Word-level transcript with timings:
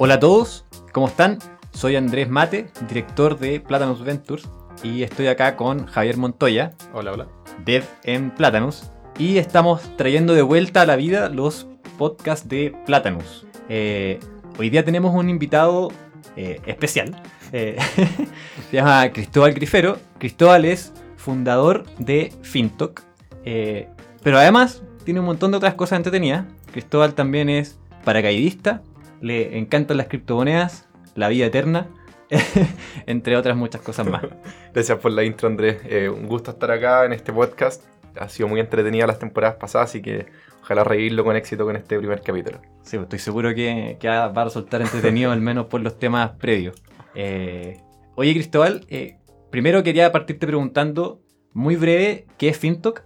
Hola 0.00 0.14
a 0.14 0.20
todos, 0.20 0.64
¿cómo 0.92 1.08
están? 1.08 1.38
Soy 1.72 1.96
Andrés 1.96 2.28
Mate, 2.28 2.68
director 2.88 3.36
de 3.36 3.58
Platanus 3.58 4.04
Ventures 4.04 4.48
y 4.84 5.02
estoy 5.02 5.26
acá 5.26 5.56
con 5.56 5.86
Javier 5.86 6.16
Montoya, 6.16 6.72
Hola, 6.94 7.12
hola. 7.12 7.26
dev 7.64 7.84
en 8.04 8.30
Platanus, 8.30 8.92
y 9.18 9.38
estamos 9.38 9.82
trayendo 9.96 10.34
de 10.34 10.42
vuelta 10.42 10.82
a 10.82 10.86
la 10.86 10.94
vida 10.94 11.28
los 11.28 11.66
podcasts 11.98 12.48
de 12.48 12.76
Platanus. 12.86 13.44
Eh, 13.68 14.20
hoy 14.56 14.70
día 14.70 14.84
tenemos 14.84 15.12
un 15.12 15.30
invitado 15.30 15.90
eh, 16.36 16.60
especial, 16.64 17.20
eh, 17.52 17.76
se 18.70 18.76
llama 18.76 19.10
Cristóbal 19.10 19.52
Grifero. 19.52 19.98
Cristóbal 20.18 20.64
es 20.64 20.92
fundador 21.16 21.84
de 21.98 22.32
Fintok, 22.42 23.02
eh, 23.44 23.88
pero 24.22 24.38
además 24.38 24.80
tiene 25.04 25.18
un 25.18 25.26
montón 25.26 25.50
de 25.50 25.56
otras 25.56 25.74
cosas 25.74 25.96
entretenidas. 25.96 26.44
Cristóbal 26.70 27.14
también 27.14 27.48
es 27.48 27.80
paracaidista, 28.04 28.82
le 29.20 29.58
encantan 29.58 29.96
las 29.96 30.08
criptomonedas, 30.08 30.88
la 31.14 31.28
vida 31.28 31.46
eterna, 31.46 31.88
entre 33.06 33.36
otras 33.36 33.56
muchas 33.56 33.80
cosas 33.80 34.06
más. 34.06 34.22
Gracias 34.74 34.98
por 34.98 35.12
la 35.12 35.24
intro, 35.24 35.48
Andrés. 35.48 35.78
Eh, 35.84 36.08
un 36.08 36.26
gusto 36.26 36.50
estar 36.50 36.70
acá 36.70 37.04
en 37.04 37.12
este 37.12 37.32
podcast. 37.32 37.84
Ha 38.18 38.28
sido 38.28 38.48
muy 38.48 38.60
entretenida 38.60 39.06
las 39.06 39.18
temporadas 39.18 39.56
pasadas, 39.56 39.90
así 39.90 40.02
que 40.02 40.26
ojalá 40.62 40.84
reírlo 40.84 41.24
con 41.24 41.36
éxito 41.36 41.64
con 41.64 41.76
este 41.76 41.98
primer 41.98 42.20
capítulo. 42.20 42.60
Sí, 42.82 42.96
pues 42.96 43.04
estoy 43.04 43.18
seguro 43.18 43.54
que, 43.54 43.96
que 44.00 44.08
va 44.08 44.26
a 44.26 44.44
resultar 44.44 44.80
entretenido, 44.80 45.30
al 45.30 45.40
menos 45.40 45.66
por 45.66 45.80
los 45.80 45.98
temas 45.98 46.32
previos. 46.32 46.82
Eh, 47.14 47.80
oye, 48.16 48.32
Cristóbal, 48.32 48.84
eh, 48.88 49.18
primero 49.50 49.82
quería 49.82 50.10
partirte 50.10 50.46
preguntando, 50.46 51.20
muy 51.52 51.76
breve, 51.76 52.26
¿qué 52.38 52.48
es 52.48 52.58
FinTok? 52.58 53.02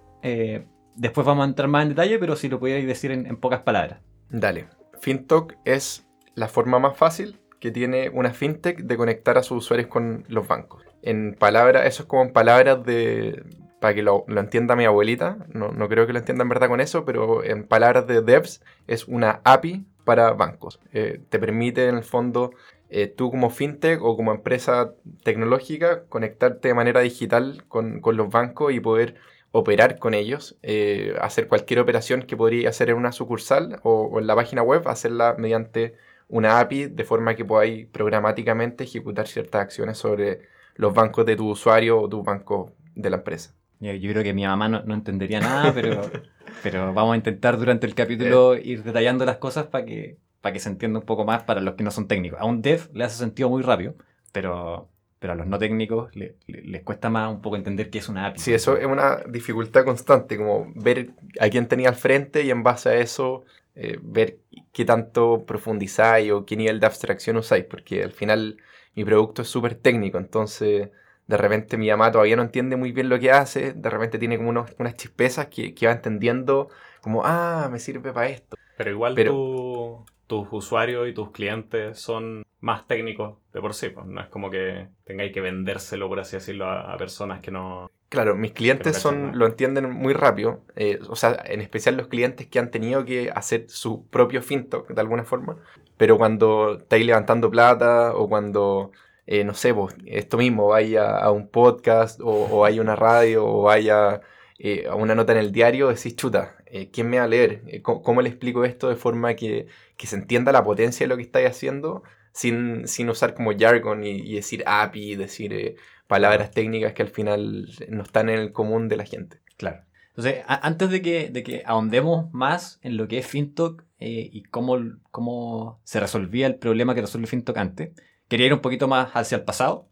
Después 0.95 1.27
vamos 1.27 1.45
a 1.45 1.49
entrar 1.49 1.69
más 1.69 1.83
en 1.83 1.91
detalle, 1.91 2.19
pero 2.19 2.37
si 2.37 2.49
lo 2.49 2.59
pudierais 2.59 2.87
decir 2.87 3.11
en, 3.11 3.27
en 3.27 3.37
pocas 3.37 3.61
palabras. 3.61 4.01
Dale. 4.31 4.82
FinTok 5.03 5.55
es 5.65 6.07
la 6.37 6.47
forma 6.47 6.79
más 6.79 6.97
fácil 6.97 7.41
que 7.59 7.73
tiene 7.73 8.09
una 8.09 8.33
fintech 8.33 8.79
de 8.79 8.97
conectar 8.97 9.37
a 9.37 9.43
sus 9.43 9.65
usuarios 9.65 9.89
con 9.89 10.25
los 10.29 10.47
bancos. 10.47 10.85
En 11.03 11.35
palabras, 11.35 11.87
eso 11.87 12.05
es 12.05 12.09
como 12.09 12.23
en 12.23 12.33
palabras 12.33 12.85
de. 12.85 13.45
Para 13.81 13.95
que 13.95 14.03
lo, 14.03 14.25
lo 14.29 14.41
entienda 14.41 14.77
mi 14.77 14.85
abuelita, 14.85 15.39
no, 15.53 15.73
no 15.73 15.89
creo 15.89 16.07
que 16.07 16.13
lo 16.13 16.21
entienda 16.21 16.43
en 16.43 16.49
verdad 16.49 16.69
con 16.69 16.81
eso, 16.81 17.05
pero 17.05 17.43
en 17.43 17.65
palabras 17.65 18.07
de 18.07 18.23
devs 18.23 18.63
es 18.87 19.09
una 19.09 19.41
API 19.43 19.85
para 20.05 20.33
bancos. 20.35 20.79
Eh, 20.93 21.21
te 21.29 21.41
permite 21.41 21.89
en 21.89 21.97
el 21.97 22.05
fondo 22.05 22.53
eh, 22.91 23.09
tú 23.09 23.33
como 23.33 23.51
fintech 23.51 24.01
o 24.01 24.17
como 24.17 24.33
empresa 24.33 24.93
tecnológica 25.25 26.05
conectarte 26.05 26.69
de 26.69 26.75
manera 26.75 27.01
digital 27.01 27.65
con, 27.67 28.01
con 28.01 28.17
los 28.17 28.31
bancos 28.31 28.73
y 28.73 28.79
poder 28.79 29.17
operar 29.53 29.99
con 29.99 30.15
ellos, 30.15 30.57
eh, 30.63 31.15
hacer 31.21 31.47
cualquier 31.47 31.81
operación 31.81 32.23
que 32.23 32.37
podría 32.37 32.71
hacer 32.71 32.91
en 32.91 32.97
una 32.97 33.13
sucursal 33.13 33.79
o, 33.83 34.03
o 34.05 34.19
en 34.19 34.27
la 34.27 34.35
página 34.35 34.63
web, 34.63 34.89
hacerla 34.89 35.37
mediante 35.39 35.95
una 36.29 36.61
API 36.61 36.87
de 36.87 37.05
forma 37.05 37.37
que 37.37 37.45
podáis 37.45 37.87
programáticamente 37.87 38.85
ejecutar 38.85 39.29
ciertas 39.29 39.61
acciones 39.61 39.99
sobre 39.99 40.41
los 40.75 40.95
bancos 40.95 41.27
de 41.27 41.37
tu 41.37 41.51
usuario 41.51 42.01
o 42.01 42.09
tu 42.09 42.23
banco 42.23 42.73
de 42.95 43.11
la 43.11 43.17
empresa. 43.19 43.55
Yo, 43.81 43.93
yo 43.93 44.11
creo 44.13 44.23
que 44.23 44.33
mi 44.33 44.47
mamá 44.47 44.69
no, 44.69 44.83
no 44.85 44.95
entendería 44.95 45.41
nada, 45.41 45.73
pero, 45.75 46.01
pero 46.63 46.95
vamos 46.95 47.13
a 47.13 47.17
intentar 47.17 47.59
durante 47.59 47.87
el 47.87 47.95
capítulo 47.95 48.57
ir 48.57 48.83
detallando 48.83 49.25
las 49.27 49.37
cosas 49.37 49.67
para 49.67 49.85
que, 49.85 50.19
para 50.41 50.53
que 50.53 50.61
se 50.61 50.69
entienda 50.69 51.01
un 51.01 51.05
poco 51.05 51.25
más 51.25 51.43
para 51.43 51.61
los 51.61 51.75
que 51.75 51.85
no 51.85 51.91
son 51.91 52.09
técnicos. 52.09 52.41
A 52.41 52.45
un 52.45 52.63
dev 52.63 52.89
le 52.95 53.05
hace 53.05 53.19
sentido 53.19 53.51
muy 53.51 53.63
rápido, 53.63 53.95
pero, 54.33 54.89
pero 55.23 55.35
a 55.35 55.37
los 55.37 55.47
no 55.47 55.57
técnicos 55.59 56.15
le- 56.17 56.35
le- 56.49 56.63
les 56.63 56.83
cuesta 56.83 57.09
más 57.09 57.31
un 57.33 57.41
poco 57.41 57.55
entender 57.57 57.89
qué 57.91 57.99
es 57.99 58.09
una 58.09 58.27
API. 58.27 58.41
Sí, 58.41 58.53
eso 58.53 58.77
es 58.77 58.87
una 58.87 59.19
dificultad 59.29 59.85
constante, 59.85 60.37
como 60.37 60.73
ver 60.75 61.11
a 61.41 61.49
quién 61.49 61.69
tenía 61.69 61.89
al 61.91 61.95
frente 61.95 62.43
y 62.43 62.51
en 62.51 62.65
base 62.65 62.89
a 62.91 62.95
eso 62.97 63.45
eh, 63.77 63.99
ver 64.03 64.39
qué 64.73 64.85
tanto 64.85 65.45
profundizáis 65.47 66.31
o 66.33 66.45
qué 66.45 66.57
nivel 66.57 66.81
de 66.81 66.87
abstracción 66.87 67.37
usáis, 67.39 67.65
porque 67.65 68.03
al 68.03 68.13
final 68.13 68.59
mi 68.97 69.05
producto 69.05 69.43
es 69.43 69.49
súper 69.49 69.77
técnico, 69.77 70.19
entonces 70.19 70.91
de 71.29 71.37
repente 71.37 71.79
mi 71.79 71.89
mamá 71.89 72.11
todavía 72.13 72.37
no 72.37 72.43
entiende 72.43 72.77
muy 72.77 72.93
bien 72.93 73.09
lo 73.09 73.19
que 73.21 73.31
hace, 73.31 73.73
de 73.75 73.91
repente 73.91 74.19
tiene 74.19 74.37
como 74.37 74.51
unos- 74.51 74.75
unas 74.79 74.97
chispezas 74.97 75.47
que, 75.47 75.73
que 75.75 75.87
va 75.87 75.93
entendiendo 75.93 76.69
como, 77.01 77.23
ah, 77.25 77.69
me 77.73 77.79
sirve 77.79 78.13
para 78.13 78.29
esto. 78.29 78.57
Pero 78.77 78.91
igual 78.91 79.15
Pero- 79.15 79.31
tu- 79.33 80.05
tus 80.33 80.49
usuarios 80.51 81.07
y 81.07 81.13
tus 81.13 81.31
clientes 81.31 81.99
son 81.99 82.43
más 82.61 82.87
técnicos 82.87 83.37
de 83.53 83.61
por 83.61 83.75
sí. 83.75 83.91
pues, 83.91 84.07
No 84.07 84.19
es 84.23 84.29
como 84.29 84.51
que 84.51 84.89
tengáis 85.05 85.31
que 85.31 85.43
vendérselo, 85.43 86.09
por 86.09 86.21
así 86.21 86.37
decirlo, 86.37 86.65
a, 86.65 86.91
a 86.91 86.97
personas 86.97 87.41
que 87.43 87.51
no... 87.51 87.91
Claro, 88.09 88.35
mis 88.35 88.53
clientes 88.53 88.97
son, 88.97 89.39
lo 89.39 89.45
entienden 89.45 89.91
muy 89.91 90.15
rápido, 90.15 90.63
eh, 90.75 91.01
o 91.07 91.17
sea, 91.17 91.39
en 91.45 91.61
especial 91.61 91.99
los 91.99 92.09
clientes 92.09 92.47
que 92.47 92.59
han 92.59 92.71
tenido 92.71 93.05
que 93.05 93.31
hacer 93.31 93.67
su 93.69 94.07
propio 94.09 94.41
fintech 94.41 94.87
de 94.87 95.01
alguna 95.03 95.25
forma, 95.25 95.59
pero 95.99 96.17
cuando 96.17 96.79
estáis 96.79 97.05
levantando 97.05 97.51
plata 97.51 98.15
o 98.15 98.27
cuando, 98.27 98.91
eh, 99.27 99.45
no 99.45 99.53
sé, 99.53 99.73
vos, 99.73 99.95
esto 100.07 100.39
mismo, 100.39 100.69
vaya 100.69 101.19
a 101.19 101.31
un 101.31 101.49
podcast 101.49 102.21
o, 102.23 102.31
o 102.31 102.67
a 102.67 102.71
una 102.71 102.97
radio 102.97 103.47
o 103.47 103.63
vaya 103.63 104.21
eh, 104.59 104.87
a 104.89 104.95
una 104.95 105.15
nota 105.15 105.33
en 105.33 105.39
el 105.39 105.53
diario, 105.53 105.89
decís, 105.89 106.17
chuta, 106.17 106.57
eh, 106.73 106.91
¿quién 106.91 107.09
me 107.09 107.19
va 107.19 107.25
a 107.25 107.29
leer? 107.29 107.63
Eh, 107.69 107.83
¿cómo, 107.83 108.03
cómo 108.03 108.23
le 108.23 108.29
explico 108.31 108.65
esto 108.65 108.89
de 108.89 108.97
forma 108.97 109.35
que, 109.35 109.67
que 109.97 110.07
se 110.07 110.17
entienda 110.17 110.51
la 110.53 110.65
potencia 110.65 111.05
de 111.05 111.09
lo 111.09 111.17
que 111.17 111.23
estáis 111.23 111.49
haciendo 111.49 112.03
sin, 112.33 112.89
sin 112.89 113.09
usar 113.11 113.35
como 113.35 113.53
jargon 113.57 114.05
y, 114.05 114.11
y 114.11 114.35
decir 114.35 114.65
API, 114.67 115.17
decir... 115.17 115.53
eh, 115.53 115.77
palabras 116.09 116.51
técnicas 116.51 116.93
que 116.93 117.03
al 117.03 117.09
final 117.09 117.69
no 117.89 118.03
están 118.03 118.29
en 118.29 118.39
el 118.39 118.53
común 118.53 118.87
de 118.89 118.97
la 118.99 119.07
gente. 119.07 119.41
Claro. 119.57 119.85
Entonces, 120.09 120.45
antes 120.47 120.91
de 120.91 121.01
que, 121.01 121.31
de 121.31 121.43
que 121.43 121.63
ahondemos 121.65 122.31
más 122.35 122.79
en 122.83 122.99
lo 122.99 123.09
que 123.09 123.17
es 123.17 123.27
FinTok 123.27 123.85
eh, 123.99 124.29
y 124.31 124.43
cómo, 124.43 124.79
cómo 125.11 125.81
se 125.85 126.01
resolvía 126.01 126.47
el 126.47 126.57
problema 126.57 126.95
que 126.95 127.01
resuelve 127.01 127.29
FinTok 127.29 127.57
antes, 127.57 127.93
quería 128.29 128.47
ir 128.47 128.53
un 128.53 128.61
poquito 128.61 128.89
más 128.89 129.11
hacia 129.15 129.39
el 129.39 129.45
pasado. 129.45 129.89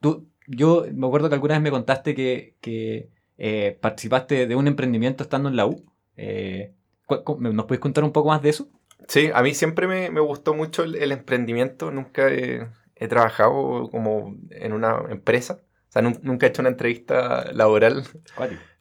Tú, 0.00 0.28
yo 0.46 0.86
me 0.94 1.08
acuerdo 1.08 1.28
que 1.28 1.34
alguna 1.34 1.54
vez 1.54 1.62
me 1.62 1.70
contaste 1.72 2.14
que, 2.14 2.54
que, 2.60 3.10
eh, 3.40 3.78
participaste 3.80 4.46
de 4.46 4.54
un 4.54 4.68
emprendimiento 4.68 5.24
estando 5.24 5.48
en 5.48 5.56
la 5.56 5.66
U. 5.66 5.84
Eh, 6.16 6.74
¿Nos 7.38 7.64
puedes 7.66 7.80
contar 7.80 8.04
un 8.04 8.12
poco 8.12 8.28
más 8.28 8.42
de 8.42 8.50
eso? 8.50 8.68
Sí, 9.08 9.30
a 9.34 9.42
mí 9.42 9.54
siempre 9.54 9.88
me, 9.88 10.10
me 10.10 10.20
gustó 10.20 10.54
mucho 10.54 10.84
el, 10.84 10.94
el 10.94 11.10
emprendimiento. 11.10 11.90
Nunca 11.90 12.28
he, 12.28 12.68
he 12.94 13.08
trabajado 13.08 13.88
como 13.90 14.36
en 14.50 14.72
una 14.72 15.02
empresa. 15.08 15.60
O 15.88 15.92
sea, 15.92 16.02
nun- 16.02 16.20
nunca 16.22 16.46
he 16.46 16.50
hecho 16.50 16.62
una 16.62 16.68
entrevista 16.68 17.50
laboral. 17.52 18.04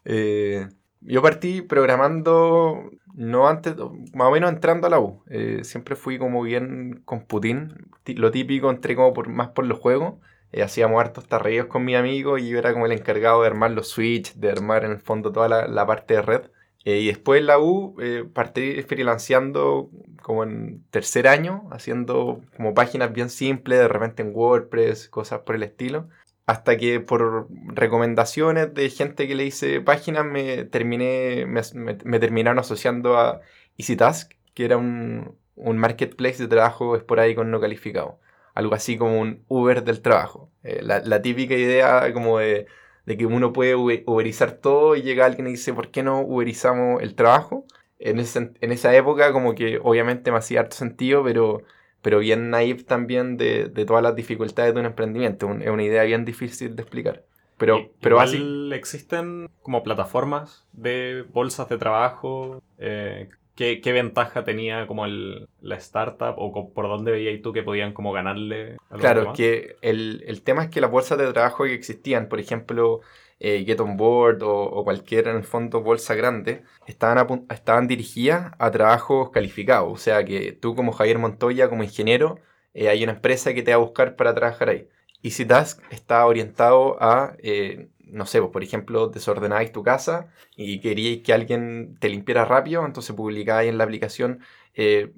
Eh, 0.06 0.68
yo 1.02 1.22
partí 1.22 1.62
programando, 1.62 2.91
no 3.16 3.47
antes, 3.47 3.76
más 4.14 4.28
o 4.28 4.31
menos 4.31 4.52
entrando 4.52 4.88
a 4.88 4.90
la 4.90 5.00
U. 5.00 5.24
Eh, 5.30 5.62
siempre 5.64 5.96
fui 5.96 6.20
como 6.20 6.44
bien 6.44 7.02
con 7.06 7.26
Putin. 7.26 7.74
Ti- 8.03 8.16
Lo 8.16 8.30
típico, 8.31 8.70
entré 8.70 8.96
como 8.96 9.14
por, 9.14 9.30
más 9.30 9.50
por 9.50 9.66
los 9.66 9.80
juegos. 9.80 10.16
Eh, 10.51 10.63
hacíamos 10.63 10.99
hartos 11.01 11.27
tarreos 11.27 11.67
con 11.67 11.85
mi 11.85 11.95
amigo 11.95 12.37
y 12.37 12.49
yo 12.49 12.57
era 12.59 12.73
como 12.73 12.85
el 12.85 12.91
encargado 12.93 13.41
de 13.41 13.47
armar 13.47 13.71
los 13.71 13.89
switch, 13.89 14.33
de 14.35 14.51
armar 14.51 14.83
en 14.85 14.91
el 14.91 14.99
fondo 14.99 15.31
toda 15.31 15.47
la, 15.49 15.67
la 15.67 15.85
parte 15.85 16.15
de 16.15 16.21
red. 16.21 16.41
Eh, 16.85 16.99
y 16.99 17.07
después 17.07 17.39
en 17.41 17.47
la 17.47 17.59
U 17.59 17.95
eh, 18.01 18.25
partí 18.33 18.81
freelanceando 18.83 19.89
como 20.21 20.43
en 20.43 20.83
tercer 20.91 21.27
año, 21.27 21.67
haciendo 21.71 22.41
como 22.55 22.73
páginas 22.73 23.11
bien 23.13 23.29
simples, 23.29 23.79
de 23.79 23.87
repente 23.87 24.21
en 24.23 24.31
WordPress, 24.33 25.09
cosas 25.09 25.41
por 25.41 25.55
el 25.55 25.63
estilo. 25.63 26.09
Hasta 26.45 26.77
que 26.77 26.99
por 26.99 27.47
recomendaciones 27.67 28.73
de 28.73 28.89
gente 28.89 29.27
que 29.27 29.35
le 29.35 29.45
hice 29.45 29.81
páginas 29.81 30.25
me 30.25 30.63
terminé, 30.66 31.45
me, 31.45 31.61
me- 31.75 31.97
me 32.03 32.19
terminaron 32.19 32.57
asociando 32.59 33.17
a 33.19 33.41
EasyTask, 33.77 34.31
que 34.55 34.66
era 34.66 34.77
un, 34.77 35.37
un 35.55 35.77
marketplace 35.77 36.41
de 36.41 36.47
trabajo 36.49 36.95
esporádico 36.95 37.43
no 37.43 37.59
calificado. 37.61 38.19
Algo 38.53 38.75
así 38.75 38.97
como 38.97 39.19
un 39.19 39.43
Uber 39.47 39.83
del 39.83 40.01
trabajo. 40.01 40.49
Eh, 40.63 40.81
la, 40.83 40.99
la 40.99 41.21
típica 41.21 41.53
idea 41.55 42.11
como 42.13 42.40
de, 42.40 42.67
de 43.05 43.17
que 43.17 43.25
uno 43.25 43.53
puede 43.53 43.75
uber- 43.75 44.03
uberizar 44.05 44.53
todo 44.53 44.96
y 44.96 45.01
llega 45.01 45.25
alguien 45.25 45.47
y 45.47 45.51
dice, 45.51 45.73
¿por 45.73 45.90
qué 45.91 46.03
no 46.03 46.22
uberizamos 46.22 47.01
el 47.01 47.16
trabajo? 47.16 47.66
En, 47.99 48.19
ese- 48.19 48.51
en 48.61 48.72
esa 48.72 48.96
época 48.96 49.31
como 49.34 49.55
que 49.55 49.79
obviamente 49.84 50.31
me 50.31 50.37
hacía 50.37 50.61
harto 50.61 50.75
sentido, 50.75 51.23
pero 51.23 51.63
pero 52.01 52.19
bien 52.19 52.49
naive 52.49 52.84
también 52.84 53.35
de, 53.35 53.66
de 53.66 53.85
todas 53.85 54.01
las 54.01 54.16
dificultades 54.16 54.73
de 54.73 54.79
un 54.79 54.85
emprendimiento. 54.85 55.47
Un- 55.47 55.61
es 55.61 55.69
una 55.69 55.84
idea 55.84 56.03
bien 56.03 56.23
difícil 56.25 56.75
de 56.75 56.81
explicar. 56.84 57.25
Pero, 57.57 57.91
pero 57.99 58.22
así, 58.22 58.69
existen 58.73 59.49
como 59.61 59.84
plataformas 59.84 60.66
de 60.72 61.25
bolsas 61.34 61.67
de 61.67 61.78
trabajo. 61.78 62.61
eh, 62.78 63.29
¿qué, 63.59 63.82
qué 63.82 63.91
ventaja 63.91 64.46
tenía 64.46 64.88
como 64.88 65.06
el, 65.06 65.50
la 65.59 65.76
startup 65.76 66.35
o 66.38 66.73
por 66.73 66.88
dónde 66.88 67.11
veías 67.11 67.41
tú 67.41 67.52
que 67.52 67.61
podían 67.61 67.91
como 67.91 68.14
ganarle 68.14 68.78
a 68.90 68.94
los 68.94 69.02
claro, 69.02 69.20
demás? 69.20 69.38
que 69.38 69.76
el, 69.82 70.23
el 70.28 70.41
tema 70.44 70.64
es 70.64 70.70
que 70.70 70.79
las 70.79 70.90
bolsas 70.90 71.17
de 71.17 71.34
trabajo 71.34 71.66
que 71.66 71.73
existían, 71.73 72.29
por 72.29 72.40
ejemplo, 72.40 73.02
eh, 73.41 73.66
Get 73.66 73.82
On 73.82 73.97
Board 73.97 74.44
o, 74.44 74.64
o 74.64 74.85
cualquier, 74.85 75.28
en 75.28 75.35
el 75.35 75.44
fondo, 75.44 75.82
bolsa 75.82 76.16
grande, 76.16 76.64
estaban, 76.88 77.46
estaban 77.50 77.90
dirigidas 77.90 78.53
a 78.59 78.72
trabajos 78.72 79.29
calificados. 79.32 79.91
O 79.91 79.97
sea, 79.97 80.23
que 80.23 80.53
tú 80.53 80.73
como 80.73 80.94
Javier 80.94 81.17
Montoya, 81.20 81.67
como 81.67 81.84
ingeniero, 81.84 82.40
eh, 82.73 82.88
hay 82.88 83.03
una 83.03 83.12
empresa 83.12 83.53
que 83.53 83.62
te 83.62 83.72
va 83.72 83.76
a 83.76 83.85
buscar 83.85 84.16
para 84.16 84.34
trabajar 84.34 84.70
ahí. 84.70 84.88
EasyTask 85.22 85.82
está 85.91 86.26
orientado 86.26 86.96
a, 87.02 87.35
eh, 87.40 87.90
no 88.11 88.26
sé, 88.26 88.40
pues, 88.40 88.52
por 88.52 88.64
ejemplo, 88.64 89.08
desordenáis 89.08 89.72
tu 89.72 89.84
casa 89.84 90.28
y 90.56 90.79
queríais 90.79 91.23
que 91.23 91.34
alguien 91.34 91.97
te 92.00 92.09
limpiara 92.09 92.46
rápido, 92.46 92.85
entonces 92.85 93.16
publicáis 93.16 93.70
en 93.70 93.78
la 93.78 93.84
aplicación, 93.84 94.41
eh, 94.76 95.11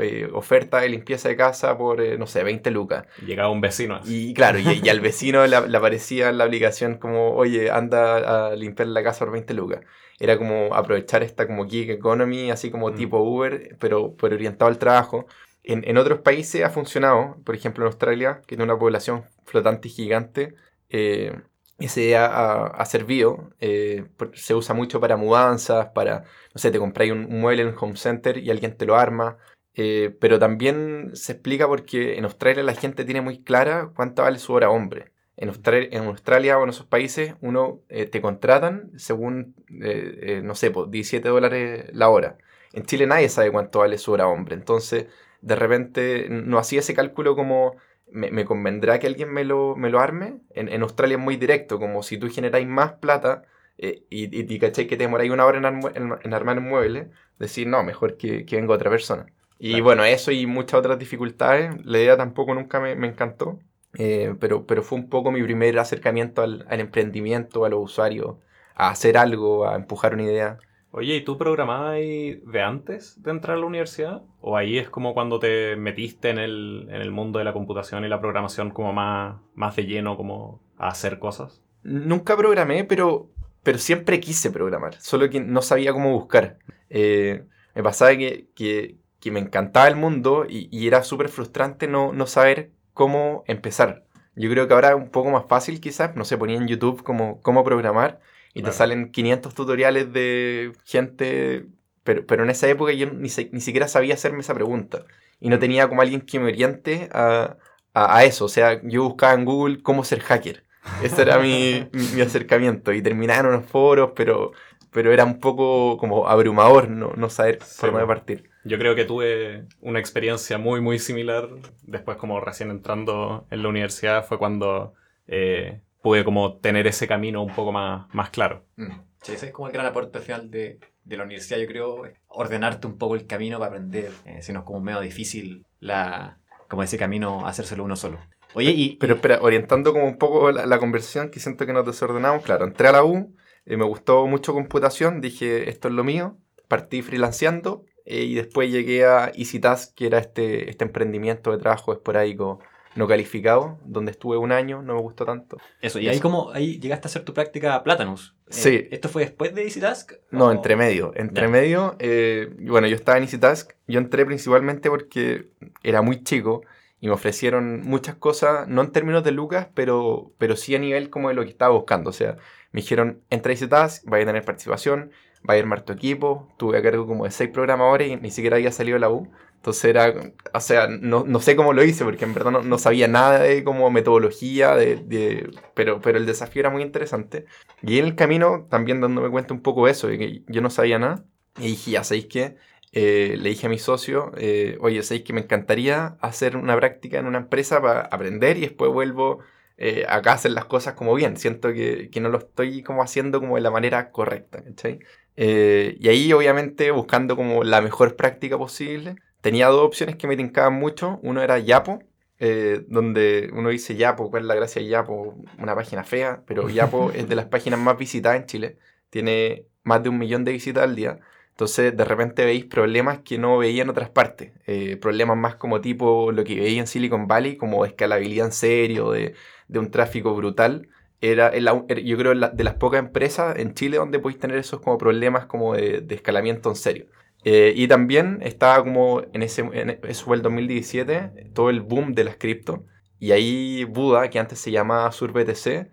eh, 0.00 0.30
oferta 0.32 0.80
de 0.80 0.88
limpieza 0.88 1.28
de 1.28 1.36
casa 1.36 1.76
por, 1.76 2.00
eh, 2.00 2.16
no 2.16 2.26
sé, 2.26 2.42
20 2.42 2.70
lucas. 2.70 3.06
Llegaba 3.24 3.50
un 3.50 3.60
vecino. 3.60 4.00
Y 4.06 4.32
claro, 4.32 4.58
y, 4.58 4.88
al 4.88 5.00
vecino 5.00 5.46
le, 5.46 5.56
aparecía 5.56 6.30
en 6.30 6.38
la 6.38 6.44
aplicación 6.44 6.96
como, 6.96 7.34
oye, 7.34 7.70
anda 7.70 8.48
a 8.48 8.56
limpiar 8.56 8.88
la 8.88 9.02
casa 9.02 9.24
por 9.24 9.32
20 9.32 9.52
lucas. 9.54 9.80
Era 10.18 10.38
como 10.38 10.74
aprovechar 10.74 11.22
esta 11.22 11.46
como 11.46 11.68
gig 11.68 11.90
economy, 11.90 12.50
así 12.50 12.70
como 12.70 12.90
mm. 12.90 12.94
tipo 12.94 13.18
Uber, 13.18 13.76
pero, 13.78 14.14
pero 14.16 14.34
orientado 14.34 14.70
al 14.70 14.78
trabajo. 14.78 15.26
En, 15.62 15.82
en, 15.86 15.98
otros 15.98 16.20
países 16.20 16.64
ha 16.64 16.70
funcionado, 16.70 17.36
por 17.44 17.54
ejemplo 17.54 17.84
en 17.84 17.88
Australia, 17.88 18.40
que 18.46 18.56
tiene 18.56 18.64
una 18.64 18.78
población 18.78 19.24
flotante 19.44 19.88
gigante, 19.88 20.54
eh, 20.96 21.32
ese 21.78 22.16
ha, 22.16 22.66
ha, 22.66 22.84
servido. 22.86 23.50
Eh, 23.60 24.06
se 24.34 24.54
usa 24.54 24.74
mucho 24.74 25.00
para 25.00 25.16
mudanzas, 25.16 25.88
para, 25.88 26.20
no 26.54 26.58
sé, 26.58 26.70
te 26.70 26.78
compráis 26.78 27.12
un, 27.12 27.28
mueble 27.40 27.62
en 27.62 27.68
un 27.68 27.74
home 27.78 27.96
center 27.96 28.38
y 28.38 28.50
alguien 28.50 28.76
te 28.76 28.86
lo 28.86 28.96
arma. 28.96 29.38
Eh, 29.74 30.16
pero 30.20 30.38
también 30.38 31.10
se 31.14 31.32
explica 31.32 31.66
porque 31.66 32.16
en 32.16 32.24
Australia 32.24 32.62
la 32.62 32.74
gente 32.74 33.04
tiene 33.04 33.20
muy 33.20 33.42
clara 33.42 33.90
cuánto 33.94 34.22
vale 34.22 34.38
su 34.38 34.52
hora 34.52 34.70
hombre. 34.70 35.12
En 35.36 35.48
Australia, 35.48 36.58
o 36.58 36.62
en 36.62 36.68
esos 36.68 36.86
países, 36.86 37.34
uno 37.40 37.80
eh, 37.88 38.06
te 38.06 38.20
contratan 38.20 38.92
según, 38.96 39.56
no 39.68 40.54
sé, 40.54 40.72
17 40.88 41.28
dólares 41.28 41.86
la 41.92 42.08
hora. 42.08 42.38
En 42.72 42.84
Chile 42.84 43.06
nadie 43.06 43.28
sabe 43.28 43.50
cuánto 43.50 43.80
vale 43.80 43.98
su 43.98 44.12
hora 44.12 44.28
hombre. 44.28 44.54
Entonces, 44.54 45.06
de 45.40 45.56
repente, 45.56 46.28
no 46.30 46.58
hacía 46.58 46.80
ese 46.80 46.94
cálculo 46.94 47.34
como 47.34 47.76
me, 48.10 48.44
convendrá 48.44 48.98
que 48.98 49.06
alguien 49.06 49.32
me 49.32 49.44
lo, 49.44 49.76
me 49.76 49.90
lo 49.90 50.00
arme. 50.00 50.40
En, 50.50 50.68
en, 50.68 50.82
Australia 50.82 51.16
es 51.16 51.22
muy 51.22 51.36
directo, 51.36 51.78
como 51.78 52.02
si 52.02 52.18
tú 52.18 52.28
generáis 52.30 52.66
más 52.66 52.92
plata 52.94 53.42
eh, 53.78 54.04
y, 54.10 54.24
y, 54.36 54.58
que 54.58 54.70
te 54.70 54.96
demoráis 54.96 55.30
una 55.30 55.46
hora 55.46 55.58
en, 55.58 56.34
armar 56.34 56.58
un 56.58 56.68
mueble, 56.68 57.10
decir, 57.38 57.66
no, 57.66 57.82
mejor 57.82 58.16
que, 58.16 58.44
que 58.46 58.56
venga 58.56 58.74
otra 58.74 58.90
persona. 58.90 59.26
Y 59.58 59.80
bueno, 59.80 60.04
eso 60.04 60.30
y 60.30 60.46
muchas 60.46 60.80
otras 60.80 60.98
dificultades, 60.98 61.74
la 61.84 61.98
idea 61.98 62.16
tampoco 62.16 62.54
nunca 62.54 62.80
me, 62.80 62.96
me 62.96 63.06
encantó, 63.06 63.60
eh, 63.96 64.34
pero, 64.40 64.66
pero 64.66 64.82
fue 64.82 64.98
un 64.98 65.08
poco 65.08 65.30
mi 65.30 65.42
primer 65.42 65.78
acercamiento 65.78 66.42
al, 66.42 66.66
al 66.68 66.80
emprendimiento, 66.80 67.64
a 67.64 67.68
los 67.68 67.80
usuarios, 67.82 68.36
a 68.74 68.90
hacer 68.90 69.16
algo, 69.16 69.66
a 69.66 69.76
empujar 69.76 70.14
una 70.14 70.24
idea. 70.24 70.58
Oye, 70.96 71.16
¿y 71.16 71.22
tú 71.22 71.36
programabas 71.36 71.96
de 71.96 72.62
antes 72.64 73.20
de 73.20 73.32
entrar 73.32 73.56
a 73.56 73.60
la 73.60 73.66
universidad? 73.66 74.22
¿O 74.40 74.56
ahí 74.56 74.78
es 74.78 74.88
como 74.88 75.12
cuando 75.12 75.40
te 75.40 75.74
metiste 75.74 76.30
en 76.30 76.38
el, 76.38 76.86
en 76.88 77.02
el 77.02 77.10
mundo 77.10 77.40
de 77.40 77.44
la 77.44 77.52
computación 77.52 78.04
y 78.04 78.08
la 78.08 78.20
programación 78.20 78.70
como 78.70 78.92
más, 78.92 79.40
más 79.56 79.74
de 79.74 79.86
lleno, 79.86 80.16
como 80.16 80.60
a 80.78 80.86
hacer 80.86 81.18
cosas? 81.18 81.60
Nunca 81.82 82.36
programé, 82.36 82.84
pero, 82.84 83.28
pero 83.64 83.78
siempre 83.78 84.20
quise 84.20 84.52
programar, 84.52 84.94
solo 85.00 85.28
que 85.28 85.40
no 85.40 85.62
sabía 85.62 85.92
cómo 85.92 86.12
buscar. 86.12 86.58
Eh, 86.90 87.42
me 87.74 87.82
pasaba 87.82 88.12
que, 88.16 88.46
que, 88.54 88.96
me 89.32 89.40
encantaba 89.40 89.88
el 89.88 89.96
mundo 89.96 90.46
y, 90.48 90.68
y 90.70 90.86
era 90.86 91.02
súper 91.02 91.28
frustrante 91.28 91.88
no, 91.88 92.12
no 92.12 92.28
saber 92.28 92.70
cómo 92.92 93.42
empezar. 93.48 94.04
Yo 94.36 94.48
creo 94.48 94.68
que 94.68 94.74
ahora 94.74 94.90
es 94.90 94.94
un 94.94 95.08
poco 95.08 95.30
más 95.30 95.46
fácil 95.48 95.80
quizás, 95.80 96.14
no 96.14 96.24
sé, 96.24 96.38
ponía 96.38 96.56
en 96.56 96.68
YouTube 96.68 97.02
como 97.02 97.42
cómo 97.42 97.64
programar 97.64 98.20
y 98.54 98.62
te 98.62 98.72
salen 98.72 99.10
500 99.10 99.52
tutoriales 99.52 100.12
de 100.12 100.72
gente, 100.84 101.66
pero, 102.04 102.24
pero 102.24 102.44
en 102.44 102.50
esa 102.50 102.68
época 102.68 102.92
yo 102.92 103.06
ni, 103.06 103.28
ni, 103.50 103.60
siquiera 103.60 103.88
sabía 103.88 104.14
hacerme 104.14 104.40
esa 104.40 104.54
pregunta. 104.54 105.04
Y 105.40 105.48
no 105.48 105.58
tenía 105.58 105.88
como 105.88 106.00
alguien 106.00 106.20
que 106.20 106.38
me 106.38 106.46
oriente 106.46 107.08
a, 107.12 107.56
a, 107.92 108.24
eso. 108.24 108.44
O 108.44 108.48
sea, 108.48 108.80
yo 108.84 109.02
buscaba 109.02 109.34
en 109.34 109.44
Google 109.44 109.82
cómo 109.82 110.04
ser 110.04 110.20
hacker. 110.20 110.62
Ese 111.02 111.22
era 111.22 111.38
mi, 111.38 111.88
mi, 112.14 112.20
acercamiento. 112.20 112.92
Y 112.92 113.02
terminaba 113.02 113.40
en 113.40 113.46
unos 113.46 113.66
foros, 113.66 114.12
pero, 114.14 114.52
pero 114.92 115.12
era 115.12 115.24
un 115.24 115.40
poco 115.40 115.96
como 115.98 116.28
abrumador 116.28 116.88
no, 116.88 117.12
no 117.16 117.28
saber 117.30 117.60
forma 117.60 118.00
de 118.00 118.06
partir. 118.06 118.50
Yo 118.62 118.78
creo 118.78 118.94
que 118.94 119.04
tuve 119.04 119.66
una 119.80 119.98
experiencia 119.98 120.58
muy, 120.58 120.80
muy 120.80 121.00
similar. 121.00 121.48
Después, 121.82 122.16
como 122.18 122.40
recién 122.40 122.70
entrando 122.70 123.46
en 123.50 123.62
la 123.64 123.68
universidad, 123.68 124.24
fue 124.24 124.38
cuando 124.38 124.94
eh, 125.26 125.80
pude 126.04 126.22
como 126.22 126.58
tener 126.58 126.86
ese 126.86 127.08
camino 127.08 127.42
un 127.42 127.54
poco 127.54 127.72
más, 127.72 128.14
más 128.14 128.28
claro. 128.28 128.66
Mm. 128.76 128.90
Sí, 129.22 129.32
ese 129.32 129.46
es 129.46 129.52
como 129.52 129.68
el 129.68 129.72
gran 129.72 129.86
aporte 129.86 130.20
final 130.20 130.50
de, 130.50 130.78
de, 131.02 131.16
la 131.16 131.22
universidad, 131.22 131.58
yo 131.58 131.66
creo, 131.66 132.02
ordenarte 132.28 132.86
un 132.86 132.98
poco 132.98 133.14
el 133.14 133.26
camino 133.26 133.58
para 133.58 133.70
aprender, 133.70 134.12
eh, 134.26 134.42
si 134.42 134.52
no 134.52 134.58
es 134.58 134.64
como 134.66 134.82
medio 134.82 135.00
difícil 135.00 135.64
la, 135.80 136.36
como 136.68 136.82
ese 136.82 136.98
camino, 136.98 137.46
hacérselo 137.46 137.84
uno 137.84 137.96
solo. 137.96 138.18
Oye, 138.52 138.72
y... 138.72 138.96
Pero 138.96 139.14
espera, 139.14 139.38
orientando 139.40 139.94
como 139.94 140.04
un 140.04 140.18
poco 140.18 140.52
la, 140.52 140.78
conversación, 140.78 141.30
que 141.30 141.40
siento 141.40 141.64
que 141.64 141.72
nos 141.72 141.86
desordenamos, 141.86 142.44
claro, 142.44 142.66
entré 142.66 142.88
a 142.88 142.92
la 142.92 143.02
U, 143.02 143.34
eh, 143.64 143.78
me 143.78 143.86
gustó 143.86 144.26
mucho 144.26 144.52
computación, 144.52 145.22
dije, 145.22 145.70
esto 145.70 145.88
es 145.88 145.94
lo 145.94 146.04
mío, 146.04 146.36
partí 146.68 147.00
freelanceando 147.00 147.86
eh, 148.04 148.24
y 148.24 148.34
después 148.34 148.70
llegué 148.70 149.06
a 149.06 149.32
EasyTask, 149.34 149.94
que 149.94 150.08
era 150.08 150.18
este, 150.18 150.68
este 150.68 150.84
emprendimiento 150.84 151.50
de 151.50 151.56
trabajo 151.56 151.94
esporádico 151.94 152.60
no 152.94 153.06
calificado, 153.08 153.78
donde 153.84 154.12
estuve 154.12 154.36
un 154.36 154.52
año, 154.52 154.82
no 154.82 154.94
me 154.94 155.00
gustó 155.00 155.24
tanto. 155.24 155.58
Eso, 155.80 155.98
y 155.98 156.08
ahí 156.08 156.20
como 156.20 156.50
ahí 156.52 156.78
llegaste 156.78 157.06
a 157.06 157.10
hacer 157.10 157.22
tu 157.22 157.34
práctica 157.34 157.82
Platanus. 157.82 158.36
Eh, 158.46 158.52
sí. 158.52 158.88
¿Esto 158.90 159.08
fue 159.08 159.22
después 159.22 159.54
de 159.54 159.62
EasyTask? 159.62 160.12
No, 160.30 160.52
entre 160.52 160.76
medio. 160.76 161.12
Entre 161.16 161.48
medio, 161.48 161.96
eh, 161.98 162.54
bueno, 162.60 162.86
yo 162.86 162.94
estaba 162.94 163.18
en 163.18 163.24
EasyTask, 163.24 163.72
yo 163.86 163.98
entré 163.98 164.24
principalmente 164.24 164.88
porque 164.88 165.50
era 165.82 166.02
muy 166.02 166.22
chico 166.22 166.62
y 167.00 167.08
me 167.08 167.12
ofrecieron 167.12 167.82
muchas 167.82 168.14
cosas, 168.14 168.66
no 168.68 168.80
en 168.82 168.90
términos 168.90 169.24
de 169.24 169.32
lucas, 169.32 169.68
pero, 169.74 170.32
pero 170.38 170.56
sí 170.56 170.74
a 170.74 170.78
nivel 170.78 171.10
como 171.10 171.28
de 171.28 171.34
lo 171.34 171.42
que 171.42 171.50
estaba 171.50 171.74
buscando. 171.74 172.10
O 172.10 172.14
sea, 172.14 172.36
me 172.72 172.80
dijeron, 172.80 173.20
entra 173.30 173.50
a 173.50 173.54
EasyTask, 173.54 174.04
vaya 174.06 174.24
a 174.24 174.26
tener 174.26 174.44
participación, 174.44 175.10
va 175.48 175.54
a 175.54 175.58
armar 175.58 175.82
tu 175.82 175.92
equipo, 175.92 176.48
tuve 176.56 176.78
a 176.78 176.82
cargo 176.82 177.06
como 177.06 177.24
de 177.24 177.30
seis 177.30 177.50
programadores 177.50 178.10
y 178.10 178.16
ni 178.16 178.30
siquiera 178.30 178.56
había 178.56 178.72
salido 178.72 178.96
de 178.96 179.00
la 179.00 179.10
U. 179.10 179.30
Entonces 179.64 179.86
era, 179.86 180.12
o 180.52 180.60
sea, 180.60 180.88
no, 180.88 181.24
no, 181.26 181.40
sé 181.40 181.56
cómo 181.56 181.72
lo 181.72 181.82
hice, 181.82 182.04
porque 182.04 182.26
en 182.26 182.34
verdad 182.34 182.50
no, 182.50 182.60
no 182.62 182.76
sabía 182.76 183.08
nada 183.08 183.38
de 183.38 183.64
como 183.64 183.90
metodología, 183.90 184.76
de, 184.76 184.96
de, 184.96 185.48
pero, 185.72 186.02
pero 186.02 186.18
el 186.18 186.26
desafío 186.26 186.60
era 186.60 186.68
muy 186.68 186.82
interesante. 186.82 187.46
Y 187.80 187.98
en 187.98 188.04
el 188.04 188.14
camino 188.14 188.66
también 188.68 189.00
dándome 189.00 189.30
cuenta 189.30 189.54
un 189.54 189.62
poco 189.62 189.86
de 189.86 189.92
eso, 189.92 190.08
de 190.08 190.18
que 190.18 190.42
yo 190.48 190.60
no 190.60 190.68
sabía 190.68 190.98
nada. 190.98 191.24
Y 191.58 191.68
dije, 191.68 191.92
ya 191.92 192.04
sabéis 192.04 192.26
que, 192.26 192.56
eh, 192.92 193.36
le 193.38 193.48
dije 193.48 193.66
a 193.66 193.70
mi 193.70 193.78
socio, 193.78 194.32
eh, 194.36 194.76
oye, 194.80 195.02
sabéis 195.02 195.24
que 195.24 195.32
me 195.32 195.40
encantaría 195.40 196.18
hacer 196.20 196.58
una 196.58 196.76
práctica 196.76 197.18
en 197.18 197.24
una 197.24 197.38
empresa 197.38 197.80
para 197.80 198.02
aprender 198.02 198.58
y 198.58 198.62
después 198.62 198.92
vuelvo 198.92 199.38
eh, 199.78 200.04
acá 200.10 200.32
a 200.32 200.34
hacer 200.34 200.50
las 200.50 200.66
cosas 200.66 200.92
como 200.92 201.14
bien. 201.14 201.38
Siento 201.38 201.72
que, 201.72 202.10
que, 202.10 202.20
no 202.20 202.28
lo 202.28 202.36
estoy 202.36 202.82
como 202.82 203.02
haciendo 203.02 203.40
como 203.40 203.54
de 203.54 203.62
la 203.62 203.70
manera 203.70 204.10
correcta, 204.10 204.62
¿cachai? 204.62 204.98
y 205.36 206.08
ahí 206.08 206.32
obviamente 206.34 206.90
buscando 206.92 207.34
como 207.34 207.64
la 207.64 207.80
mejor 207.80 208.14
práctica 208.14 208.58
posible 208.58 209.16
tenía 209.44 209.68
dos 209.68 209.82
opciones 209.82 210.16
que 210.16 210.26
me 210.26 210.38
tincaban 210.38 210.72
mucho. 210.72 211.20
Uno 211.22 211.42
era 211.42 211.58
Yapo, 211.58 212.02
eh, 212.38 212.82
donde 212.88 213.50
uno 213.52 213.68
dice 213.68 213.94
Yapo, 213.94 214.30
¿cuál 214.30 214.44
es 214.44 214.48
la 214.48 214.54
gracia 214.54 214.80
de 214.80 214.88
Yapo? 214.88 215.36
Una 215.58 215.74
página 215.74 216.02
fea, 216.02 216.42
pero 216.46 216.66
Yapo 216.70 217.10
es 217.10 217.28
de 217.28 217.34
las 217.34 217.44
páginas 217.44 217.78
más 217.78 217.98
visitadas 217.98 218.40
en 218.40 218.46
Chile. 218.46 218.78
Tiene 219.10 219.66
más 219.82 220.02
de 220.02 220.08
un 220.08 220.16
millón 220.16 220.44
de 220.44 220.52
visitas 220.52 220.84
al 220.84 220.96
día. 220.96 221.20
Entonces, 221.50 221.94
de 221.94 222.04
repente 222.06 222.46
veis 222.46 222.64
problemas 222.64 223.18
que 223.18 223.36
no 223.36 223.58
veía 223.58 223.82
en 223.82 223.90
otras 223.90 224.08
partes. 224.08 224.52
Eh, 224.66 224.96
problemas 224.96 225.36
más 225.36 225.56
como 225.56 225.82
tipo 225.82 226.32
lo 226.32 226.42
que 226.42 226.54
veía 226.56 226.80
en 226.80 226.86
Silicon 226.86 227.26
Valley, 227.28 227.56
como 227.58 227.84
escalabilidad 227.84 228.46
en 228.46 228.52
serio, 228.52 229.10
de, 229.10 229.34
un 229.74 229.90
tráfico 229.90 230.34
brutal. 230.34 230.88
Era, 231.20 231.54
yo 231.54 232.16
creo, 232.16 232.34
de 232.34 232.64
las 232.64 232.74
pocas 232.76 232.98
empresas 232.98 233.58
en 233.58 233.74
Chile 233.74 233.98
donde 233.98 234.18
podéis 234.18 234.40
tener 234.40 234.56
esos 234.56 234.80
como 234.80 234.96
problemas 234.96 235.44
como 235.44 235.74
de, 235.74 236.00
de 236.00 236.14
escalamiento 236.14 236.70
en 236.70 236.76
serio. 236.76 237.06
Eh, 237.44 237.74
y 237.76 237.88
también 237.88 238.38
estaba 238.42 238.82
como 238.82 239.22
en 239.32 239.42
ese, 239.42 239.64
eso 240.02 240.24
fue 240.24 240.36
el 240.36 240.42
2017, 240.42 241.50
todo 241.52 241.70
el 241.70 241.82
boom 241.82 242.14
de 242.14 242.24
las 242.24 242.36
cripto. 242.36 242.86
Y 243.18 243.32
ahí 243.32 243.84
Buda, 243.84 244.28
que 244.30 244.38
antes 244.38 244.58
se 244.58 244.70
llamaba 244.70 245.10
SurBTC, 245.12 245.90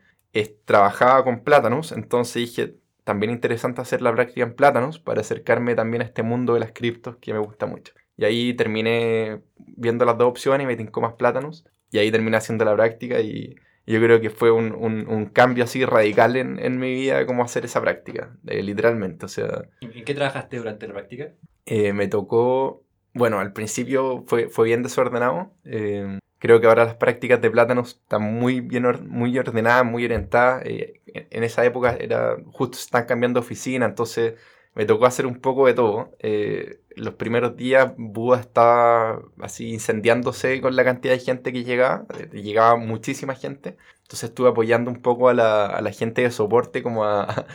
trabajaba 0.65 1.23
con 1.23 1.43
plátanos. 1.43 1.91
Entonces 1.91 2.35
dije, 2.35 2.75
también 3.03 3.31
interesante 3.31 3.81
hacer 3.81 4.01
la 4.01 4.13
práctica 4.13 4.43
en 4.43 4.55
plátanos 4.55 4.99
para 4.99 5.21
acercarme 5.21 5.75
también 5.75 6.01
a 6.01 6.05
este 6.05 6.23
mundo 6.23 6.53
de 6.53 6.61
las 6.61 6.71
criptos 6.71 7.17
que 7.17 7.33
me 7.33 7.39
gusta 7.39 7.65
mucho. 7.65 7.93
Y 8.17 8.25
ahí 8.25 8.53
terminé 8.53 9.41
viendo 9.57 10.05
las 10.05 10.17
dos 10.17 10.29
opciones 10.29 10.65
y 10.65 10.67
me 10.67 10.75
tincó 10.75 11.01
más 11.01 11.13
plátanos. 11.13 11.65
Y 11.91 11.97
ahí 11.97 12.11
terminé 12.11 12.37
haciendo 12.37 12.63
la 12.65 12.75
práctica 12.75 13.19
y 13.19 13.55
yo 13.85 13.99
creo 13.99 14.21
que 14.21 14.29
fue 14.29 14.51
un, 14.51 14.73
un, 14.73 15.25
cambio 15.25 15.63
así 15.63 15.83
radical 15.85 16.35
en, 16.35 16.59
en, 16.59 16.79
mi 16.79 16.93
vida 16.93 17.25
cómo 17.25 17.43
hacer 17.43 17.65
esa 17.65 17.81
práctica, 17.81 18.35
eh, 18.47 18.61
literalmente. 18.61 19.25
O 19.25 19.29
sea, 19.29 19.65
¿En 19.81 20.05
qué 20.05 20.13
trabajaste 20.13 20.57
durante 20.57 20.87
la 20.87 20.93
práctica? 20.93 21.33
Eh, 21.65 21.91
me 21.93 22.07
tocó, 22.07 22.83
bueno, 23.13 23.39
al 23.39 23.53
principio 23.53 24.23
fue, 24.27 24.49
fue 24.49 24.67
bien 24.67 24.83
desordenado. 24.83 25.51
Eh, 25.65 26.19
creo 26.37 26.61
que 26.61 26.67
ahora 26.67 26.85
las 26.85 26.95
prácticas 26.95 27.41
de 27.41 27.49
plátanos 27.49 27.99
están 28.01 28.21
muy 28.21 28.61
bien 28.61 28.85
muy 29.09 29.37
ordenadas, 29.37 29.85
muy 29.85 30.05
orientadas. 30.05 30.63
en 30.65 31.43
esa 31.43 31.65
época 31.65 31.97
era 31.99 32.37
justo 32.51 32.77
están 32.77 33.05
cambiando 33.05 33.39
oficina, 33.39 33.85
entonces 33.85 34.35
me 34.73 34.85
tocó 34.85 35.05
hacer 35.05 35.25
un 35.25 35.35
poco 35.35 35.67
de 35.67 35.73
todo. 35.73 36.11
Eh, 36.19 36.79
los 36.95 37.15
primeros 37.15 37.55
días 37.55 37.93
Buda 37.97 38.39
estaba 38.39 39.21
así 39.41 39.71
incendiándose 39.73 40.61
con 40.61 40.75
la 40.75 40.83
cantidad 40.83 41.13
de 41.13 41.19
gente 41.19 41.51
que 41.53 41.63
llegaba, 41.63 42.05
eh, 42.17 42.29
llegaba 42.33 42.77
muchísima 42.77 43.35
gente. 43.35 43.77
Entonces 44.03 44.29
estuve 44.29 44.49
apoyando 44.49 44.91
un 44.91 45.01
poco 45.01 45.29
a 45.29 45.33
la, 45.33 45.65
a 45.67 45.81
la 45.81 45.91
gente 45.91 46.21
de 46.21 46.31
soporte 46.31 46.83
como 46.83 47.05
a, 47.05 47.23
ah, 47.23 47.45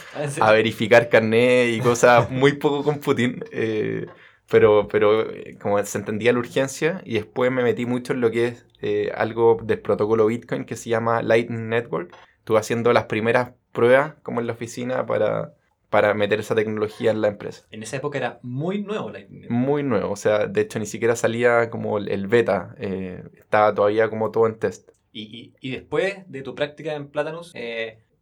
a 0.40 0.52
verificar 0.52 1.08
carnet 1.08 1.68
y 1.75 1.80
cosas 1.80 2.30
muy 2.30 2.54
poco 2.54 2.82
computing. 2.82 3.44
Eh, 3.52 4.06
pero, 4.49 4.87
pero 4.88 5.26
como 5.61 5.82
se 5.85 5.99
entendía 5.99 6.32
la 6.32 6.38
urgencia 6.38 7.02
y 7.04 7.14
después 7.14 7.50
me 7.50 7.62
metí 7.62 7.85
mucho 7.85 8.12
en 8.12 8.20
lo 8.20 8.30
que 8.30 8.46
es 8.46 8.66
eh, 8.80 9.11
algo 9.14 9.58
del 9.62 9.80
protocolo 9.80 10.26
Bitcoin 10.26 10.64
que 10.64 10.76
se 10.76 10.90
llama 10.90 11.23
Lightning 11.23 11.68
Network. 11.68 12.14
Estuve 12.38 12.58
haciendo 12.58 12.92
las 12.92 13.04
primeras 13.06 13.52
pruebas 13.73 14.14
como 14.23 14.40
en 14.40 14.46
la 14.46 14.52
oficina 14.52 15.04
para, 15.06 15.52
para 15.90 16.14
meter 16.14 16.40
esa 16.40 16.55
tecnología 16.55 17.11
en 17.11 17.21
la 17.21 17.28
empresa. 17.28 17.66
En 17.71 17.83
esa 17.83 17.97
época 17.97 18.19
era 18.19 18.38
muy 18.43 18.83
nuevo 18.83 19.11
Lightning 19.11 19.47
Muy 19.49 19.83
nuevo, 19.83 20.12
o 20.12 20.16
sea, 20.16 20.47
de 20.47 20.61
hecho 20.61 20.78
ni 20.78 20.87
siquiera 20.87 21.16
salía 21.16 21.71
como 21.71 21.99
el 21.99 22.26
beta, 22.26 22.75
eh, 22.78 23.23
estaba 23.38 23.75
todavía 23.75 24.11
como 24.11 24.31
todo 24.31 24.47
en 24.47 24.59
test. 24.59 24.90
Y, 25.12 25.55
y, 25.61 25.71
después 25.71 26.31
de 26.31 26.43
tu 26.43 26.55
práctica 26.55 26.93
en 26.95 27.09
Platanus, 27.09 27.55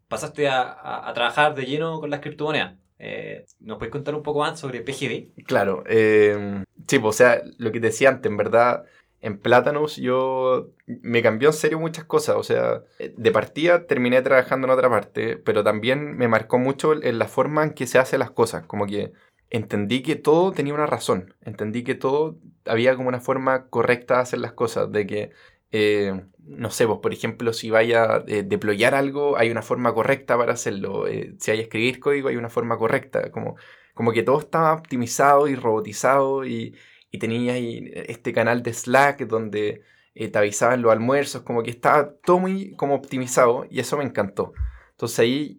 pasaste 0.07 0.47
a, 0.47 0.63
a, 0.63 1.09
a, 1.09 1.13
trabajar 1.13 1.57
de 1.57 1.65
lleno 1.65 1.99
con 1.99 2.09
las 2.09 2.21
criptomonedas. 2.21 2.77
Eh, 2.99 3.45
¿Nos 3.61 3.79
puedes 3.79 3.93
contar 3.93 4.15
un 4.15 4.23
poco 4.23 4.41
más 4.41 4.59
sobre 4.59 4.81
PGD? 4.81 5.45
Claro, 5.45 5.85
eh, 5.87 6.65
sí, 6.87 6.99
pues, 6.99 7.15
o 7.15 7.19
sea, 7.19 7.43
lo 7.59 7.73
que 7.73 7.81
te 7.81 7.89
decía 7.89 8.09
antes, 8.09 8.31
en 8.31 8.37
verdad, 8.37 8.85
en 9.25 9.39
Plátanos 9.39 9.97
yo 9.97 10.69
me 10.87 11.23
cambió 11.23 11.49
en 11.49 11.55
serio 11.55 11.81
muchas 11.81 12.05
cosas, 12.05 12.37
o 12.37 12.43
sea, 12.43 12.83
de 12.99 13.31
partida 13.31 13.87
terminé 13.87 14.21
trabajando 14.21 14.67
en 14.67 14.73
otra 14.73 14.91
parte, 14.91 15.39
pero 15.39 15.65
también 15.65 16.15
me 16.19 16.29
marcó 16.29 16.59
mucho 16.59 16.93
en 17.03 17.19
la 17.19 17.27
forma 17.27 17.65
en 17.65 17.71
que 17.71 17.87
se 17.87 17.99
hacen 17.99 18.19
las 18.19 18.31
cosas, 18.31 18.67
como 18.67 18.85
que 18.87 19.13
entendí 19.49 20.03
que 20.03 20.17
todo 20.17 20.53
tenía 20.53 20.75
una 20.75 20.85
razón, 20.85 21.35
entendí 21.41 21.85
que 21.85 21.95
todo 21.95 22.37
había 22.67 22.97
como 22.97 23.09
una 23.09 23.21
forma 23.21 23.69
correcta 23.69 24.17
de 24.17 24.21
hacer 24.21 24.41
las 24.41 24.53
cosas, 24.53 24.93
de 24.93 25.07
que 25.07 25.31
eh, 25.73 26.21
no 26.45 26.71
sé, 26.71 26.87
por 26.87 27.13
ejemplo, 27.15 27.53
si 27.55 27.71
vaya 27.71 28.05
a 28.05 28.25
eh, 28.27 28.43
deployar 28.45 28.95
algo, 28.95 29.39
hay 29.39 29.51
una 29.51 29.63
forma 29.63 29.95
correcta 29.95 30.37
para 30.37 30.53
hacerlo. 30.53 31.09
Eh, 31.09 31.35
si 31.41 31.51
hay 31.51 31.57
que 31.57 31.63
escribir 31.65 31.99
código, 31.99 32.29
hay 32.29 32.37
una 32.37 32.51
forma 32.51 32.77
correcta. 32.79 33.31
Como, 33.33 33.57
como 33.95 34.13
que 34.13 34.23
todo 34.23 34.39
estaba 34.39 34.75
optimizado 34.75 35.49
y 35.49 35.57
robotizado 35.57 36.45
y, 36.47 36.77
y 37.15 37.19
tenía 37.19 37.55
ahí 37.55 37.91
este 37.95 38.33
canal 38.33 38.63
de 38.63 38.73
Slack 38.73 39.27
donde 39.27 39.83
te 40.15 40.39
avisaban 40.39 40.83
los 40.83 40.93
almuerzos, 40.93 41.43
como 41.43 41.63
que 41.63 41.71
estaba 41.71 42.15
todo 42.25 42.39
muy 42.39 42.73
como 42.77 42.95
optimizado 42.95 43.67
y 43.71 43.81
eso 43.81 43.97
me 43.97 44.05
encantó. 44.05 44.53
Entonces 44.93 45.19
ahí, 45.19 45.57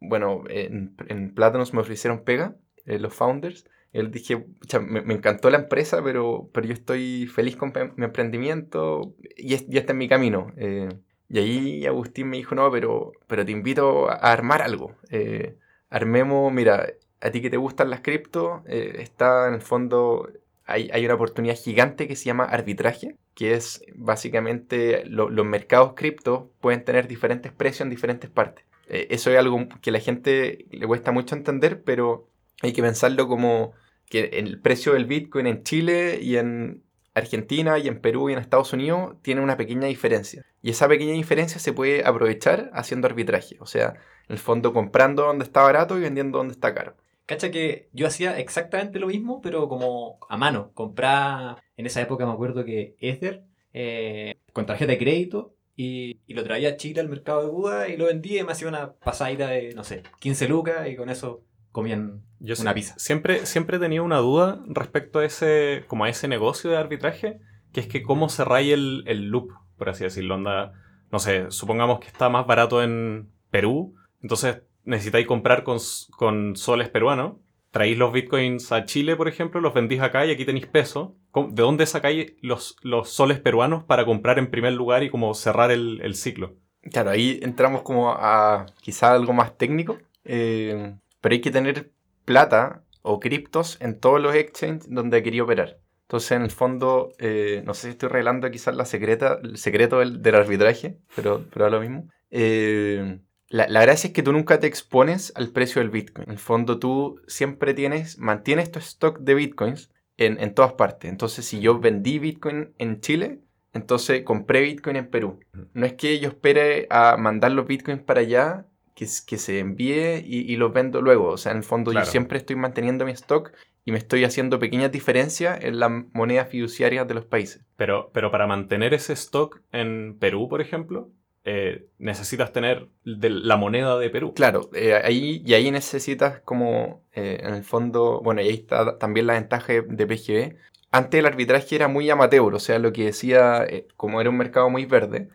bueno, 0.00 0.44
en, 0.48 0.96
en 1.08 1.34
Plátanos 1.34 1.74
me 1.74 1.80
ofrecieron 1.80 2.24
pega, 2.24 2.56
los 2.84 3.14
founders, 3.14 3.64
él 3.94 4.10
dije, 4.10 4.44
me, 4.80 5.02
me, 5.02 5.14
encantó 5.14 5.48
la 5.50 5.58
empresa, 5.58 6.02
pero, 6.02 6.50
pero 6.52 6.66
yo 6.66 6.72
estoy 6.72 7.28
feliz 7.28 7.56
con 7.56 7.72
mi 7.94 8.04
emprendimiento 8.04 9.14
y, 9.36 9.54
es, 9.54 9.62
este 9.70 9.92
es 9.92 9.94
mi 9.94 10.08
camino. 10.08 10.52
Eh, 10.56 10.88
y 11.28 11.38
ahí 11.38 11.86
Agustín 11.86 12.28
me 12.28 12.36
dijo, 12.36 12.56
no, 12.56 12.70
pero, 12.72 13.12
pero 13.28 13.44
te 13.44 13.52
invito 13.52 14.10
a 14.10 14.32
armar 14.32 14.62
algo. 14.62 14.96
Eh, 15.10 15.56
armemos, 15.90 16.52
mira, 16.52 16.88
a 17.20 17.30
ti 17.30 17.40
que 17.40 17.50
te 17.50 17.56
gustan 17.56 17.88
las 17.88 18.00
cripto, 18.00 18.64
eh, 18.66 18.96
está 18.98 19.46
en 19.46 19.54
el 19.54 19.62
fondo, 19.62 20.28
hay, 20.66 21.04
una 21.04 21.14
oportunidad 21.14 21.56
gigante 21.56 22.08
que 22.08 22.16
se 22.16 22.24
llama 22.24 22.44
arbitraje, 22.44 23.16
que 23.34 23.54
es 23.54 23.84
básicamente 23.94 25.04
los 25.06 25.46
mercados 25.46 25.92
cripto 25.94 26.50
pueden 26.60 26.84
tener 26.84 27.06
diferentes 27.06 27.52
precios 27.52 27.82
en 27.82 27.90
diferentes 27.90 28.30
partes. 28.30 28.64
eso 28.88 29.30
es 29.30 29.38
algo 29.38 29.68
que 29.82 29.90
a 29.90 29.92
la 29.92 30.00
gente 30.00 30.66
le 30.70 30.86
cuesta 30.86 31.12
mucho 31.12 31.34
entender, 31.34 31.82
pero 31.82 32.28
hay 32.62 32.72
que 32.72 32.82
pensarlo 32.82 33.28
como 33.28 33.72
que 34.08 34.24
el 34.34 34.60
precio 34.60 34.94
del 34.94 35.06
Bitcoin 35.06 35.46
en 35.46 35.62
Chile 35.64 36.18
y 36.22 36.36
en 36.36 36.82
Argentina 37.14 37.78
y 37.78 37.88
en 37.88 38.00
Perú 38.00 38.28
y 38.28 38.32
en 38.32 38.38
Estados 38.38 38.72
Unidos 38.72 39.16
tiene 39.22 39.40
una 39.40 39.56
pequeña 39.56 39.86
diferencia. 39.86 40.44
Y 40.62 40.70
esa 40.70 40.88
pequeña 40.88 41.12
diferencia 41.12 41.60
se 41.60 41.72
puede 41.72 42.04
aprovechar 42.04 42.70
haciendo 42.72 43.06
arbitraje. 43.06 43.56
O 43.60 43.66
sea, 43.66 43.94
en 44.28 44.34
el 44.34 44.38
fondo 44.38 44.72
comprando 44.72 45.24
donde 45.24 45.44
está 45.44 45.62
barato 45.62 45.96
y 45.96 46.00
vendiendo 46.00 46.38
donde 46.38 46.54
está 46.54 46.74
caro. 46.74 46.96
Cacha 47.26 47.50
que 47.50 47.88
yo 47.92 48.06
hacía 48.06 48.38
exactamente 48.38 48.98
lo 48.98 49.06
mismo, 49.06 49.40
pero 49.40 49.68
como 49.68 50.18
a 50.28 50.36
mano. 50.36 50.72
Compraba, 50.74 51.62
en 51.76 51.86
esa 51.86 52.02
época 52.02 52.26
me 52.26 52.32
acuerdo 52.32 52.64
que 52.64 52.96
Ether, 52.98 53.44
eh, 53.72 54.34
con 54.52 54.66
tarjeta 54.66 54.92
de 54.92 54.98
crédito, 54.98 55.54
y, 55.76 56.20
y, 56.26 56.34
lo 56.34 56.44
traía 56.44 56.68
a 56.68 56.76
Chile 56.76 57.00
al 57.00 57.08
mercado 57.08 57.42
de 57.42 57.48
Buda 57.48 57.88
y 57.88 57.96
lo 57.96 58.06
vendía 58.06 58.40
y 58.40 58.44
me 58.44 58.52
hacía 58.52 58.68
una 58.68 58.92
pasadita 58.92 59.48
de, 59.48 59.74
no 59.74 59.82
sé, 59.82 60.04
15 60.20 60.46
lucas 60.46 60.86
y 60.88 60.94
con 60.94 61.10
eso 61.10 61.42
comían 61.74 62.22
Yo 62.38 62.54
una 62.60 62.72
pizza. 62.72 62.94
Siempre, 62.98 63.46
siempre 63.46 63.78
he 63.78 63.80
tenido 63.80 64.04
una 64.04 64.18
duda 64.18 64.62
respecto 64.68 65.18
a 65.18 65.24
ese, 65.24 65.82
como 65.88 66.04
a 66.04 66.08
ese 66.08 66.28
negocio 66.28 66.70
de 66.70 66.76
arbitraje, 66.76 67.40
que 67.72 67.80
es 67.80 67.88
que 67.88 68.02
cómo 68.02 68.28
se 68.28 68.44
el, 68.72 69.02
el 69.06 69.24
loop, 69.28 69.50
por 69.76 69.88
así 69.88 70.04
decirlo. 70.04 70.36
Onda, 70.36 70.72
no 71.10 71.18
sé, 71.18 71.50
supongamos 71.50 71.98
que 71.98 72.06
está 72.06 72.28
más 72.28 72.46
barato 72.46 72.80
en 72.80 73.28
Perú, 73.50 73.96
entonces 74.22 74.62
necesitáis 74.84 75.26
comprar 75.26 75.64
con, 75.64 75.78
con 76.16 76.56
soles 76.56 76.88
peruanos, 76.88 77.34
traéis 77.70 77.98
los 77.98 78.12
bitcoins 78.12 78.70
a 78.72 78.84
Chile, 78.84 79.16
por 79.16 79.28
ejemplo, 79.28 79.60
los 79.60 79.74
vendís 79.74 80.00
acá 80.00 80.24
y 80.24 80.30
aquí 80.30 80.44
tenéis 80.44 80.66
peso. 80.66 81.16
¿De 81.34 81.62
dónde 81.62 81.86
sacáis 81.86 82.34
los, 82.40 82.76
los 82.82 83.10
soles 83.10 83.40
peruanos 83.40 83.82
para 83.82 84.04
comprar 84.04 84.38
en 84.38 84.50
primer 84.50 84.72
lugar 84.72 85.02
y 85.02 85.10
como 85.10 85.34
cerrar 85.34 85.72
el, 85.72 86.00
el 86.02 86.14
ciclo? 86.14 86.54
Claro, 86.92 87.10
ahí 87.10 87.40
entramos 87.42 87.82
como 87.82 88.12
a 88.12 88.66
quizá 88.80 89.12
algo 89.12 89.32
más 89.32 89.56
técnico. 89.58 89.98
Eh, 90.24 90.94
pero 91.20 91.32
hay 91.32 91.40
que 91.40 91.50
tener 91.50 91.90
plata 92.24 92.84
o 93.02 93.20
criptos 93.20 93.78
en 93.80 93.98
todos 93.98 94.20
los 94.20 94.34
exchanges 94.34 94.86
donde 94.88 95.22
quería 95.22 95.42
operar. 95.42 95.78
Entonces, 96.02 96.32
en 96.32 96.42
el 96.42 96.50
fondo, 96.50 97.12
eh, 97.18 97.62
no 97.64 97.74
sé 97.74 97.88
si 97.88 97.88
estoy 97.92 98.10
revelando 98.10 98.50
quizás 98.50 98.76
la 98.76 98.84
secreta, 98.84 99.38
el 99.42 99.56
secreto 99.56 100.00
del, 100.00 100.34
arbitraje, 100.34 100.98
pero, 101.16 101.44
pero 101.52 101.70
lo 101.70 101.80
mismo. 101.80 102.08
Eh, 102.30 103.20
la, 103.54 103.68
la, 103.68 103.82
gracia 103.82 104.08
es 104.08 104.14
que 104.14 104.24
tú 104.24 104.32
nunca 104.32 104.58
te 104.58 104.66
expones 104.66 105.32
al 105.36 105.50
precio 105.50 105.80
del 105.80 105.90
Bitcoin. 105.90 106.26
En 106.26 106.32
el 106.32 106.40
fondo, 106.40 106.80
tú 106.80 107.20
siempre 107.28 107.72
tienes, 107.72 108.18
mantienes 108.18 108.72
tu 108.72 108.80
stock 108.80 109.20
de 109.20 109.34
Bitcoins 109.34 109.92
en, 110.16 110.40
en 110.40 110.54
todas 110.54 110.72
partes. 110.72 111.08
Entonces, 111.08 111.44
si 111.44 111.60
yo 111.60 111.78
vendí 111.78 112.18
Bitcoin 112.18 112.74
en 112.78 113.00
Chile, 113.00 113.38
entonces 113.72 114.24
compré 114.24 114.60
Bitcoin 114.60 114.96
en 114.96 115.06
Perú. 115.06 115.38
No 115.72 115.86
es 115.86 115.92
que 115.92 116.18
yo 116.18 116.30
espere 116.30 116.88
a 116.90 117.16
mandar 117.16 117.52
los 117.52 117.68
Bitcoins 117.68 118.02
para 118.02 118.22
allá 118.22 118.66
que, 118.96 119.06
que 119.24 119.38
se 119.38 119.60
envíe 119.60 120.18
y, 120.24 120.52
y, 120.52 120.56
los 120.56 120.72
vendo 120.72 121.00
luego. 121.00 121.28
O 121.28 121.36
sea, 121.36 121.52
en 121.52 121.58
el 121.58 121.64
fondo 121.64 121.92
yo 121.92 122.04
siempre 122.04 122.38
estoy 122.38 122.56
manteniendo 122.56 123.04
mi 123.04 123.12
stock 123.12 123.52
y 123.84 123.92
me 123.92 123.98
estoy 123.98 124.24
haciendo 124.24 124.58
pequeñas 124.58 124.90
diferencias 124.90 125.62
en 125.62 125.78
las 125.78 125.92
monedas 126.12 126.48
fiduciarias 126.48 127.06
de 127.06 127.14
los 127.14 127.24
países. 127.24 127.64
Pero, 127.76 128.10
pero 128.12 128.32
para 128.32 128.48
mantener 128.48 128.94
ese 128.94 129.12
stock 129.12 129.60
en 129.70 130.18
Perú, 130.18 130.48
por 130.48 130.60
ejemplo, 130.60 131.12
eh, 131.46 131.88
necesitas 131.98 132.52
tener 132.52 132.88
de 133.04 133.28
la 133.28 133.56
moneda 133.56 133.98
de 133.98 134.08
Perú. 134.08 134.32
Claro, 134.32 134.70
eh, 134.72 134.94
ahí, 134.94 135.42
y 135.44 135.52
ahí 135.52 135.70
necesitas 135.70 136.40
como, 136.40 137.02
eh, 137.12 137.40
en 137.42 137.54
el 137.54 137.64
fondo, 137.64 138.22
bueno, 138.22 138.40
y 138.40 138.48
ahí 138.48 138.54
está 138.54 138.96
también 138.96 139.26
la 139.26 139.34
ventaja 139.34 139.74
de 139.74 140.06
PGB. 140.06 140.56
Antes 140.90 141.18
el 141.18 141.26
arbitraje 141.26 141.76
era 141.76 141.88
muy 141.88 142.08
amateur, 142.08 142.54
o 142.54 142.58
sea, 142.58 142.78
lo 142.78 142.94
que 142.94 143.04
decía, 143.04 143.66
como 143.96 144.22
era 144.22 144.30
un 144.30 144.38
mercado 144.38 144.70
muy 144.70 144.86
verde, 144.86 145.28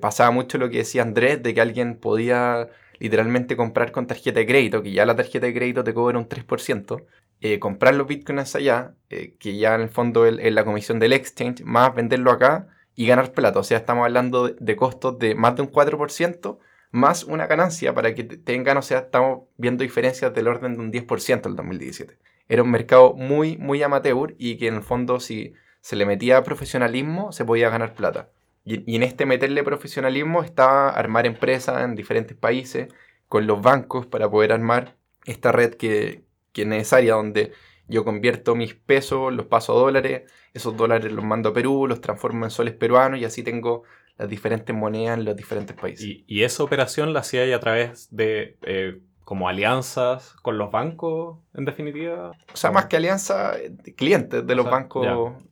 pasaba 0.00 0.30
mucho 0.30 0.58
lo 0.58 0.68
que 0.68 0.78
decía 0.78 1.02
Andrés, 1.02 1.42
de 1.42 1.54
que 1.54 1.60
alguien 1.60 1.96
podía 1.96 2.68
literalmente 2.98 3.56
comprar 3.56 3.90
con 3.90 4.06
tarjeta 4.06 4.40
de 4.40 4.46
crédito, 4.46 4.82
que 4.82 4.92
ya 4.92 5.06
la 5.06 5.16
tarjeta 5.16 5.46
de 5.46 5.54
crédito 5.54 5.82
te 5.82 5.94
cobra 5.94 6.18
un 6.18 6.28
3%, 6.28 7.06
eh, 7.40 7.58
comprar 7.58 7.94
los 7.94 8.06
bitcoins 8.06 8.54
allá, 8.54 8.94
que 9.08 9.56
ya 9.56 9.74
en 9.74 9.80
el 9.82 9.88
fondo 9.88 10.26
es 10.26 10.52
la 10.52 10.64
comisión 10.64 10.98
del 10.98 11.14
exchange, 11.14 11.62
más 11.64 11.94
venderlo 11.94 12.30
acá 12.30 12.68
y 12.98 13.06
ganar 13.06 13.30
plata. 13.30 13.60
O 13.60 13.62
sea, 13.62 13.78
estamos 13.78 14.04
hablando 14.04 14.48
de, 14.48 14.76
costos 14.76 15.20
de 15.20 15.36
más 15.36 15.54
de 15.54 15.62
un 15.62 15.70
4%, 15.70 16.58
más 16.90 17.22
una 17.22 17.46
ganancia 17.46 17.94
para 17.94 18.12
que 18.12 18.24
tengan, 18.24 18.76
o 18.76 18.82
sea, 18.82 18.98
estamos 18.98 19.42
viendo 19.56 19.84
diferencias 19.84 20.34
del 20.34 20.48
orden 20.48 20.74
de 20.74 20.80
un 20.80 20.92
10% 20.92 21.46
el 21.46 21.54
2017. 21.54 22.18
Era 22.48 22.64
un 22.64 22.72
mercado 22.72 23.14
muy, 23.14 23.56
muy 23.56 23.84
amateur 23.84 24.34
y 24.36 24.56
que 24.58 24.66
en 24.66 24.74
el 24.74 24.82
fondo 24.82 25.20
si 25.20 25.54
se 25.80 25.94
le 25.94 26.06
metía 26.06 26.42
profesionalismo 26.42 27.30
se 27.30 27.44
podía 27.44 27.70
ganar 27.70 27.94
plata. 27.94 28.30
Y, 28.64 28.96
en 28.96 29.04
este 29.04 29.26
meterle 29.26 29.62
profesionalismo 29.62 30.42
está 30.42 30.88
armar 30.88 31.24
empresas 31.24 31.84
en 31.84 31.94
diferentes 31.94 32.36
países 32.36 32.92
con 33.28 33.46
los 33.46 33.62
bancos 33.62 34.06
para 34.06 34.28
poder 34.28 34.50
armar 34.50 34.96
esta 35.24 35.52
red 35.52 35.74
que, 35.74 36.24
que, 36.52 36.62
es 36.62 36.68
necesaria, 36.68 37.14
donde 37.14 37.52
yo 37.88 38.04
convierto 38.04 38.54
mis 38.54 38.74
pesos, 38.74 39.32
los 39.32 39.46
paso 39.46 39.72
a 39.72 39.80
dólares, 39.80 40.30
esos 40.54 40.76
dólares 40.76 41.12
los 41.12 41.24
mando 41.24 41.50
a 41.50 41.52
Perú, 41.52 41.86
los 41.86 42.00
transformo 42.00 42.44
en 42.44 42.50
soles 42.50 42.74
peruanos 42.74 43.20
y 43.20 43.24
así 43.24 43.42
tengo 43.42 43.82
las 44.16 44.28
diferentes 44.28 44.74
monedas 44.74 45.18
en 45.18 45.24
los 45.24 45.36
diferentes 45.36 45.76
países. 45.76 46.22
¿Y, 46.26 46.42
esa 46.42 46.62
operación 46.62 47.12
la 47.12 47.20
hacía 47.20 47.54
a 47.54 47.60
través 47.60 48.14
de 48.14 48.56
eh, 48.62 49.00
como 49.24 49.48
alianzas 49.48 50.34
con 50.42 50.58
los 50.58 50.70
bancos, 50.70 51.38
en 51.54 51.64
definitiva? 51.64 52.32
O 52.52 52.56
sea, 52.56 52.70
más 52.70 52.86
que 52.86 52.96
alianzas, 52.96 53.58
eh, 53.58 53.94
clientes 53.94 54.46
de 54.46 54.54
los 54.54 54.68
bancos. 54.68 55.06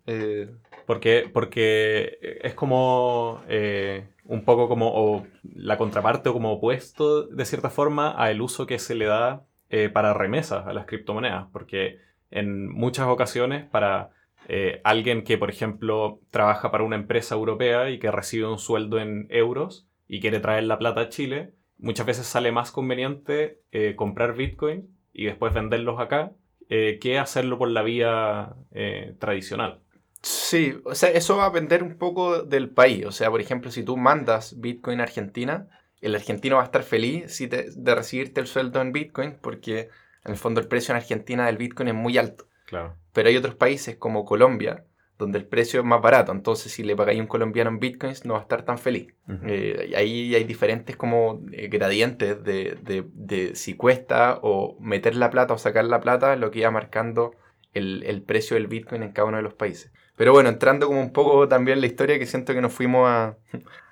Eh, 0.06 0.50
porque, 0.86 1.28
porque 1.32 2.18
es 2.42 2.54
como 2.54 3.42
eh, 3.48 4.08
un 4.24 4.44
poco 4.44 4.68
como 4.68 5.26
la 5.42 5.76
contraparte 5.76 6.28
o 6.28 6.32
como 6.32 6.52
opuesto, 6.52 7.26
de 7.26 7.44
cierta 7.44 7.70
forma, 7.70 8.10
al 8.10 8.40
uso 8.40 8.66
que 8.66 8.78
se 8.78 8.94
le 8.94 9.06
da 9.06 9.44
eh, 9.68 9.88
para 9.88 10.14
remesas 10.14 10.66
a 10.66 10.72
las 10.72 10.86
criptomonedas. 10.86 11.46
Porque 11.52 11.98
en 12.30 12.68
muchas 12.68 13.08
ocasiones, 13.08 13.64
para 13.64 14.10
eh, 14.48 14.80
alguien 14.84 15.24
que, 15.24 15.38
por 15.38 15.50
ejemplo, 15.50 16.20
trabaja 16.30 16.70
para 16.70 16.84
una 16.84 16.96
empresa 16.96 17.34
europea 17.34 17.90
y 17.90 17.98
que 17.98 18.10
recibe 18.10 18.46
un 18.46 18.58
sueldo 18.58 18.98
en 18.98 19.26
euros 19.30 19.88
y 20.08 20.20
quiere 20.20 20.40
traer 20.40 20.64
la 20.64 20.78
plata 20.78 21.02
a 21.02 21.08
Chile, 21.08 21.54
muchas 21.78 22.06
veces 22.06 22.26
sale 22.26 22.52
más 22.52 22.70
conveniente 22.70 23.60
comprar 23.96 24.34
Bitcoin 24.34 24.88
y 25.12 25.24
después 25.24 25.52
venderlos 25.52 25.98
acá 25.98 26.32
eh, 26.68 26.98
que 27.00 27.16
hacerlo 27.16 27.58
por 27.58 27.70
la 27.70 27.82
vía 27.82 28.56
eh, 28.72 29.14
tradicional. 29.20 29.82
Sí, 30.20 30.74
o 30.84 30.96
sea, 30.96 31.10
eso 31.10 31.36
va 31.36 31.44
a 31.44 31.50
depender 31.50 31.84
un 31.84 31.96
poco 31.96 32.42
del 32.42 32.70
país. 32.70 33.06
O 33.06 33.12
sea, 33.12 33.30
por 33.30 33.40
ejemplo, 33.40 33.70
si 33.70 33.84
tú 33.84 33.96
mandas 33.96 34.60
Bitcoin 34.60 34.98
a 34.98 35.04
Argentina, 35.04 35.68
el 36.00 36.16
argentino 36.16 36.56
va 36.56 36.62
a 36.62 36.64
estar 36.64 36.82
feliz 36.82 37.32
si 37.32 37.46
de 37.46 37.94
recibirte 37.94 38.40
el 38.40 38.48
sueldo 38.48 38.80
en 38.80 38.90
Bitcoin 38.90 39.36
porque 39.40 39.90
en 40.26 40.32
el 40.32 40.38
fondo 40.38 40.60
el 40.60 40.68
precio 40.68 40.92
en 40.92 40.96
Argentina 40.96 41.46
del 41.46 41.56
Bitcoin 41.56 41.88
es 41.88 41.94
muy 41.94 42.18
alto. 42.18 42.46
Claro. 42.66 42.96
Pero 43.12 43.28
hay 43.28 43.36
otros 43.36 43.54
países 43.54 43.96
como 43.96 44.24
Colombia 44.24 44.84
donde 45.18 45.38
el 45.38 45.46
precio 45.46 45.80
es 45.80 45.86
más 45.86 46.02
barato. 46.02 46.32
Entonces, 46.32 46.72
si 46.72 46.82
le 46.82 46.94
pagáis 46.94 47.18
a 47.18 47.22
un 47.22 47.28
colombiano 47.28 47.70
en 47.70 47.78
bitcoins, 47.78 48.24
no 48.24 48.34
va 48.34 48.40
a 48.40 48.42
estar 48.42 48.64
tan 48.64 48.78
feliz. 48.78 49.14
Eh, 49.46 49.94
ahí 49.96 50.34
hay 50.34 50.44
diferentes 50.44 50.96
como 50.96 51.40
eh, 51.52 51.68
gradientes 51.68 52.42
de, 52.44 52.76
de, 52.82 53.54
si 53.54 53.74
cuesta 53.74 54.38
o 54.42 54.76
meter 54.80 55.16
la 55.16 55.30
plata 55.30 55.54
o 55.54 55.58
sacar 55.58 55.84
la 55.86 56.00
plata, 56.00 56.36
lo 56.36 56.50
que 56.50 56.60
iba 56.60 56.70
marcando 56.70 57.34
el, 57.72 58.02
el, 58.04 58.22
precio 58.22 58.56
del 58.56 58.66
bitcoin 58.66 59.02
en 59.02 59.12
cada 59.12 59.28
uno 59.28 59.38
de 59.38 59.42
los 59.42 59.54
países. 59.54 59.90
Pero 60.16 60.32
bueno, 60.32 60.48
entrando 60.48 60.86
como 60.86 61.00
un 61.00 61.12
poco 61.12 61.48
también 61.48 61.76
en 61.76 61.80
la 61.82 61.86
historia, 61.86 62.18
que 62.18 62.26
siento 62.26 62.52
que 62.54 62.60
nos 62.60 62.72
fuimos 62.72 63.08
a, 63.08 63.36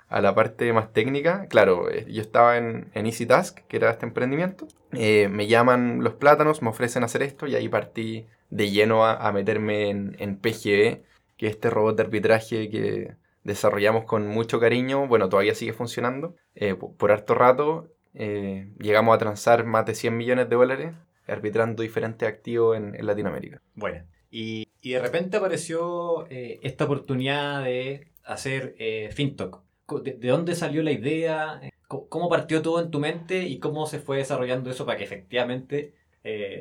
a 0.09 0.21
la 0.21 0.35
parte 0.35 0.71
más 0.73 0.93
técnica. 0.93 1.47
Claro, 1.47 1.89
eh, 1.89 2.05
yo 2.09 2.21
estaba 2.21 2.57
en, 2.57 2.89
en 2.93 3.05
Easy 3.05 3.25
Task, 3.25 3.59
que 3.67 3.77
era 3.77 3.91
este 3.91 4.05
emprendimiento. 4.05 4.67
me 4.91 5.47
llaman 5.47 6.03
los 6.03 6.13
plátanos, 6.13 6.61
me 6.61 6.69
ofrecen 6.69 7.03
hacer 7.03 7.23
esto 7.23 7.47
y 7.47 7.55
ahí 7.55 7.69
partí 7.69 8.25
de 8.49 8.69
lleno 8.69 9.05
a, 9.05 9.13
a 9.13 9.31
meterme 9.31 9.89
en, 9.89 10.15
en 10.19 10.37
PGE 10.37 11.03
que 11.37 11.47
este 11.47 11.69
robot 11.69 11.97
de 11.97 12.03
arbitraje 12.03 12.69
que 12.69 13.15
desarrollamos 13.45 14.05
con 14.05 14.27
mucho 14.27 14.59
cariño, 14.59 15.07
bueno, 15.07 15.29
todavía 15.29 15.55
sigue 15.55 15.71
funcionando. 15.71 16.35
Eh, 16.55 16.75
por 16.75 17.11
harto 17.11 17.35
rato 17.35 17.87
eh, 18.13 18.69
llegamos 18.79 19.15
a 19.15 19.19
transar 19.19 19.65
más 19.65 19.85
de 19.85 19.95
100 19.95 20.17
millones 20.17 20.49
de 20.49 20.55
dólares 20.55 20.93
arbitrando 21.27 21.81
diferentes 21.83 22.27
activos 22.27 22.77
en, 22.77 22.93
Latinoamérica. 23.05 23.61
Bueno, 23.73 24.03
y, 24.29 24.67
de 24.83 24.99
repente 24.99 25.37
apareció 25.37 26.27
eh, 26.29 26.59
esta 26.61 26.85
oportunidad 26.85 27.63
de 27.63 28.11
hacer 28.23 28.75
FinTok. 29.11 29.64
¿De, 30.03 30.13
¿De, 30.13 30.27
dónde 30.29 30.55
salió 30.55 30.83
la 30.83 30.91
idea? 30.91 31.61
¿Cómo 31.87 32.29
partió 32.29 32.61
todo 32.61 32.81
en 32.81 32.91
tu 32.91 32.99
mente 32.99 33.43
y 33.43 33.59
cómo 33.59 33.85
se 33.85 33.99
fue 33.99 34.17
desarrollando 34.17 34.69
eso 34.69 34.85
para 34.85 34.97
que 34.97 35.03
efectivamente 35.03 35.93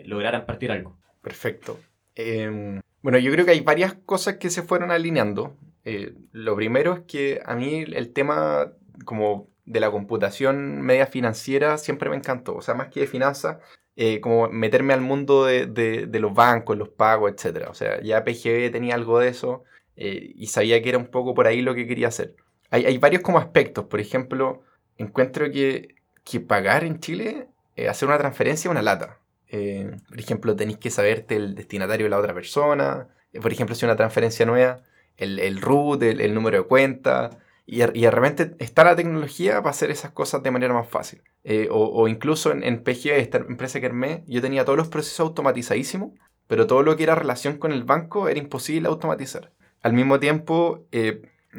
lograran 0.05 0.45
partir 0.45 0.71
algo? 0.71 0.99
Perfecto. 1.23 1.81
Em, 2.15 2.81
bueno, 3.03 3.19
yo 3.19 3.33
creo 3.33 3.45
que 3.45 3.53
hay 3.53 3.61
varias 3.61 3.95
cosas 3.95 4.37
que 4.37 4.51
se 4.51 4.63
fueron 4.63 4.91
alineando. 4.91 5.57
Eh, 5.85 6.15
lo 6.33 6.57
primero 6.57 6.95
es 6.95 7.01
que 7.01 7.41
a 7.45 7.55
mí 7.55 7.85
el 7.87 8.13
tema 8.13 8.73
como 9.05 9.49
de 9.65 9.81
la 9.81 9.91
computación 9.91 10.81
media 10.83 11.07
financiera 11.07 11.79
siempre 11.79 12.11
me 12.11 12.17
encantó. 12.17 12.55
O 12.55 12.63
sea, 12.63 12.75
más 12.75 12.89
que 12.89 13.01
de 13.01 13.07
finanzas, 13.07 13.59
eh, 13.97 14.21
como 14.21 14.49
meterme 14.49 14.93
al 14.95 15.01
mundo 15.01 15.45
de, 15.45 16.09
los 16.13 16.35
bancos, 16.35 16.77
los 16.77 16.89
pagos, 16.89 17.33
etc. 17.33 17.69
O 17.71 17.75
sea, 17.75 18.01
ya 18.03 18.25
PGB 18.25 18.71
tenía 18.71 18.95
algo 18.95 19.19
de 19.19 19.29
eso 19.29 19.65
eh, 19.97 20.33
y 20.35 20.47
sabía 20.49 20.83
que 20.83 20.89
era 20.91 20.99
un 20.99 21.09
poco 21.09 21.35
por 21.35 21.47
ahí 21.47 21.63
lo 21.63 21.75
que 21.75 21.87
quería 21.87 22.09
hacer. 22.09 22.37
Hay, 22.75 22.99
varios 22.99 23.23
como 23.23 23.39
aspectos. 23.39 23.85
Por 23.85 24.01
ejemplo, 24.01 24.63
encuentro 24.99 25.51
que, 25.51 25.95
que 26.25 26.41
pagar 26.41 26.85
en 26.85 26.99
Chile, 26.99 27.49
hacer 27.89 28.09
una 28.09 28.19
transferencia 28.19 28.69
es 28.69 28.71
una 28.71 28.83
lata. 28.83 29.19
Eh, 29.49 29.97
por 30.09 30.19
ejemplo, 30.19 30.57
tenéis 30.57 30.79
que 30.79 30.91
saberte 30.91 31.37
el 31.37 31.55
destinatario 31.55 32.07
de 32.07 32.11
la 32.11 32.19
otra 32.19 32.35
persona. 32.35 33.09
Eh, 33.33 33.41
por 33.41 33.53
ejemplo, 33.53 33.77
si 33.77 33.85
una 33.85 33.95
transferencia 33.95 34.45
nueva, 34.45 34.83
el, 35.17 35.39
el 35.39 35.61
root, 35.61 36.03
el, 36.03 36.35
número 36.35 36.59
de 36.59 36.65
cuenta. 36.65 37.31
Y, 37.65 37.83
y 37.83 38.09
realmente 38.09 38.57
está 38.59 38.83
la 38.83 38.97
tecnología 38.97 39.59
para 39.59 39.71
hacer 39.71 39.93
esas 39.93 40.11
cosas 40.11 40.43
de 40.43 40.51
manera 40.51 40.75
más 40.75 40.89
fácil. 40.89 41.23
Eh, 41.45 41.69
o, 41.71 42.09
incluso 42.09 42.51
en, 42.51 42.65
en 42.65 42.83
esta 42.85 43.39
empresa 43.39 43.79
que 43.79 43.87
armé, 43.87 44.25
yo 44.27 44.43
tenía 44.43 44.65
todos 44.65 44.77
los 44.77 44.89
procesos 44.89 45.21
automatizadísimos, 45.21 46.11
pero 46.49 46.67
todo 46.67 46.83
lo 46.83 46.97
que 46.97 47.05
era 47.05 47.15
relación 47.15 47.59
con 47.59 47.71
el 47.71 47.85
banco 47.85 48.29
era 48.29 48.41
imposible 48.41 48.89
automatizar. 48.89 49.53
Al 49.83 49.93
mismo 49.93 50.19
tiempo, 50.19 50.87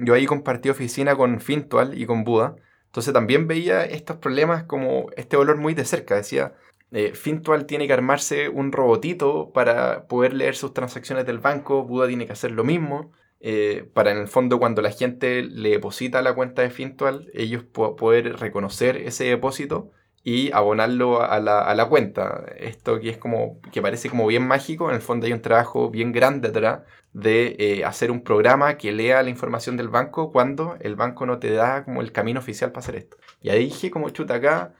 yo 0.01 0.13
ahí 0.13 0.25
compartí 0.25 0.69
oficina 0.69 1.15
con 1.15 1.39
Fintual 1.39 1.99
y 1.99 2.05
con 2.05 2.23
Buda, 2.23 2.55
entonces 2.85 3.13
también 3.13 3.47
veía 3.47 3.83
estos 3.83 4.17
problemas 4.17 4.63
como 4.63 5.07
este 5.17 5.37
dolor 5.37 5.57
muy 5.57 5.73
de 5.73 5.85
cerca. 5.85 6.15
Decía, 6.15 6.53
eh, 6.91 7.13
Fintual 7.13 7.65
tiene 7.65 7.87
que 7.87 7.93
armarse 7.93 8.47
un 8.49 8.71
robotito 8.71 9.51
para 9.53 10.07
poder 10.07 10.33
leer 10.33 10.55
sus 10.55 10.73
transacciones 10.73 11.25
del 11.25 11.39
banco, 11.39 11.83
Buda 11.83 12.07
tiene 12.07 12.25
que 12.25 12.33
hacer 12.33 12.51
lo 12.51 12.63
mismo, 12.63 13.11
eh, 13.41 13.89
para 13.93 14.11
en 14.11 14.17
el 14.19 14.27
fondo 14.27 14.59
cuando 14.59 14.81
la 14.81 14.91
gente 14.91 15.43
le 15.43 15.71
deposita 15.71 16.21
la 16.21 16.33
cuenta 16.33 16.61
de 16.61 16.69
Fintual, 16.69 17.29
ellos 17.33 17.63
poder 17.63 18.37
reconocer 18.39 18.97
ese 18.97 19.25
depósito 19.25 19.91
y 20.25 20.51
abonarlo 20.51 21.21
a 21.21 21.39
la, 21.39 21.85
cuenta. 21.87 22.43
Esto 22.57 22.99
que 22.99 23.09
es 23.11 23.17
como, 23.17 23.61
que 23.71 23.81
parece 23.81 24.09
como 24.09 24.27
bien 24.27 24.45
mágico, 24.45 24.89
en 24.89 24.95
el 24.95 25.01
fondo 25.01 25.27
hay 25.27 25.31
un 25.31 25.41
trabajo 25.41 25.89
bien 25.89 26.11
grande 26.11 26.49
atrás 26.49 26.81
de 27.13 27.55
eh, 27.59 27.85
hacer 27.85 28.11
un 28.11 28.21
programa 28.23 28.75
que 28.75 28.91
lea 28.91 29.23
la 29.23 29.29
información 29.29 29.77
del 29.77 29.87
banco 29.87 30.33
cuando 30.33 30.75
el 30.81 30.97
banco 30.97 31.25
no 31.25 31.39
te 31.39 31.51
da 31.53 31.85
como 31.85 32.01
el 32.01 32.11
camino 32.11 32.41
oficial 32.41 32.73
para 32.73 32.79
hacer 32.83 32.95
esto. 32.97 33.17
Y 33.41 33.49
ahí 33.49 33.65
dije 33.65 33.89
como 33.89 34.09
chuta 34.09 34.35
acá, 34.35 34.73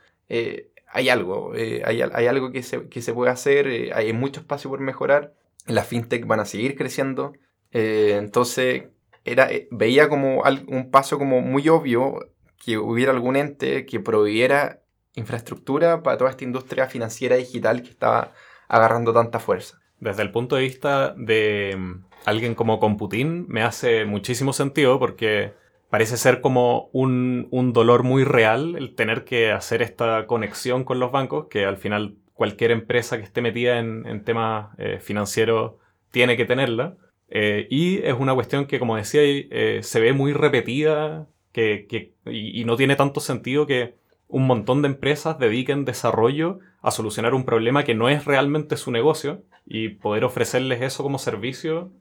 hay 0.95 1.09
algo, 1.09 1.53
eh, 1.55 1.81
hay, 1.83 2.01
algo 2.01 2.53
que 2.53 2.63
se, 2.63 2.87
que 2.87 3.01
se, 3.01 3.13
puede 3.13 3.29
hacer, 3.29 3.67
eh, 3.67 3.91
hay 3.93 4.13
mucho 4.13 4.39
espacio 4.39 4.69
por 4.69 4.79
mejorar, 4.79 5.33
las 5.67 5.87
fintech 5.87 6.25
van 6.25 6.39
a 6.39 6.45
seguir 6.45 6.77
creciendo, 6.77 7.33
eh, 7.71 8.15
entonces 8.17 8.85
era, 9.25 9.49
veía 9.71 10.07
como 10.07 10.43
un 10.69 10.91
paso 10.91 11.17
como 11.17 11.41
muy 11.41 11.67
obvio 11.67 12.31
que 12.63 12.77
hubiera 12.77 13.11
algún 13.11 13.35
ente 13.35 13.85
que 13.85 13.99
prohibiera 13.99 14.83
infraestructura 15.15 16.03
para 16.03 16.17
toda 16.17 16.29
esta 16.29 16.43
industria 16.43 16.87
financiera 16.87 17.35
digital 17.35 17.81
que 17.81 17.89
estaba 17.89 18.33
agarrando 18.67 19.13
tanta 19.13 19.39
fuerza. 19.39 19.79
Desde 19.99 20.21
el 20.21 20.31
punto 20.31 20.55
de 20.55 20.63
vista 20.63 21.13
de 21.17 21.75
mm, 21.77 22.05
alguien 22.25 22.55
como 22.55 22.79
Computin, 22.79 23.45
me 23.47 23.63
hace 23.63 24.05
muchísimo 24.05 24.53
sentido 24.53 24.99
porque 24.99 25.53
parece 25.89 26.17
ser 26.17 26.41
como 26.41 26.89
un, 26.91 27.47
dolor 27.73 28.03
muy 28.03 28.23
real 28.23 28.75
el 28.75 28.95
tener 28.95 29.23
que 29.23 29.51
hacer 29.51 29.81
esta 29.81 30.27
conexión 30.27 30.83
con 30.83 30.99
los 30.99 31.11
bancos, 31.11 31.47
que 31.49 31.65
al 31.65 31.77
final 31.77 32.15
cualquier 32.33 32.71
empresa 32.71 33.17
que 33.17 33.23
esté 33.23 33.41
metida 33.41 33.79
en, 33.79 34.23
temas 34.25 34.75
eh, 34.77 34.99
financieros 34.99 35.73
tiene 36.11 36.35
que 36.35 36.45
tenerla. 36.45 36.97
Eh, 37.29 37.67
y 37.69 37.99
es 38.03 38.13
una 38.13 38.33
cuestión 38.35 38.65
que, 38.65 38.77
como 38.77 38.97
decía, 38.97 39.21
eh, 39.23 39.79
se 39.81 39.99
ve 39.99 40.13
muy 40.13 40.33
repetida 40.33 41.27
que, 41.53 41.87
y, 42.25 42.61
y, 42.61 42.65
no 42.65 42.75
tiene 42.75 42.97
tanto 42.97 43.21
sentido 43.21 43.65
que 43.65 43.95
un 44.27 44.47
montón 44.47 44.81
de 44.81 44.89
empresas 44.89 45.39
dediquen 45.39 45.85
desarrollo 45.85 46.59
a 46.81 46.91
solucionar 46.91 47.33
un 47.33 47.45
problema 47.45 47.83
que 47.83 47.95
no 47.95 48.09
es 48.09 48.25
realmente 48.25 48.77
su 48.77 48.91
negocio 48.91 49.43
y 49.65 49.89
poder 49.89 50.23
ofrecerles 50.23 50.81
eso 50.81 51.03
como 51.03 51.17
servicio 51.19 51.91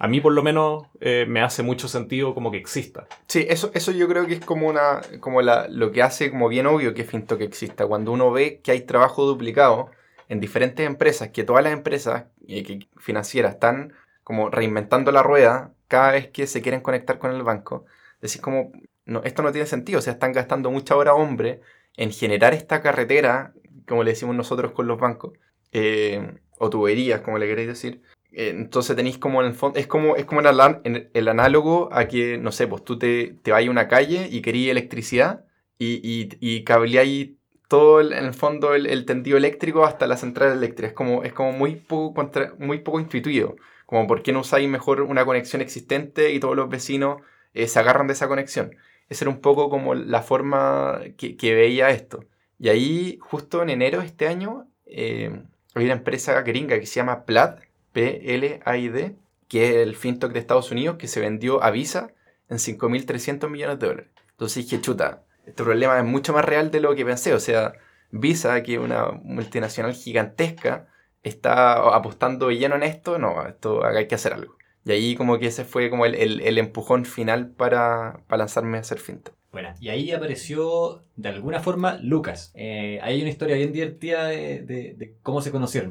a 0.00 0.08
mí 0.08 0.22
por 0.22 0.32
lo 0.32 0.42
menos 0.42 0.84
eh, 1.00 1.26
me 1.28 1.42
hace 1.42 1.62
mucho 1.62 1.86
sentido 1.86 2.34
como 2.34 2.50
que 2.50 2.56
exista. 2.56 3.06
Sí, 3.26 3.44
eso, 3.50 3.70
eso 3.74 3.92
yo 3.92 4.08
creo 4.08 4.26
que 4.26 4.32
es 4.32 4.40
como 4.44 4.66
una 4.66 5.02
como 5.20 5.42
la, 5.42 5.68
lo 5.68 5.92
que 5.92 6.02
hace 6.02 6.30
como 6.30 6.48
bien 6.48 6.66
obvio 6.66 6.94
que 6.94 7.04
Finto 7.04 7.36
que 7.36 7.44
exista. 7.44 7.86
Cuando 7.86 8.10
uno 8.10 8.32
ve 8.32 8.62
que 8.64 8.72
hay 8.72 8.80
trabajo 8.80 9.26
duplicado 9.26 9.90
en 10.30 10.40
diferentes 10.40 10.86
empresas, 10.86 11.28
que 11.28 11.44
todas 11.44 11.62
las 11.62 11.74
empresas 11.74 12.24
eh, 12.48 12.78
financieras 12.96 13.52
están 13.52 13.92
como 14.24 14.48
reinventando 14.48 15.12
la 15.12 15.22
rueda 15.22 15.74
cada 15.86 16.12
vez 16.12 16.28
que 16.28 16.46
se 16.46 16.62
quieren 16.62 16.80
conectar 16.80 17.18
con 17.18 17.32
el 17.34 17.42
banco, 17.42 17.84
decís 18.22 18.40
como, 18.40 18.72
no, 19.10 19.22
esto 19.24 19.42
no 19.42 19.52
tiene 19.52 19.66
sentido, 19.66 19.98
o 19.98 20.02
sea, 20.02 20.14
están 20.14 20.32
gastando 20.32 20.70
mucha 20.70 20.96
hora 20.96 21.14
hombre 21.14 21.60
en 21.96 22.12
generar 22.12 22.54
esta 22.54 22.80
carretera, 22.80 23.52
como 23.86 24.04
le 24.04 24.12
decimos 24.12 24.36
nosotros 24.36 24.72
con 24.72 24.86
los 24.86 24.98
bancos, 24.98 25.32
eh, 25.72 26.34
o 26.58 26.70
tuberías, 26.70 27.20
como 27.20 27.38
le 27.38 27.46
queréis 27.46 27.68
decir, 27.68 28.02
entonces 28.32 28.94
tenéis 28.96 29.18
como 29.18 29.40
en 29.40 29.48
el 29.48 29.54
fondo, 29.54 29.78
es 29.78 29.86
como, 29.86 30.16
es 30.16 30.24
como 30.24 30.40
el, 30.40 31.10
el, 31.12 31.28
análogo 31.28 31.88
a 31.92 32.06
que, 32.06 32.38
no 32.38 32.52
sé, 32.52 32.66
pues 32.66 32.84
tú 32.84 32.98
te, 32.98 33.36
te 33.42 33.50
vas 33.52 33.66
a 33.66 33.70
una 33.70 33.88
calle 33.88 34.28
y 34.30 34.40
querías 34.40 34.70
electricidad 34.70 35.44
y, 35.78 36.00
y, 36.02 36.28
y 36.40 36.64
cableáis 36.64 37.32
todo 37.70 38.00
en 38.00 38.12
el 38.12 38.34
fondo 38.34 38.74
el, 38.74 39.04
tendido 39.04 39.36
eléctrico 39.36 39.84
hasta 39.84 40.08
la 40.08 40.16
central 40.16 40.52
eléctrica. 40.52 40.88
Es 40.88 40.92
como, 40.92 41.22
es 41.22 41.32
como 41.32 41.52
muy, 41.52 41.76
poco 41.76 42.28
muy 42.58 42.80
poco 42.80 42.98
intuitivo. 42.98 43.54
Como 43.86 44.08
por 44.08 44.24
qué 44.24 44.32
no 44.32 44.40
usáis 44.40 44.68
mejor 44.68 45.02
una 45.02 45.24
conexión 45.24 45.62
existente 45.62 46.32
y 46.32 46.40
todos 46.40 46.56
los 46.56 46.68
vecinos 46.68 47.22
eh, 47.54 47.68
se 47.68 47.78
agarran 47.78 48.08
de 48.08 48.14
esa 48.14 48.26
conexión. 48.26 48.76
Esa 49.10 49.24
era 49.24 49.30
un 49.30 49.40
poco 49.40 49.68
como 49.68 49.94
la 49.94 50.22
forma 50.22 51.00
que, 51.18 51.54
veía 51.54 51.90
esto. 51.90 52.24
Y 52.58 52.68
ahí, 52.70 53.18
justo 53.20 53.62
en 53.62 53.70
enero 53.70 54.00
de 54.00 54.06
este 54.06 54.28
año, 54.28 54.68
eh, 54.86 55.42
hay 55.74 55.84
una 55.84 55.94
empresa 55.94 56.40
gringa 56.42 56.80
que 56.80 56.86
se 56.86 56.94
llama 56.94 57.24
Plaid, 57.24 57.56
PLAID, 57.92 59.12
que 59.48 59.68
es 59.68 59.76
el 59.76 59.96
fintech 59.96 60.32
de 60.32 60.38
Estados 60.38 60.70
Unidos 60.70 60.96
que 60.96 61.08
se 61.08 61.20
vendió 61.20 61.62
a 61.62 61.70
Visa 61.70 62.12
en 62.48 62.58
5.300 62.58 63.50
millones 63.50 63.78
de 63.80 63.86
dólares. 63.88 64.10
Entonces 64.30 64.64
dije, 64.64 64.80
chuta, 64.80 65.24
este 65.44 65.64
problema 65.64 65.98
es 65.98 66.04
mucho 66.04 66.32
más 66.32 66.44
real 66.44 66.70
de 66.70 66.80
lo 66.80 66.94
que 66.94 67.04
pensé. 67.04 67.34
O 67.34 67.40
sea, 67.40 67.72
Visa, 68.12 68.62
que 68.62 68.74
es 68.74 68.78
una 68.78 69.10
multinacional 69.10 69.92
gigantesca, 69.94 70.86
está 71.24 71.94
apostando 71.94 72.50
lleno 72.50 72.76
en 72.76 72.84
esto. 72.84 73.18
No, 73.18 73.46
esto 73.46 73.84
hay 73.84 74.06
que 74.06 74.14
hacer 74.14 74.34
algo. 74.34 74.56
Y 74.84 74.92
ahí 74.92 75.14
como 75.14 75.38
que 75.38 75.46
ese 75.46 75.64
fue 75.64 75.90
como 75.90 76.06
el, 76.06 76.58
empujón 76.58 77.04
final 77.04 77.50
para, 77.50 78.22
lanzarme 78.28 78.78
a 78.78 78.80
hacer 78.80 78.98
fintech. 78.98 79.34
Bueno, 79.52 79.74
y 79.80 79.88
ahí 79.88 80.12
apareció 80.12 81.02
de 81.16 81.28
alguna 81.28 81.60
forma 81.60 81.98
Lucas. 82.02 82.52
Eh, 82.54 83.00
hay 83.02 83.20
una 83.20 83.30
historia 83.30 83.56
bien 83.56 83.72
divertida 83.72 84.26
de, 84.26 84.62
de 84.62 85.14
cómo 85.22 85.42
se 85.42 85.50
conocieron. 85.50 85.90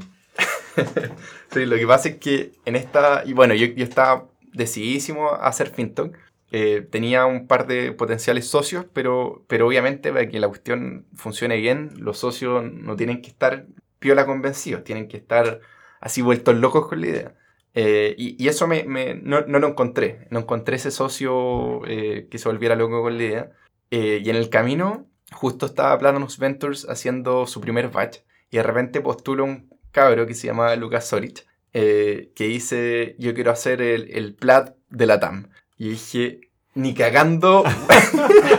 sí, 1.53 1.65
lo 1.65 1.75
que 1.75 1.87
pasa 1.87 2.09
es 2.09 2.15
que 2.17 2.53
en 2.65 2.75
esta, 2.75 3.23
y 3.25 3.33
bueno, 3.33 3.53
yo, 3.53 3.67
yo 3.67 3.83
estaba 3.83 4.27
decidísimo 4.53 5.29
a 5.29 5.47
hacer 5.47 5.69
FinTalk. 5.69 6.17
Eh, 6.51 6.87
tenía 6.89 7.25
un 7.25 7.47
par 7.47 7.67
de 7.67 7.91
potenciales 7.91 8.47
socios, 8.47 8.85
pero, 8.91 9.43
pero 9.47 9.67
obviamente 9.67 10.11
para 10.11 10.27
que 10.27 10.39
la 10.39 10.47
cuestión 10.47 11.05
funcione 11.13 11.57
bien, 11.57 11.91
los 11.97 12.17
socios 12.17 12.63
no 12.63 12.95
tienen 12.95 13.21
que 13.21 13.29
estar 13.29 13.67
piola 13.99 14.25
convencidos, 14.25 14.83
tienen 14.83 15.07
que 15.07 15.17
estar 15.17 15.59
así 15.99 16.21
vueltos 16.21 16.55
locos 16.55 16.87
con 16.87 17.01
la 17.01 17.07
idea. 17.07 17.35
Eh, 17.73 18.15
y, 18.17 18.47
eso 18.47 18.67
me, 18.67 18.83
no, 19.21 19.41
lo 19.41 19.67
encontré, 19.67 20.27
no 20.31 20.39
encontré 20.39 20.77
ese 20.77 20.91
socio 20.91 21.85
eh, 21.85 22.27
que 22.29 22.37
se 22.37 22.49
volviera 22.49 22.75
loco 22.75 23.01
con 23.01 23.17
la 23.17 23.23
idea. 23.23 23.51
y 23.91 24.29
en 24.29 24.35
el 24.35 24.49
camino, 24.49 25.07
justo 25.31 25.65
estaba 25.65 25.97
Platinus 25.97 26.37
Ventures 26.39 26.87
haciendo 26.89 27.47
su 27.47 27.61
primer 27.61 27.89
batch, 27.89 28.19
y 28.51 28.57
de 28.57 28.63
repente 28.63 29.01
postuló 29.01 29.45
un 29.45 29.69
cabro 29.91 30.25
que 30.27 30.33
se 30.35 30.47
llamaba 30.47 30.75
Lucas 30.75 31.07
Sorich, 31.07 31.45
que 31.71 32.33
dice, 32.37 33.15
yo 33.19 33.33
quiero 33.33 33.51
hacer 33.51 33.81
el, 33.81 34.09
el 34.11 34.33
plat 34.35 34.75
de 34.89 35.05
la 35.05 35.19
TAM. 35.19 35.49
Y 35.77 35.89
dije, 35.89 36.49
ni 36.75 36.93
cagando, 36.93 37.63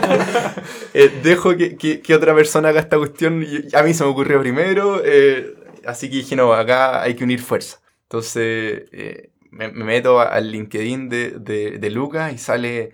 eh, 0.93 1.19
dejo 1.23 1.55
que, 1.55 1.77
que, 1.77 2.15
otra 2.15 2.35
persona 2.35 2.69
haga 2.69 2.81
esta 2.81 2.97
cuestión. 2.97 3.43
Y 3.43 3.75
a 3.75 3.83
mí 3.83 3.93
se 3.93 4.03
me 4.03 4.09
ocurrió 4.09 4.39
primero, 4.39 5.01
eh, 5.03 5.55
así 5.85 6.09
que 6.09 6.17
dije, 6.17 6.35
no, 6.35 6.53
acá 6.53 7.01
hay 7.01 7.15
que 7.15 7.23
unir 7.23 7.41
fuerza. 7.41 7.79
Entonces 8.11 8.83
eh, 8.91 9.31
me, 9.51 9.69
meto 9.69 10.19
al 10.19 10.51
LinkedIn 10.51 11.09
de, 11.09 11.31
de, 11.31 11.77
de 11.79 11.89
Lucas 11.89 12.33
y 12.33 12.37
sale 12.37 12.91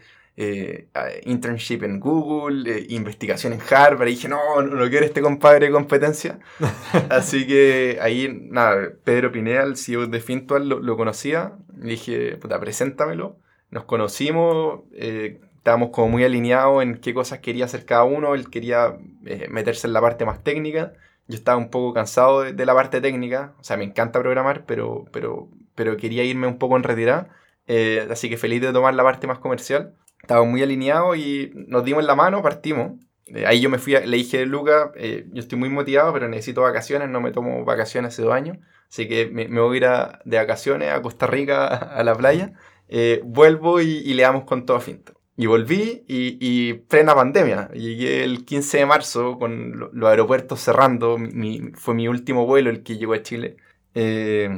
internship 1.24 1.82
en 1.82 2.00
Google, 2.00 2.86
investigación 2.90 3.54
en 3.54 3.60
Harvard. 3.60 4.08
Y 4.08 4.12
dije, 4.12 4.28
no, 4.28 4.62
no 4.62 4.88
quiero 4.88 5.04
este 5.04 5.22
compadre 5.22 5.66
de 5.66 5.72
competencia. 5.72 6.38
así 7.10 7.48
que 7.48 7.98
ahí, 8.00 8.30
nada, 8.52 8.90
Pedro 9.04 9.32
Pineda, 9.32 9.64
el 9.64 9.78
CEO 9.78 10.06
de 10.06 10.20
Fintual, 10.20 10.70
lo, 10.70 10.80
lo 10.80 10.96
conocía. 10.96 11.54
Le 11.80 11.92
dije, 11.94 12.38
puta, 12.38 12.60
preséntamelo 12.60 13.40
nos 13.70 13.84
conocimos, 13.86 14.82
eh, 14.94 15.42
estábamos 15.58 15.90
como 15.90 16.10
muy 16.10 16.24
alineados 16.24 16.84
en 16.84 17.00
qué 17.00 17.14
cosas 17.14 17.40
quería 17.40 17.66
hacer 17.66 17.86
cada 17.86 18.04
uno, 18.04 18.36
él 18.36 18.50
quería 18.50 18.98
eh, 19.26 19.48
meterse 19.50 19.88
en 19.88 19.94
la 19.94 20.02
parte 20.02 20.26
más 20.26 20.44
técnica, 20.44 20.94
yo 21.28 21.36
estaba 21.36 21.58
un 21.58 21.70
poco 21.70 21.94
cansado 21.94 22.42
de, 22.42 22.66
la 22.66 22.74
parte 22.74 23.02
técnica, 23.02 23.54
o 23.60 23.64
sea, 23.64 23.78
me 23.78 23.84
encanta 23.84 24.20
programar, 24.20 24.66
pero, 24.66 25.06
pero, 25.12 25.50
pero 25.76 25.98
quería 25.98 26.24
irme 26.24 26.48
un 26.48 26.58
poco 26.58 26.78
en 26.78 26.84
retirada, 26.84 27.30
eh, 27.68 28.08
así 28.10 28.30
que 28.30 28.38
feliz 28.38 28.62
de 28.62 28.74
tomar 28.74 28.94
la 28.96 29.04
parte 29.04 29.28
más 29.28 29.40
comercial. 29.40 29.96
Estábamos 30.22 30.52
muy 30.52 30.64
alineados 30.64 31.18
y 31.18 31.52
nos 31.56 31.84
dimos 31.84 32.04
la 32.04 32.16
mano, 32.16 32.42
partimos. 32.42 32.94
ahí 33.46 33.62
yo 33.62 33.70
me 33.70 33.78
fui, 33.78 33.94
le 33.94 34.18
dije 34.18 34.42
a 34.42 34.46
Luca, 34.46 34.92
yo 34.96 35.40
estoy 35.40 35.60
muy 35.60 35.70
motivado, 35.70 36.14
pero 36.14 36.28
necesito 36.28 36.62
vacaciones, 36.62 37.10
no 37.10 37.22
me 37.22 37.32
tomo 37.32 37.64
vacaciones 37.66 38.14
hace 38.14 38.24
dos 38.24 38.34
años, 38.34 38.58
así 38.90 39.08
que 39.08 39.28
me, 39.28 39.48
me 39.48 39.62
voy 39.62 39.78
a 39.78 39.78
ir 39.78 40.20
de 40.26 40.38
vacaciones 40.38 40.92
a 40.92 41.02
Costa 41.02 41.28
Rica, 41.28 41.68
a 41.98 42.04
la 42.04 42.16
playa. 42.16 42.54
Eh, 42.90 43.22
vuelvo 43.24 43.82
y, 43.82 44.14
le 44.14 44.24
damos 44.24 44.46
con 44.46 44.66
todo 44.66 44.80
finta. 44.80 45.14
Y 45.38 45.46
volví 45.46 46.04
y, 46.08 46.38
y 46.42 46.74
plena 46.74 47.14
pandemia. 47.14 47.70
Llegué 47.70 48.24
el 48.24 48.44
15 48.44 48.80
de 48.80 48.86
marzo 48.88 49.38
con 49.38 49.92
los 49.94 50.10
aeropuertos 50.10 50.60
cerrando. 50.60 51.18
fue 51.76 51.94
mi 51.94 52.08
último 52.08 52.46
vuelo 52.46 52.72
el 52.72 52.84
que 52.84 52.98
llegó 52.98 53.14
a 53.14 53.22
Chile. 53.22 53.58
Eh, 53.94 54.50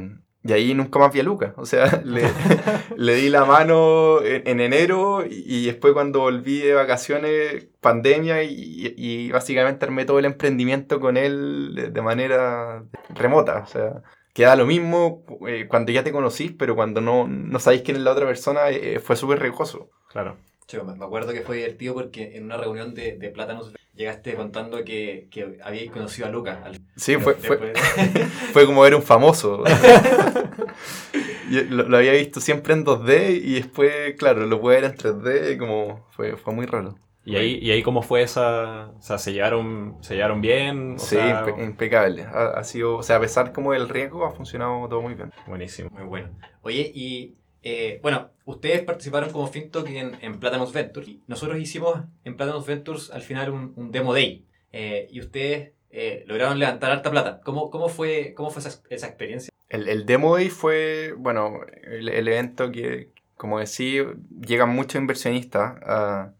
y 0.42 0.52
ahí 0.52 0.72
nunca 0.72 0.98
más 0.98 1.12
vi 1.12 1.20
a 1.20 1.22
Lucas. 1.22 1.52
O 1.56 1.66
sea, 1.66 2.02
le, 2.04 3.14
di 3.14 3.28
la 3.28 3.44
mano 3.44 4.22
en, 4.22 4.60
enero 4.60 5.24
y, 5.28 5.66
después 5.66 5.92
cuando 5.92 6.20
volví 6.20 6.60
de 6.60 6.72
vacaciones, 6.72 7.68
pandemia 7.80 8.42
y, 8.42 8.94
y, 8.96 9.30
básicamente 9.30 9.84
armé 9.84 10.06
todo 10.06 10.18
el 10.18 10.24
emprendimiento 10.24 10.98
con 10.98 11.16
él 11.16 11.90
de 11.92 12.02
manera 12.02 12.84
remota. 13.10 13.58
O 13.58 13.66
sea, 13.66 14.02
queda 14.32 14.56
lo 14.56 14.64
mismo 14.64 15.24
eh, 15.46 15.66
cuando 15.68 15.92
ya 15.92 16.04
te 16.04 16.12
conocís, 16.12 16.52
pero 16.52 16.74
cuando 16.74 17.02
no, 17.02 17.28
no 17.28 17.58
sabéis 17.58 17.82
quién 17.82 17.98
es 17.98 18.02
la 18.02 18.12
otra 18.12 18.26
persona, 18.26 18.70
eh, 18.70 18.98
fue 18.98 19.16
súper 19.16 19.40
riesgoso. 19.40 19.90
Claro. 20.08 20.38
Me 20.84 21.04
acuerdo 21.04 21.32
que 21.32 21.42
fue 21.42 21.56
divertido 21.56 21.94
porque 21.94 22.36
en 22.36 22.44
una 22.44 22.56
reunión 22.56 22.94
de, 22.94 23.16
de 23.16 23.30
Plátanos 23.30 23.72
llegaste 23.94 24.34
contando 24.34 24.84
que, 24.84 25.28
que 25.30 25.58
habíais 25.62 25.90
conocido 25.90 26.26
a 26.26 26.30
Lucas. 26.30 26.58
Sí, 26.96 27.16
fue, 27.16 27.34
fue, 27.34 27.74
fue, 28.52 28.66
como 28.66 28.82
ver 28.82 28.94
un 28.94 29.02
famoso. 29.02 29.62
lo, 31.50 31.88
lo, 31.88 31.96
había 31.96 32.12
visto 32.12 32.40
siempre 32.40 32.74
en 32.74 32.84
2D 32.84 33.40
y 33.42 33.54
después, 33.54 34.14
claro, 34.18 34.46
lo 34.46 34.60
pude 34.60 34.80
ver 34.80 34.84
en 34.84 34.96
3D, 34.96 35.58
como 35.58 36.06
fue, 36.10 36.36
fue 36.36 36.54
muy 36.54 36.66
raro. 36.66 36.96
¿Y 37.24 37.36
ahí, 37.36 37.58
¿Y 37.60 37.70
ahí 37.70 37.82
cómo 37.82 38.02
fue 38.02 38.22
esa? 38.22 38.88
O 38.98 39.02
sea, 39.02 39.18
¿se 39.18 39.32
llevaron, 39.32 39.98
se 40.00 40.14
llevaron 40.14 40.40
bien? 40.40 40.98
sí, 40.98 41.18
impecable. 41.58 42.22
Ha, 42.22 42.64
sido, 42.64 42.96
o 42.96 43.02
sea, 43.02 43.16
a 43.16 43.20
pesar 43.20 43.52
como 43.52 43.72
del 43.72 43.88
riesgo, 43.88 44.24
ha 44.24 44.30
funcionado 44.30 44.88
todo 44.88 45.02
muy 45.02 45.14
bien. 45.14 45.30
Buenísimo. 45.46 45.90
Muy 45.90 46.04
bueno. 46.04 46.30
Oye, 46.62 46.90
y 46.94 47.36
eh, 47.62 48.00
bueno, 48.02 48.30
ustedes 48.44 48.82
participaron 48.82 49.30
como 49.30 49.46
FinTalk 49.46 49.88
en, 49.88 50.16
en 50.20 50.40
Platinum 50.40 50.70
Ventures. 50.72 51.16
Nosotros 51.26 51.58
hicimos 51.58 52.00
en 52.24 52.36
Platinum 52.36 52.64
Ventures 52.64 53.10
al 53.10 53.22
final 53.22 53.50
un, 53.50 53.92
demo 53.92 54.14
day. 54.14 54.44
Eh, 54.72 55.08
y 55.10 55.20
ustedes 55.20 55.72
eh, 55.90 56.24
lograron 56.26 56.58
levantar 56.58 56.92
harta 56.92 57.10
plata. 57.10 57.40
¿Cómo, 57.44 57.70
cómo 57.70 57.88
fue, 57.88 58.34
cómo 58.34 58.50
fue 58.50 58.62
esa, 58.62 59.06
experiencia? 59.06 59.50
El, 59.68 60.06
demo 60.06 60.36
day 60.36 60.48
fue, 60.48 61.14
bueno, 61.16 61.60
el, 61.82 62.28
evento 62.28 62.70
que, 62.72 63.10
como 63.36 63.58
decía, 63.60 64.04
llegan 64.46 64.70
muchos 64.70 65.00
inversionistas 65.00 65.78
a 65.82 66.32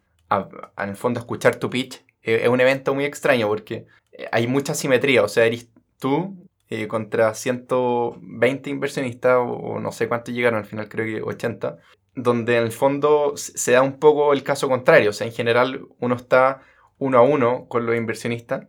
fondo 0.94 1.20
escuchar 1.20 1.56
tu 1.56 1.70
pitch 1.70 2.02
eh, 2.22 2.40
es 2.42 2.48
un 2.48 2.60
evento 2.60 2.94
muy 2.94 3.04
extraño 3.04 3.48
porque 3.48 3.86
hay 4.32 4.46
mucha 4.46 4.74
simetría, 4.74 5.22
o 5.22 5.28
sea, 5.28 5.46
eres 5.46 5.68
tú 5.98 6.36
eh, 6.70 6.88
contra 6.88 7.34
120 7.34 8.70
inversionistas 8.70 9.38
o, 9.40 9.78
no 9.80 9.92
sé 9.92 10.08
cuántos 10.08 10.34
llegaron, 10.34 10.60
al 10.60 10.64
final 10.64 10.88
creo 10.88 11.04
que 11.06 11.22
80, 11.22 11.78
donde 12.14 12.56
en 12.56 12.64
el 12.64 12.72
fondo 12.72 13.34
se 13.36 13.72
da 13.72 13.82
un 13.82 13.98
poco 13.98 14.32
el 14.32 14.42
caso 14.42 14.68
contrario, 14.68 15.10
o 15.10 15.12
sea, 15.12 15.26
en 15.26 15.32
general 15.32 15.86
uno 15.98 16.14
está 16.14 16.62
uno 16.98 17.18
a 17.18 17.22
uno 17.22 17.66
con 17.68 17.86
los 17.86 17.96
inversionistas, 17.96 18.66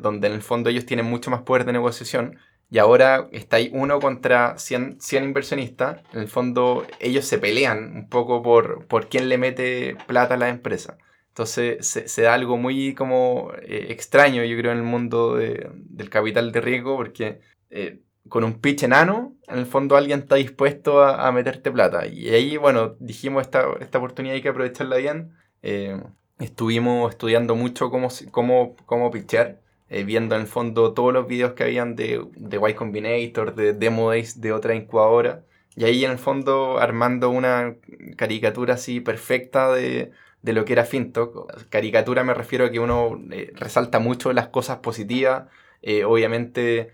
donde 0.00 0.26
en 0.26 0.34
el 0.34 0.42
fondo 0.42 0.68
ellos 0.70 0.84
tienen 0.84 1.06
mucho 1.06 1.30
más 1.30 1.42
poder 1.42 1.64
de 1.64 1.72
negociación, 1.72 2.38
y 2.70 2.78
ahora 2.78 3.28
está 3.32 3.56
ahí 3.56 3.70
uno 3.72 3.98
contra 3.98 4.56
100, 4.56 5.00
100, 5.00 5.24
inversionistas. 5.24 6.00
En 6.12 6.20
el 6.20 6.28
fondo, 6.28 6.86
ellos 7.00 7.24
se 7.24 7.38
pelean 7.38 7.96
un 7.96 8.08
poco 8.08 8.42
por, 8.42 8.86
por 8.86 9.08
quién 9.08 9.28
le 9.28 9.38
mete 9.38 9.96
plata 10.06 10.34
a 10.34 10.36
la 10.36 10.48
empresa. 10.48 10.96
Entonces, 11.30 11.86
se, 11.86 12.22
da 12.22 12.34
algo 12.34 12.56
muy 12.56 12.94
como 12.94 13.52
eh, 13.62 13.86
extraño, 13.90 14.44
yo 14.44 14.56
creo, 14.58 14.72
en 14.72 14.78
el 14.78 14.84
mundo 14.84 15.36
del 15.36 16.10
capital 16.10 16.52
de 16.52 16.60
riesgo, 16.60 16.96
porque 16.96 17.40
eh, 17.70 18.00
con 18.28 18.44
un 18.44 18.60
pitch 18.60 18.84
enano, 18.84 19.36
en 19.48 19.58
el 19.58 19.66
fondo 19.66 19.96
alguien 19.96 20.20
está 20.20 20.36
dispuesto 20.36 21.02
a, 21.02 21.30
meterte 21.32 21.70
plata. 21.70 22.06
Y 22.06 22.28
ahí, 22.30 22.56
bueno, 22.56 22.96
dijimos, 23.00 23.42
esta, 23.42 23.66
esta 23.80 23.98
oportunidad 23.98 24.34
hay 24.34 24.42
que 24.42 24.48
aprovecharla 24.50 24.96
bien. 24.96 25.34
Eh, 25.62 26.00
estuvimos 26.38 27.10
estudiando 27.10 27.54
mucho 27.56 27.90
cómo, 27.90 28.08
cómo, 28.30 28.76
cómo 28.86 29.10
pitchear. 29.10 29.60
Eh, 29.88 30.04
viendo 30.04 30.36
en 30.36 30.42
el 30.42 30.46
fondo 30.46 30.94
todos 30.94 31.12
los 31.12 31.26
videos 31.26 31.54
que 31.54 31.64
habían 31.64 31.96
de, 31.96 32.24
de 32.36 32.60
Y 32.70 32.74
Combinator, 32.74 33.56
de 33.56 33.72
Demo 33.72 34.10
Days 34.10 34.40
de 34.40 34.52
otra 34.52 34.74
incubadora. 34.76 35.44
Y 35.74 35.84
ahí 35.84 36.04
en 36.04 36.12
el 36.12 36.18
fondo 36.18 36.78
armando 36.78 37.30
una 37.30 37.74
caricatura 38.16 38.74
así 38.74 39.00
perfecta 39.00 39.72
de, 39.72 40.12
de 40.42 40.52
lo 40.52 40.64
que 40.64 40.72
era 40.74 40.84
FinTalk. 40.84 41.68
Caricatura 41.68 42.24
me 42.24 42.34
refiero 42.34 42.66
a 42.66 42.70
que 42.70 42.80
uno 42.80 43.20
eh, 43.30 43.52
resalta 43.54 43.98
mucho 43.98 44.32
las 44.32 44.48
cosas 44.48 44.78
positivas. 44.78 45.48
Eh, 45.82 46.04
obviamente 46.04 46.92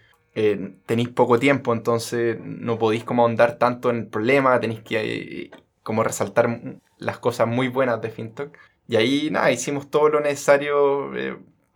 tenéis 0.84 1.08
poco 1.08 1.38
tiempo, 1.38 1.72
entonces 1.72 2.36
no 2.38 2.78
podéis 2.78 3.04
como 3.04 3.22
ahondar 3.22 3.56
tanto 3.56 3.88
en 3.88 3.96
el 3.96 4.06
problema, 4.06 4.60
tenéis 4.60 4.82
que 4.82 5.50
como 5.82 6.04
resaltar 6.04 6.60
las 6.98 7.18
cosas 7.18 7.48
muy 7.48 7.68
buenas 7.68 8.02
de 8.02 8.10
FinTalk. 8.10 8.58
Y 8.86 8.96
ahí 8.96 9.30
nada, 9.30 9.50
hicimos 9.50 9.90
todo 9.90 10.10
lo 10.10 10.20
necesario 10.20 11.10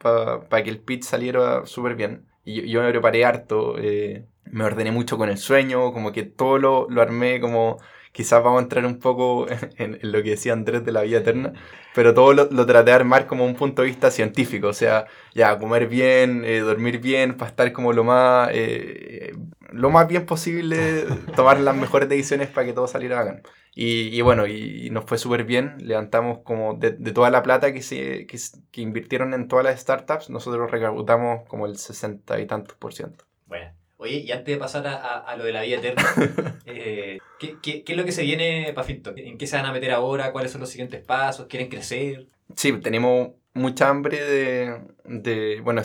para 0.00 0.62
que 0.62 0.70
el 0.70 0.80
pitch 0.80 1.04
saliera 1.04 1.66
súper 1.66 1.94
bien. 1.94 2.26
Y 2.44 2.68
yo, 2.68 2.82
me 2.82 2.90
preparé 2.90 3.24
harto, 3.24 3.78
eh, 3.78 4.26
me 4.44 4.64
ordené 4.64 4.92
mucho 4.92 5.18
con 5.18 5.28
el 5.28 5.38
sueño, 5.38 5.92
como 5.92 6.12
que 6.12 6.24
todo 6.24 6.58
lo, 6.58 6.88
lo 6.88 7.02
armé 7.02 7.40
como 7.40 7.78
quizás 8.12 8.42
vamos 8.42 8.60
a 8.60 8.62
entrar 8.62 8.84
un 8.86 8.98
poco 8.98 9.46
en, 9.76 9.98
lo 10.02 10.22
que 10.22 10.30
decía 10.30 10.52
Andrés 10.52 10.84
de 10.84 10.92
la 10.92 11.02
vida 11.02 11.18
eterna, 11.18 11.52
pero 11.94 12.14
todo 12.14 12.32
lo, 12.32 12.48
lo, 12.50 12.66
traté 12.66 12.90
de 12.90 12.96
armar 12.96 13.26
como 13.26 13.44
un 13.44 13.54
punto 13.54 13.82
de 13.82 13.88
vista 13.88 14.10
científico, 14.10 14.68
o 14.68 14.72
sea, 14.72 15.06
ya 15.34 15.58
comer 15.58 15.86
bien, 15.88 16.44
eh, 16.44 16.60
dormir 16.60 16.98
bien, 16.98 17.36
para 17.36 17.50
estar 17.50 17.72
como 17.72 17.92
lo 17.92 18.04
más, 18.04 18.50
eh, 18.52 19.32
lo 19.72 19.90
más 19.90 20.08
bien 20.08 20.26
posible, 20.26 21.04
tomar 21.36 21.60
las 21.60 21.76
mejores 21.76 22.08
decisiones 22.08 22.48
para 22.48 22.66
que 22.66 22.72
todo 22.72 22.86
saliera 22.86 23.16
bacán. 23.16 23.42
Y, 23.72 24.20
bueno, 24.20 24.46
y, 24.46 24.90
nos 24.90 25.04
fue 25.04 25.16
súper 25.16 25.44
bien. 25.44 25.76
Levantamos 25.78 26.40
como 26.44 26.74
de, 26.74 26.90
toda 27.12 27.30
la 27.30 27.42
plata 27.42 27.72
que, 27.72 27.82
se, 27.82 28.26
que, 28.26 28.80
invirtieron 28.80 29.32
en 29.32 29.48
todas 29.48 29.64
las 29.64 29.80
startups, 29.80 30.28
nosotros 30.28 30.70
recaudamos 30.70 31.48
como 31.48 31.66
el 31.66 31.78
60 31.78 32.40
y 32.40 32.46
tantos 32.46 32.76
por 32.76 32.92
ciento. 32.92 33.24
Bueno. 33.46 33.79
Oye, 34.02 34.16
y 34.20 34.32
antes 34.32 34.46
de 34.46 34.56
pasar 34.56 34.86
a, 34.86 35.36
lo 35.36 35.44
de 35.44 35.52
la 35.52 35.60
vida 35.60 35.76
eterna, 35.76 36.02
eh, 36.64 37.18
¿qué, 37.38 37.58
qué, 37.60 37.84
es 37.86 37.96
lo 37.98 38.06
que 38.06 38.12
se 38.12 38.22
viene 38.22 38.72
para 38.74 38.86
Finto? 38.86 39.12
¿En 39.14 39.36
qué 39.36 39.46
se 39.46 39.56
van 39.56 39.66
a 39.66 39.72
meter 39.72 39.90
ahora? 39.90 40.32
¿Cuáles 40.32 40.52
son 40.52 40.62
los 40.62 40.70
siguientes 40.70 41.04
pasos? 41.04 41.48
¿Quieren 41.48 41.68
crecer? 41.68 42.26
Sí, 42.56 42.72
tenemos 42.80 43.32
mucha 43.52 43.90
hambre 43.90 44.24
de... 44.24 44.80
de 45.04 45.60
bueno, 45.60 45.82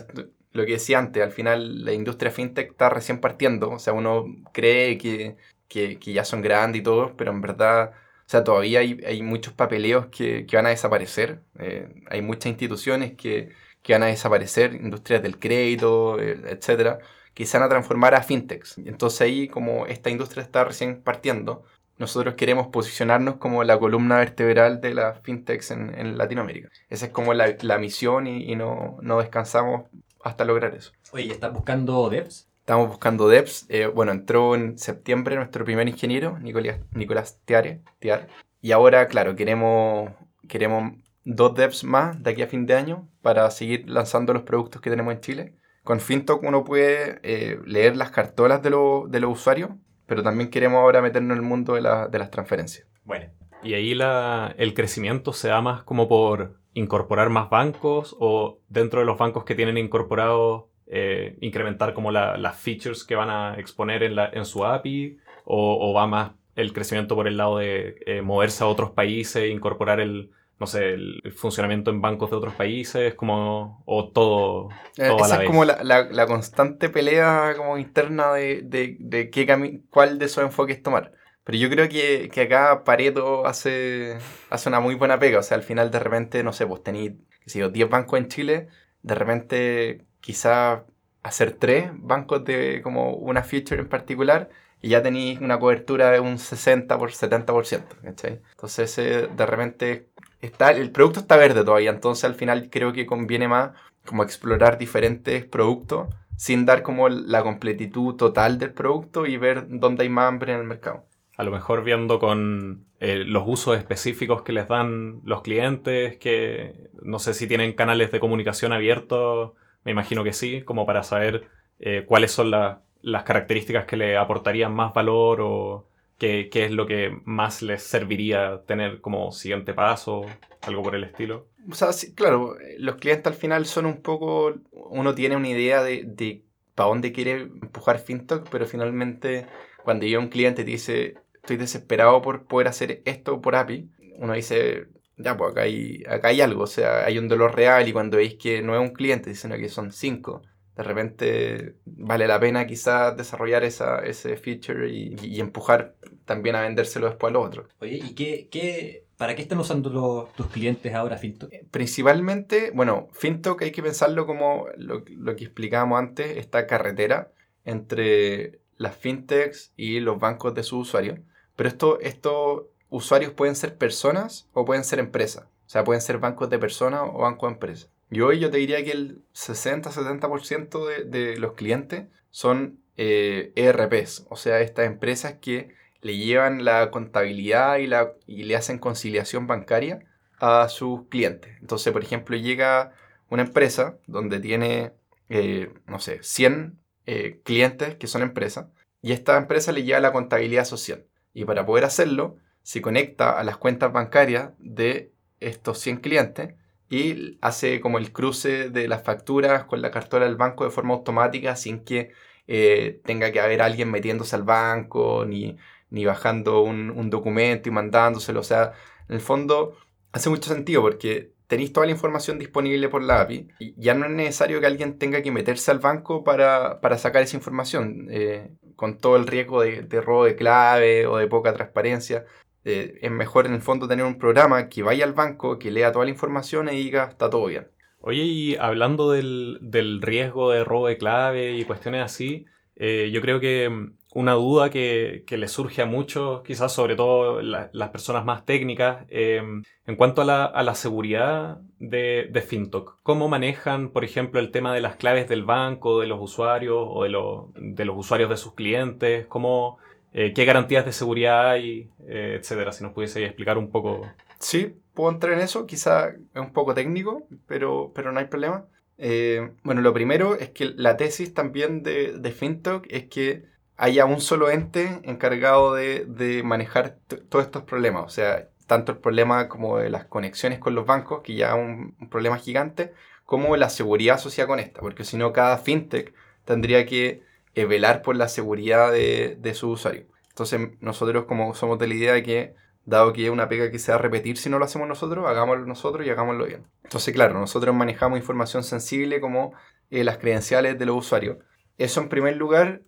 lo 0.53 0.65
que 0.65 0.71
decía 0.71 0.97
antes, 0.97 1.21
al 1.21 1.33
final 1.33 1.83
la 1.83 1.91
industria 1.91 2.31
fintech 2.31 2.71
está 2.71 2.89
recién 2.89 3.19
partiendo, 3.19 3.71
o 3.71 3.79
sea, 3.79 3.91
uno 3.91 4.25
cree 4.53 4.97
que, 4.97 5.35
que, 5.67 5.99
que 5.99 6.13
ya 6.13 6.23
son 6.23 6.41
grandes 6.41 6.79
y 6.79 6.83
todo, 6.83 7.17
pero 7.17 7.31
en 7.31 7.41
verdad, 7.41 7.91
o 7.91 8.29
sea, 8.29 8.45
todavía 8.45 8.79
hay, 8.79 8.97
hay 9.05 9.21
muchos 9.23 9.53
papeleos 9.53 10.05
que, 10.05 10.45
que 10.45 10.55
van 10.55 10.67
a 10.67 10.69
desaparecer, 10.69 11.41
eh, 11.59 11.89
hay 12.09 12.21
muchas 12.21 12.45
instituciones 12.45 13.15
que, 13.17 13.49
que, 13.81 13.91
van 13.91 14.03
a 14.03 14.05
desaparecer, 14.05 14.73
industrias 14.75 15.21
del 15.21 15.37
crédito, 15.37 16.17
eh, 16.21 16.39
etcétera, 16.45 16.99
que 17.35 17.45
se 17.45 17.57
van 17.59 17.67
a 17.67 17.69
transformar 17.69 18.15
a 18.15 18.23
fintechs. 18.23 18.79
Entonces 18.79 19.21
ahí, 19.21 19.47
como 19.47 19.85
esta 19.85 20.09
industria 20.09 20.41
está 20.41 20.63
recién 20.63 21.01
partiendo, 21.01 21.63
nosotros 21.97 22.35
queremos 22.35 22.67
posicionarnos 22.67 23.35
como 23.35 23.63
la 23.63 23.77
columna 23.77 24.17
vertebral 24.17 24.81
de 24.81 24.93
las 24.95 25.19
fintechs 25.21 25.69
en, 25.71 25.93
en 25.97 26.17
Latinoamérica. 26.17 26.69
Esa 26.89 27.05
es 27.05 27.11
como 27.11 27.33
la, 27.33 27.55
la 27.61 27.77
misión 27.77 28.25
y, 28.25 28.51
y 28.51 28.55
no, 28.55 28.97
no, 29.01 29.19
descansamos 29.19 29.83
hasta 30.23 30.45
lograr 30.45 30.73
eso. 30.75 30.91
Oye, 31.11 31.31
¿estás 31.31 31.53
buscando 31.53 32.09
devs? 32.09 32.49
Estamos 32.61 32.87
buscando 32.87 33.27
devs. 33.27 33.65
Eh, 33.69 33.85
bueno, 33.85 34.11
entró 34.11 34.55
en 34.55 34.77
septiembre 34.77 35.35
nuestro 35.35 35.63
primer 35.65 35.87
ingeniero, 35.87 36.39
Nicolás, 36.39 36.79
Nicolás 36.93 37.39
Tiare, 37.45 37.81
Tiar. 37.99 38.27
Y 38.61 38.71
ahora, 38.71 39.07
claro, 39.07 39.35
queremos, 39.35 40.11
queremos 40.47 40.93
dos 41.25 41.53
devs 41.53 41.83
más 41.83 42.21
de 42.23 42.31
aquí 42.31 42.41
a 42.41 42.47
fin 42.47 42.65
de 42.65 42.75
año 42.75 43.07
para 43.21 43.49
seguir 43.51 43.89
lanzando 43.89 44.33
los 44.33 44.43
productos 44.43 44.81
que 44.81 44.89
tenemos 44.89 45.13
en 45.13 45.21
Chile. 45.21 45.55
Con 45.85 46.01
FinTalk 46.01 46.43
uno 46.43 46.65
puede 46.65 47.19
eh, 47.23 47.59
leer 47.65 47.95
las 47.95 48.11
cartolas 48.11 48.61
de, 48.61 48.71
lo, 48.71 49.05
de 49.07 49.21
los 49.21 49.31
usuarios 49.31 49.69
pero 50.05 50.23
también 50.23 50.49
queremos 50.49 50.79
ahora 50.79 51.01
meternos 51.01 51.37
en 51.37 51.43
el 51.43 51.47
mundo 51.47 51.73
de, 51.73 51.81
de 51.81 52.19
las 52.19 52.31
transferencias. 52.31 52.87
Bueno. 53.03 53.25
Y 53.63 53.73
ahí 53.73 53.95
la, 53.95 54.53
el 54.57 54.73
crecimiento 54.73 55.33
se 55.33 55.47
da 55.47 55.61
más 55.61 55.83
como 55.83 56.07
por 56.07 56.59
incorporar 56.73 57.29
más 57.29 57.49
bancos 57.49 58.15
o 58.19 58.59
dentro 58.69 58.99
de 58.99 59.05
los 59.05 59.17
bancos 59.17 59.43
que 59.43 59.55
tienen 59.55 59.77
incorporado 59.77 60.69
eh, 60.87 61.37
incrementar 61.41 61.93
como 61.93 62.11
la, 62.11 62.37
las 62.37 62.57
features 62.57 63.03
que 63.03 63.15
van 63.15 63.29
a 63.29 63.55
exponer 63.57 64.03
en, 64.03 64.15
la, 64.15 64.29
en 64.31 64.45
su 64.45 64.65
API 64.65 65.17
o, 65.45 65.93
va 65.93 66.05
más 66.05 66.31
el 66.55 66.73
crecimiento 66.73 67.15
por 67.15 67.27
el 67.27 67.37
lado 67.37 67.57
de 67.57 67.95
eh, 68.05 68.21
moverse 68.21 68.63
a 68.63 68.67
otros 68.67 68.91
países, 68.91 69.49
incorporar 69.49 69.99
el, 69.99 70.31
no 70.59 70.67
sé, 70.67 70.93
el, 70.93 71.33
funcionamiento 71.35 71.91
en 71.91 72.01
bancos 72.01 72.29
de 72.29 72.37
otros 72.37 72.53
países, 72.55 73.13
como, 73.15 73.83
o 73.85 74.09
todo, 74.09 74.69
eh, 74.97 75.07
todo 75.07 75.17
Esa 75.17 75.35
a 75.35 75.37
la 75.37 75.43
es 75.43 75.49
como 75.49 75.65
la, 75.65 75.83
la, 75.83 76.03
la, 76.03 76.27
constante 76.27 76.89
pelea 76.89 77.53
como 77.57 77.77
interna 77.77 78.33
de, 78.33 78.61
de, 78.63 78.97
de 78.99 79.29
qué 79.29 79.81
cuál 79.89 80.19
de 80.19 80.25
esos 80.25 80.43
enfoques 80.43 80.81
tomar. 80.81 81.11
Pero 81.43 81.57
yo 81.59 81.69
creo 81.69 81.87
que, 81.89 82.29
que, 82.33 82.41
acá 82.41 82.83
Pareto 82.83 83.45
hace, 83.45 84.17
hace 84.49 84.69
una 84.69 84.79
muy 84.79 84.95
buena 84.95 85.19
pega. 85.19 85.39
O 85.39 85.43
sea, 85.43 85.57
al 85.57 85.63
final 85.63 85.91
de 85.91 85.99
repente, 85.99 86.43
no 86.43 86.53
sé, 86.53 86.65
pues 86.65 86.83
tenéis, 86.83 87.13
si 87.45 87.61
10 87.61 87.89
bancos 87.89 88.19
en 88.19 88.27
Chile, 88.29 88.67
de 89.03 89.15
repente 89.15 90.05
quizá 90.21 90.85
hacer 91.21 91.53
tres 91.53 91.91
bancos 91.93 92.43
de 92.45 92.81
como 92.83 93.15
una 93.15 93.43
feature 93.43 93.81
en 93.81 93.89
particular 93.89 94.49
y 94.81 94.89
ya 94.89 95.01
tenéis 95.01 95.39
una 95.39 95.59
cobertura 95.59 96.11
de 96.11 96.19
un 96.19 96.39
60 96.39 96.97
por 96.97 97.11
70%. 97.11 97.83
¿cachai? 98.03 98.41
Entonces, 98.51 98.97
eh, 98.97 99.27
de 99.35 99.45
repente 99.45 100.09
está, 100.45 100.71
el 100.71 100.91
producto 100.91 101.19
está 101.19 101.37
verde 101.37 101.63
todavía, 101.63 101.89
entonces 101.89 102.23
al 102.25 102.35
final 102.35 102.69
creo 102.69 102.93
que 102.93 103.05
conviene 103.05 103.47
más 103.47 103.71
como 104.05 104.23
explorar 104.23 104.77
diferentes 104.77 105.45
productos 105.45 106.07
sin 106.37 106.65
dar 106.65 106.83
como 106.83 107.09
la 107.09 107.43
completitud 107.43 108.15
total 108.15 108.59
del 108.59 108.73
producto 108.73 109.25
y 109.25 109.37
ver 109.37 109.65
dónde 109.69 110.03
hay 110.03 110.09
más 110.09 110.27
hambre 110.27 110.53
en 110.53 110.59
el 110.59 110.65
mercado. 110.65 111.05
A 111.37 111.43
lo 111.43 111.51
mejor 111.51 111.83
viendo 111.83 112.19
con 112.19 112.85
eh, 112.99 113.23
los 113.25 113.43
usos 113.45 113.77
específicos 113.77 114.41
que 114.41 114.53
les 114.53 114.67
dan 114.67 115.21
los 115.23 115.41
clientes, 115.41 116.17
que 116.17 116.89
no 117.01 117.19
sé 117.19 117.33
si 117.33 117.47
tienen 117.47 117.73
canales 117.73 118.11
de 118.11 118.19
comunicación 118.19 118.71
abiertos, 118.73 119.53
me 119.83 119.91
imagino 119.91 120.23
que 120.23 120.33
sí, 120.33 120.61
como 120.61 120.85
para 120.85 121.03
saber 121.03 121.49
eh, 121.79 122.03
cuáles 122.07 122.31
son 122.31 122.51
la, 122.51 122.81
las 123.01 123.23
características 123.23 123.85
que 123.85 123.97
le 123.97 124.17
aportarían 124.17 124.73
más 124.73 124.93
valor 124.93 125.39
o 125.41 125.87
qué, 126.17 126.49
qué, 126.51 126.65
es 126.65 126.71
lo 126.71 126.85
que 126.87 127.17
más 127.25 127.61
les 127.61 127.83
serviría 127.83 128.61
tener 128.65 129.01
como 129.01 129.31
siguiente 129.31 129.73
paso, 129.73 130.25
algo 130.61 130.83
por 130.83 130.95
el 130.95 131.03
estilo. 131.03 131.47
O 131.69 131.73
sea, 131.73 131.89
claro, 132.13 132.55
los 132.77 132.95
clientes 132.95 133.27
al 133.27 133.33
final 133.33 133.65
son 133.65 133.85
un 133.85 134.01
poco, 134.01 134.53
uno 134.71 135.15
tiene 135.15 135.35
una 135.35 135.49
idea 135.49 135.83
de, 135.83 136.03
de 136.05 136.43
para 136.75 136.89
dónde 136.89 137.11
quiere 137.11 137.41
empujar 137.41 137.99
FinTalk, 137.99 138.49
pero 138.49 138.65
finalmente 138.65 139.47
cuando 139.83 140.05
llega 140.05 140.19
un 140.19 140.29
cliente 140.29 140.63
y 140.63 140.65
dice, 140.65 141.15
estoy 141.35 141.57
desesperado 141.57 142.21
por 142.21 142.45
poder 142.45 142.67
hacer 142.67 143.01
esto 143.05 143.41
por 143.41 143.55
API, 143.55 143.89
uno 144.17 144.33
dice, 144.33 144.87
ya, 145.17 145.37
pues 145.37 145.51
acá 145.51 145.61
hay, 145.61 146.03
acá 146.09 146.29
hay 146.29 146.41
algo, 146.41 146.63
o 146.63 146.67
sea, 146.67 147.05
hay 147.05 147.17
un 147.17 147.27
dolor 147.27 147.55
real 147.55 147.87
y 147.87 147.93
cuando 147.93 148.17
veis 148.17 148.35
que 148.35 148.61
no 148.61 148.75
es 148.75 148.81
un 148.81 148.93
cliente, 148.93 149.33
sino 149.35 149.55
que 149.55 149.69
son 149.69 149.91
cinco, 149.91 150.41
de 150.75 150.83
repente 150.83 151.75
vale 151.85 152.27
la 152.27 152.39
pena 152.39 152.67
quizás 152.67 153.15
desarrollar 153.15 153.63
esa, 153.63 153.99
ese 153.99 154.35
feature 154.37 154.89
y, 154.89 155.15
y, 155.21 155.39
empujar 155.39 155.95
también 156.25 156.55
a 156.55 156.61
vendérselo 156.61 157.07
después 157.07 157.31
a 157.31 157.33
los 157.33 157.47
otros. 157.47 157.67
Oye, 157.79 158.01
¿y 158.03 158.13
qué, 158.13 158.49
qué, 158.51 159.05
para 159.17 159.35
qué 159.35 159.41
están 159.41 159.59
usando 159.59 159.89
los, 159.89 160.33
tus 160.33 160.47
clientes 160.47 160.93
ahora 160.93 161.17
Fintok? 161.17 161.49
Principalmente, 161.71 162.71
bueno, 162.73 163.07
Fintok 163.13 163.61
hay 163.61 163.71
que 163.71 163.83
pensarlo 163.83 164.25
como 164.25 164.67
lo, 164.77 165.03
lo 165.07 165.35
que 165.35 165.45
explicábamos 165.45 165.99
antes, 165.99 166.37
esta 166.37 166.67
carretera 166.67 167.31
entre 167.63 168.59
las 168.77 168.95
fintechs 168.95 169.71
y 169.77 169.99
los 169.99 170.19
bancos 170.19 170.53
de 170.53 170.63
sus 170.63 170.87
usuarios. 170.87 171.19
Pero 171.55 171.69
esto, 171.69 171.99
estos 172.01 172.63
usuarios 172.89 173.31
pueden 173.31 173.55
ser 173.55 173.77
personas 173.77 174.47
o 174.53 174.65
pueden 174.65 174.83
ser 174.83 174.99
empresas. 174.99 175.45
O 175.45 175.69
sea, 175.69 175.83
pueden 175.83 176.01
ser 176.01 176.19
bancos 176.19 176.49
de 176.49 176.59
personas 176.59 177.01
o 177.11 177.19
bancos 177.19 177.49
de 177.49 177.53
empresas. 177.53 177.89
Y 178.09 178.21
hoy 178.21 178.39
yo 178.39 178.51
te 178.51 178.57
diría 178.57 178.83
que 178.83 178.91
el 178.91 179.23
60-70% 179.33 180.85
de, 180.85 181.03
de, 181.05 181.37
los 181.37 181.53
clientes 181.53 182.05
son 182.29 182.79
eh, 182.97 183.51
ERPs, 183.55 184.25
o 184.29 184.35
sea, 184.35 184.61
estas 184.61 184.85
empresas 184.85 185.35
que 185.41 185.73
le 186.01 186.17
llevan 186.17 186.63
la 186.63 186.91
contabilidad 186.91 187.77
y, 187.77 187.87
la, 187.87 188.13
y 188.27 188.43
le 188.43 188.55
hacen 188.55 188.77
conciliación 188.77 189.47
bancaria 189.47 190.05
a 190.39 190.69
sus 190.69 191.07
clientes. 191.09 191.51
Entonces, 191.61 191.91
por 191.91 192.03
ejemplo, 192.03 192.37
llega 192.37 192.93
una 193.29 193.43
empresa 193.43 193.97
donde 194.05 194.39
tiene, 194.39 194.93
eh, 195.29 195.73
no 195.87 195.99
sé, 195.99 196.19
100 196.21 196.79
eh, 197.07 197.41
clientes 197.43 197.95
que 197.95 198.07
son 198.07 198.21
empresas 198.21 198.67
y 199.01 199.13
esta 199.13 199.37
empresa 199.37 199.71
le 199.71 199.83
lleva 199.83 199.99
la 199.99 200.13
contabilidad 200.13 200.65
social. 200.65 201.05
Y 201.33 201.45
para 201.45 201.65
poder 201.65 201.85
hacerlo, 201.85 202.37
se 202.61 202.81
conecta 202.81 203.39
a 203.39 203.43
las 203.43 203.57
cuentas 203.57 203.91
bancarias 203.91 204.51
de 204.59 205.11
estos 205.39 205.79
100 205.79 205.97
clientes 205.97 206.55
y 206.89 207.37
hace 207.41 207.79
como 207.81 207.97
el 207.97 208.11
cruce 208.11 208.69
de 208.69 208.87
las 208.87 209.03
facturas 209.03 209.65
con 209.65 209.81
la 209.81 209.91
cartola 209.91 210.25
del 210.25 210.35
banco 210.35 210.63
de 210.63 210.71
forma 210.71 210.93
automática 210.93 211.55
sin 211.55 211.83
que 211.83 212.11
eh, 212.47 213.01
tenga 213.05 213.31
que 213.31 213.39
haber 213.39 213.61
alguien 213.61 213.89
metiéndose 213.89 214.35
al 214.35 214.43
banco 214.43 215.25
ni, 215.25 215.57
ni 215.89 216.05
bajando 216.05 216.61
un, 216.61 216.91
un, 216.91 217.09
documento 217.09 217.69
y 217.69 217.71
mandándoselo. 217.71 218.39
O 218.41 218.43
sea, 218.43 218.73
en 219.09 219.15
el 219.15 219.21
fondo 219.21 219.75
hace 220.11 220.29
mucho 220.29 220.53
sentido 220.53 220.81
porque 220.81 221.33
tenéis 221.47 221.73
toda 221.73 221.85
la 221.85 221.91
información 221.91 222.39
disponible 222.39 222.89
por 222.89 223.03
la 223.03 223.21
API 223.21 223.49
y 223.59 223.75
ya 223.81 223.93
no 223.93 224.05
es 224.05 224.11
necesario 224.11 224.59
que 224.59 224.67
alguien 224.67 224.97
tenga 224.97 225.21
que 225.21 225.31
meterse 225.31 225.71
al 225.71 225.79
banco 225.79 226.23
para, 226.23 226.81
para 226.81 226.97
sacar 226.97 227.23
esa 227.23 227.37
información 227.37 228.07
eh, 228.09 228.51
con 228.75 228.97
todo 228.97 229.15
el 229.15 229.27
riesgo 229.27 229.61
de, 229.61 229.81
de 229.83 230.01
robo 230.01 230.25
de 230.25 230.35
clave 230.35 231.07
o 231.07 231.17
de 231.17 231.27
poca 231.27 231.53
transparencia 231.53 232.25
eh, 232.65 232.99
es 233.01 233.11
mejor 233.11 233.45
en 233.45 233.53
el 233.53 233.61
fondo 233.61 233.87
tener 233.87 234.05
un 234.05 234.17
programa 234.17 234.67
que 234.69 234.83
vaya 234.83 235.05
al 235.05 235.13
banco, 235.13 235.59
que 235.59 235.71
lea 235.71 235.91
toda 235.91 236.05
la 236.05 236.11
información 236.11 236.67
y 236.67 236.75
diga 236.75 237.05
está 237.05 237.29
todo 237.29 237.45
bien. 237.45 237.67
Oye, 238.01 238.23
y 238.23 238.55
hablando 238.57 239.11
del, 239.11 239.59
del 239.61 240.01
riesgo 240.01 240.51
de 240.51 240.63
robo 240.63 240.87
de 240.87 240.97
clave 240.97 241.53
y 241.53 241.63
cuestiones 241.63 242.03
así, 242.03 242.45
eh, 242.75 243.09
yo 243.11 243.21
creo 243.21 243.39
que 243.39 243.69
mm, 243.69 243.93
una 244.15 244.33
duda 244.33 244.69
que, 244.69 245.23
que 245.27 245.37
le 245.37 245.47
surge 245.47 245.81
a 245.81 245.85
muchos, 245.85 246.41
quizás 246.43 246.73
sobre 246.73 246.95
todo 246.95 247.41
la, 247.41 247.69
las 247.73 247.89
personas 247.89 248.25
más 248.25 248.45
técnicas, 248.45 249.05
eh, 249.09 249.41
en 249.87 249.95
cuanto 249.95 250.21
a 250.21 250.25
la, 250.25 250.45
a 250.45 250.63
la 250.63 250.75
seguridad 250.75 251.59
de, 251.79 252.29
de, 252.31 252.41
FinTalk. 252.41 252.97
¿Cómo 253.03 253.27
manejan, 253.27 253.89
por 253.89 254.03
ejemplo, 254.05 254.39
el 254.39 254.51
tema 254.51 254.73
de 254.73 254.81
las 254.81 254.95
claves 254.95 255.27
del 255.27 255.43
banco, 255.43 255.99
de 255.99 256.07
los 256.07 256.19
usuarios 256.21 256.77
o 256.79 257.03
de, 257.03 257.09
lo, 257.09 257.51
de 257.55 257.85
los 257.85 257.97
usuarios 257.97 258.29
de 258.29 258.37
sus 258.37 258.53
clientes? 258.53 259.25
¿Cómo, 259.27 259.77
eh, 260.17 260.31
qué 260.33 260.45
garantías 260.45 260.85
de 260.85 260.93
seguridad 260.93 261.49
hay, 261.49 261.91
eh, 262.07 262.37
etcétera. 262.39 262.71
Si 262.71 262.83
nos 262.83 262.93
pudiese 262.93 263.25
explicar 263.25 263.57
un 263.57 263.69
poco. 263.69 264.09
Sí, 264.39 264.77
puedo 264.93 265.11
entrar 265.11 265.33
en 265.33 265.41
eso. 265.41 265.67
Quizá 265.67 266.07
es 266.07 266.41
un 266.41 266.53
poco 266.53 266.73
técnico, 266.73 267.27
pero, 267.47 267.91
pero 267.93 268.13
no 268.13 268.19
hay 268.21 268.27
problema. 268.27 268.65
Eh, 268.97 269.51
bueno, 269.63 269.81
lo 269.81 269.93
primero 269.93 270.35
es 270.35 270.51
que 270.51 270.71
la 270.77 270.95
tesis 270.95 271.33
también 271.33 271.83
de, 271.83 272.13
de 272.13 272.31
FinTalk 272.31 272.87
es 272.89 273.07
que 273.09 273.43
haya 273.75 274.05
un 274.05 274.21
solo 274.21 274.49
ente 274.49 275.01
encargado 275.03 275.73
de, 275.73 276.05
de 276.05 276.43
manejar 276.43 276.97
todos 277.27 277.43
estos 277.43 277.63
problemas. 277.63 278.05
O 278.05 278.09
sea, 278.09 278.47
tanto 278.67 278.93
el 278.93 278.99
problema 278.99 279.49
como 279.49 279.79
de 279.79 279.89
las 279.89 280.05
conexiones 280.05 280.59
con 280.59 280.75
los 280.75 280.85
bancos, 280.85 281.23
que 281.23 281.35
ya 281.35 281.49
es 281.49 281.55
un, 281.55 281.93
un 281.99 282.09
problema 282.09 282.37
gigante, 282.37 282.93
como 283.25 283.57
la 283.57 283.67
seguridad 283.69 284.15
asociada 284.15 284.47
con 284.47 284.61
esta. 284.61 284.79
Porque 284.79 285.03
si 285.03 285.17
no, 285.17 285.33
cada 285.33 285.57
FinTech 285.57 286.13
tendría 286.45 286.85
que 286.85 287.24
eh, 287.55 287.65
velar 287.65 288.01
por 288.01 288.15
la 288.15 288.27
seguridad 288.27 288.91
de, 288.91 289.37
de 289.39 289.53
su 289.53 289.69
usuario. 289.69 290.05
Entonces 290.29 290.59
nosotros 290.81 291.25
como 291.25 291.55
somos 291.55 291.79
de 291.79 291.87
la 291.87 291.93
idea 291.93 292.13
de 292.13 292.23
que, 292.23 292.55
dado 292.83 293.13
que 293.13 293.25
es 293.25 293.31
una 293.31 293.47
pega 293.47 293.71
que 293.71 293.79
se 293.79 293.91
va 293.91 293.97
a 293.97 294.01
repetir 294.01 294.37
si 294.37 294.49
no 294.49 294.59
lo 294.59 294.65
hacemos 294.65 294.87
nosotros, 294.87 295.25
hagámoslo 295.27 295.65
nosotros 295.65 296.05
y 296.05 296.09
hagámoslo 296.09 296.45
bien. 296.45 296.67
Entonces, 296.83 297.13
claro, 297.13 297.33
nosotros 297.39 297.73
manejamos 297.73 298.19
información 298.19 298.63
sensible 298.63 299.19
como 299.19 299.53
las 299.89 300.17
credenciales 300.17 300.77
de 300.77 300.85
los 300.85 300.97
usuarios. 300.97 301.37
Eso 301.77 302.01
en 302.01 302.09
primer 302.09 302.35
lugar, 302.35 302.81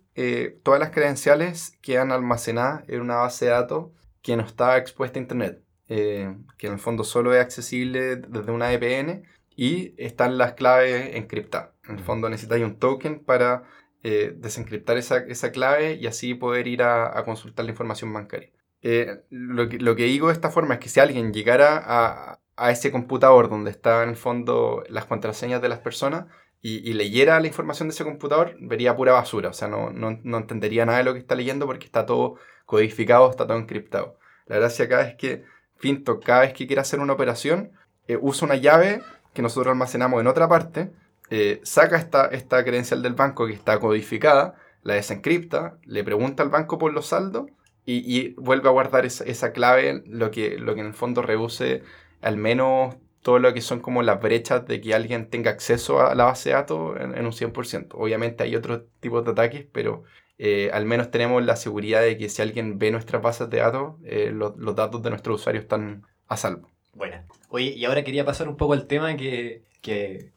todas 0.62 0.78
las 0.78 0.90
credenciales 0.90 1.78
quedan 1.80 2.12
almacenadas 2.12 2.84
en 2.88 3.00
una 3.00 3.16
base 3.16 3.46
de 3.46 3.52
datos 3.52 3.88
que 4.22 4.36
no 4.36 4.42
está 4.42 4.76
expuesta 4.76 5.18
a 5.18 5.22
Internet, 5.22 5.62
que 5.86 6.66
en 6.66 6.72
el 6.72 6.78
fondo 6.78 7.02
solo 7.02 7.34
es 7.34 7.40
accesible 7.40 8.16
desde 8.16 8.52
una 8.52 8.68
VPN 8.68 9.24
y 9.56 9.94
están 9.96 10.38
las 10.38 10.52
claves 10.52 11.16
encriptadas. 11.16 11.70
En 11.88 11.96
el 11.96 12.04
fondo 12.04 12.28
necesitáis 12.28 12.64
un 12.64 12.78
token 12.78 13.24
para 13.24 13.64
eh, 14.02 14.32
desencriptar 14.36 14.96
esa, 14.96 15.52
clave 15.52 15.94
y 15.94 16.06
así 16.06 16.34
poder 16.34 16.66
ir 16.68 16.82
a, 16.82 17.22
consultar 17.24 17.64
la 17.64 17.72
información 17.72 18.12
bancaria. 18.12 18.50
Eh, 18.82 19.22
lo, 19.30 19.68
que, 19.68 19.78
lo, 19.78 19.96
que, 19.96 20.04
digo 20.04 20.28
de 20.28 20.34
esta 20.34 20.50
forma 20.50 20.74
es 20.74 20.80
que 20.80 20.88
si 20.88 21.00
alguien 21.00 21.32
llegara 21.32 21.82
a, 21.84 22.40
a 22.56 22.70
ese 22.70 22.92
computador 22.92 23.48
donde 23.48 23.70
están 23.70 24.04
en 24.04 24.08
el 24.10 24.16
fondo 24.16 24.84
las 24.88 25.06
contraseñas 25.06 25.60
de 25.62 25.68
las 25.68 25.80
personas 25.80 26.26
y, 26.60 26.92
leyera 26.92 27.38
la 27.40 27.46
información 27.46 27.88
de 27.88 27.94
ese 27.94 28.04
computador, 28.04 28.56
vería 28.60 28.96
pura 28.96 29.12
basura. 29.12 29.50
O 29.50 29.52
sea, 29.52 29.68
no, 29.68 29.90
no, 29.90 30.18
no, 30.22 30.38
entendería 30.38 30.84
nada 30.84 30.98
de 30.98 31.04
lo 31.04 31.12
que 31.12 31.20
está 31.20 31.34
leyendo 31.34 31.66
porque 31.66 31.86
está 31.86 32.04
todo 32.04 32.36
codificado, 32.66 33.30
está 33.30 33.46
todo 33.46 33.58
encriptado. 33.58 34.18
La 34.46 34.56
gracia 34.56 34.86
acá 34.86 35.02
es 35.02 35.14
que 35.16 35.44
Finto, 35.78 36.18
cada 36.18 36.40
vez 36.40 36.52
que 36.52 36.66
quiera 36.66 36.82
hacer 36.82 36.98
una 36.98 37.12
operación, 37.12 37.70
eh, 38.08 38.18
usa 38.20 38.46
una 38.46 38.56
llave 38.56 39.00
que 39.32 39.42
nosotros 39.42 39.70
almacenamos 39.70 40.20
en 40.20 40.26
otra 40.26 40.48
parte, 40.48 40.90
eh, 41.30 41.60
saca 41.62 41.96
esta, 41.96 42.26
esta 42.26 42.64
credencial 42.64 43.02
del 43.02 43.14
banco 43.14 43.46
que 43.46 43.52
está 43.52 43.78
codificada, 43.80 44.54
la 44.82 44.94
desencripta, 44.94 45.78
le 45.84 46.04
pregunta 46.04 46.42
al 46.42 46.48
banco 46.48 46.78
por 46.78 46.92
los 46.92 47.06
saldos 47.06 47.46
y, 47.84 48.34
vuelve 48.34 48.68
a 48.68 48.72
guardar 48.72 49.06
esa, 49.06 49.52
clave, 49.52 50.02
lo 50.06 50.30
que, 50.30 50.58
lo 50.58 50.74
que 50.74 50.80
en 50.82 50.88
el 50.88 50.94
fondo 50.94 51.22
reduce 51.22 51.82
al 52.20 52.36
menos 52.36 52.96
todo 53.22 53.38
lo 53.38 53.52
que 53.54 53.62
son 53.62 53.80
como 53.80 54.02
las 54.02 54.20
brechas 54.20 54.66
de 54.66 54.80
que 54.80 54.94
alguien 54.94 55.30
tenga 55.30 55.50
acceso 55.50 56.00
a 56.00 56.14
la 56.14 56.24
base 56.24 56.50
de 56.50 56.54
datos 56.54 56.98
en, 57.00 57.24
un 57.24 57.32
100%. 57.32 57.88
Obviamente 57.92 58.44
hay 58.44 58.56
otros 58.56 58.82
tipos 59.00 59.24
de 59.24 59.30
ataques, 59.30 59.66
pero 59.72 60.04
eh, 60.38 60.70
al 60.72 60.84
menos 60.84 61.10
tenemos 61.10 61.42
la 61.44 61.56
seguridad 61.56 62.02
de 62.02 62.16
que 62.16 62.28
si 62.28 62.42
alguien 62.42 62.78
ve 62.78 62.90
nuestras 62.90 63.22
bases 63.22 63.48
de 63.50 63.58
datos, 63.58 63.94
eh, 64.04 64.30
los 64.32 64.76
datos 64.76 65.02
de 65.02 65.10
nuestro 65.10 65.34
usuario 65.34 65.60
están 65.60 66.06
a 66.28 66.36
salvo. 66.36 66.70
Buena. 66.92 67.24
Oye, 67.48 67.74
y 67.76 67.84
ahora 67.84 68.04
quería 68.04 68.24
pasar 68.24 68.48
un 68.48 68.56
poco 68.56 68.74
al 68.74 68.86
tema 68.86 69.16
que, 69.16 69.62
que, 69.80 70.30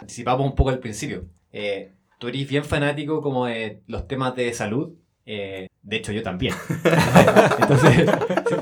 anticipamos 0.00 0.46
un 0.46 0.54
poco 0.54 0.70
al 0.70 0.78
principio. 0.78 1.26
Eh, 1.52 1.92
tú 2.18 2.28
eres 2.28 2.48
bien 2.48 2.64
fanático 2.64 3.20
como 3.22 3.46
de 3.46 3.82
los 3.86 4.06
temas 4.06 4.34
de 4.36 4.52
salud. 4.52 4.94
Eh, 5.26 5.68
de 5.82 5.96
hecho, 5.96 6.12
yo 6.12 6.22
también. 6.22 6.54
Entonces, 7.60 8.10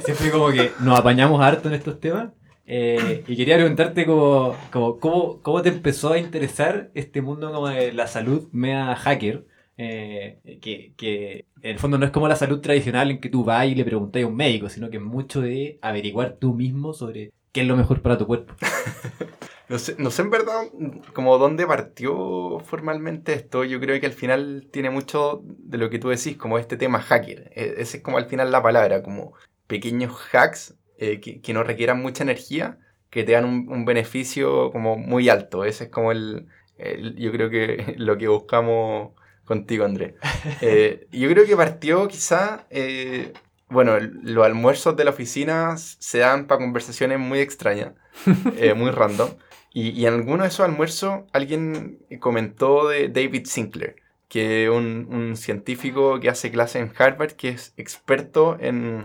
siempre 0.04 0.30
como 0.30 0.50
que 0.50 0.70
nos 0.80 0.98
apañamos 0.98 1.40
harto 1.40 1.68
en 1.68 1.74
estos 1.74 2.00
temas. 2.00 2.30
Eh, 2.64 3.24
y 3.26 3.36
quería 3.36 3.56
preguntarte 3.56 4.06
como, 4.06 4.56
como, 4.70 4.98
¿cómo, 4.98 5.42
cómo 5.42 5.62
te 5.62 5.70
empezó 5.70 6.12
a 6.12 6.18
interesar 6.18 6.90
este 6.94 7.20
mundo 7.20 7.52
como 7.52 7.68
de 7.68 7.92
la 7.92 8.06
salud 8.06 8.48
mea 8.52 8.94
hacker. 8.96 9.46
que, 9.76 10.92
que, 10.96 11.46
en 11.62 11.70
el 11.70 11.78
fondo 11.78 11.98
no 11.98 12.06
es 12.06 12.12
como 12.12 12.28
la 12.28 12.36
salud 12.36 12.60
tradicional 12.60 13.10
en 13.10 13.20
que 13.20 13.28
tú 13.28 13.44
vas 13.44 13.66
y 13.66 13.74
le 13.74 13.84
preguntas 13.84 14.22
a 14.22 14.26
un 14.26 14.36
médico, 14.36 14.68
sino 14.68 14.90
que 14.90 14.98
es 14.98 15.02
mucho 15.02 15.40
de 15.40 15.78
averiguar 15.82 16.36
tú 16.38 16.54
mismo 16.54 16.92
sobre 16.92 17.32
¿Qué 17.52 17.60
es 17.60 17.66
lo 17.66 17.76
mejor 17.76 18.00
para 18.00 18.16
tu 18.16 18.26
cuerpo? 18.26 18.54
no, 19.72 19.78
sé, 19.78 19.96
no 19.98 20.11
sé 20.11 20.22
en 20.22 20.30
verdad 20.30 20.68
como 21.14 21.38
dónde 21.38 21.66
partió 21.66 22.61
formalmente 22.61 23.32
esto. 23.32 23.64
Yo 23.64 23.80
creo 23.80 23.98
que 23.98 24.06
al 24.06 24.12
final 24.12 24.68
tiene 24.70 24.90
mucho 24.90 25.42
de 25.44 25.78
lo 25.78 25.88
que 25.88 25.98
tú 25.98 26.11
decís, 26.11 26.37
como 26.37 26.58
este 26.58 26.76
tema 26.76 27.00
hacker. 27.00 27.50
E, 27.54 27.76
ese 27.78 27.96
es 27.96 28.02
como 28.02 28.18
al 28.18 28.26
final 28.26 28.52
la 28.52 28.62
palabra, 28.62 29.02
como 29.02 29.32
pequeños 29.66 30.12
hacks 30.32 30.76
eh, 30.98 31.20
que, 31.20 31.52
no 31.54 31.62
requieran 31.64 32.02
mucha 32.02 32.22
energía, 32.22 32.78
que 33.08 33.24
te 33.24 33.32
dan 33.32 33.46
un, 33.46 33.85
beneficio 33.85 34.70
como 34.70 34.96
muy 34.96 35.30
alto. 35.30 35.64
Ese 35.64 35.85
es 35.85 35.90
como 35.90 36.12
el, 36.12 36.46
yo 37.16 37.32
creo 37.32 37.48
que 37.48 37.94
lo 37.98 38.18
que 38.18 38.28
buscamos 38.28 39.12
contigo, 39.44 39.85
André. 39.85 40.16
Eh, 40.61 41.06
yo 41.12 41.30
creo 41.30 41.46
que 41.46 41.56
partió 41.56 42.08
quizá 42.08 42.66
eh, 42.70 43.32
bueno, 43.72 43.98
los 44.00 44.44
almuerzos 44.44 44.96
de 44.96 45.04
la 45.04 45.11
oficina 45.11 45.76
se 45.78 46.18
dan 46.18 46.46
para 46.46 46.61
conversaciones 46.61 47.18
muy 47.18 47.40
extrañas, 47.40 47.92
eh, 48.58 48.74
muy 48.74 48.90
random. 48.90 49.30
Y, 49.74 50.04
en 50.06 50.14
alguno 50.14 50.42
de 50.42 50.48
esos 50.48 50.61
almuerzos 50.61 51.22
alguien 51.32 51.98
comentó 52.20 52.88
de 52.88 53.08
David 53.08 53.46
Sinclair, 53.46 53.96
que 54.28 54.64
es 54.64 54.70
un, 54.70 55.35
científico 55.37 56.20
que 56.20 56.28
hace 56.28 56.50
clase 56.50 56.78
en 56.78 56.92
Harvard, 56.96 57.32
que 57.32 57.50
es 57.50 57.72
experto 57.76 58.56
en 58.61 59.04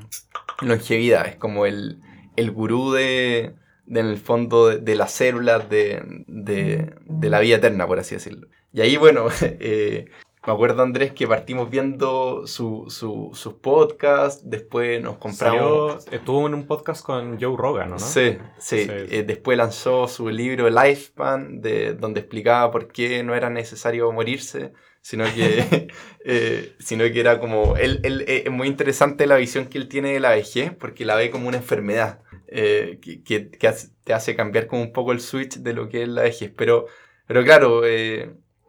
longevidad, 0.62 1.28
es 1.28 1.36
como 1.36 1.66
el, 1.66 2.02
el 2.36 2.52
gurú 2.52 2.92
de, 2.92 3.56
en 3.88 3.98
el 3.98 4.18
fondo 4.18 4.68
de, 4.68 4.96
las 4.96 5.12
células 5.12 5.70
de, 5.70 6.04
de, 6.28 7.30
la 7.30 7.40
vida 7.40 7.58
eterna, 7.58 7.88
por 7.88 8.00
así 8.00 8.16
decirlo. 8.16 8.48
Y 8.74 8.82
ahí, 8.82 8.98
bueno, 8.98 9.28
eh, 9.42 10.06
me 10.48 10.54
acuerdo, 10.54 10.82
Andrés, 10.82 11.12
que 11.12 11.28
partimos 11.28 11.70
viendo 11.70 12.48
sus 12.48 12.94
su, 12.94 13.32
su 13.34 13.60
podcast, 13.60 14.42
después 14.44 15.04
nos 15.04 15.18
compramos... 15.18 16.08
estuvo 16.10 16.48
en 16.48 16.54
un 16.54 16.66
podcast 16.66 17.06
con 17.06 17.38
Joe 17.38 17.58
Rogan, 17.58 17.90
¿no? 17.90 18.00
Sí, 18.00 18.38
sí. 18.58 18.88
Eh, 18.90 19.26
después 19.28 19.58
lanzó 19.58 20.08
su 20.08 20.30
libro 20.30 20.70
Lifespan, 20.70 21.60
de, 21.60 21.96
donde 21.96 22.22
explicaba 22.22 22.72
por 22.72 22.88
qué 22.88 23.24
no 23.24 23.36
era 23.36 23.50
necesario 23.50 24.10
morirse, 24.14 24.72
sino 25.02 25.26
que, 25.26 25.90
eh, 26.24 26.76
sino 26.80 27.04
que 27.04 27.20
era 27.20 27.42
como... 27.42 27.76
Él, 27.76 28.00
él, 28.04 28.24
eh, 28.26 28.44
es 28.46 28.52
muy 28.52 28.70
interesante 28.70 29.28
la 29.28 29.36
visión 29.36 29.66
que 29.66 29.78
él 29.78 29.90
tiene 29.90 30.14
de 30.14 30.22
la 30.22 30.30
vejez, 30.30 30.72
porque 30.72 31.04
la 31.04 31.16
ve 31.16 31.30
como 31.30 31.50
una 31.50 31.58
enfermedad, 31.58 32.22
que, 32.50 33.22
que, 33.26 33.40
te 33.42 34.14
hace 34.14 34.36
cambiar 34.38 34.68
como 34.68 34.82
un 34.82 34.94
poco 34.94 35.12
el 35.12 35.20
switch 35.20 35.58
de 35.58 35.74
lo 35.74 35.90
que 35.90 36.04
es 36.04 36.08
la 36.08 36.22
vejez. 36.22 36.54
Pero, 36.56 36.86
pero 37.28 37.44
claro 37.44 37.82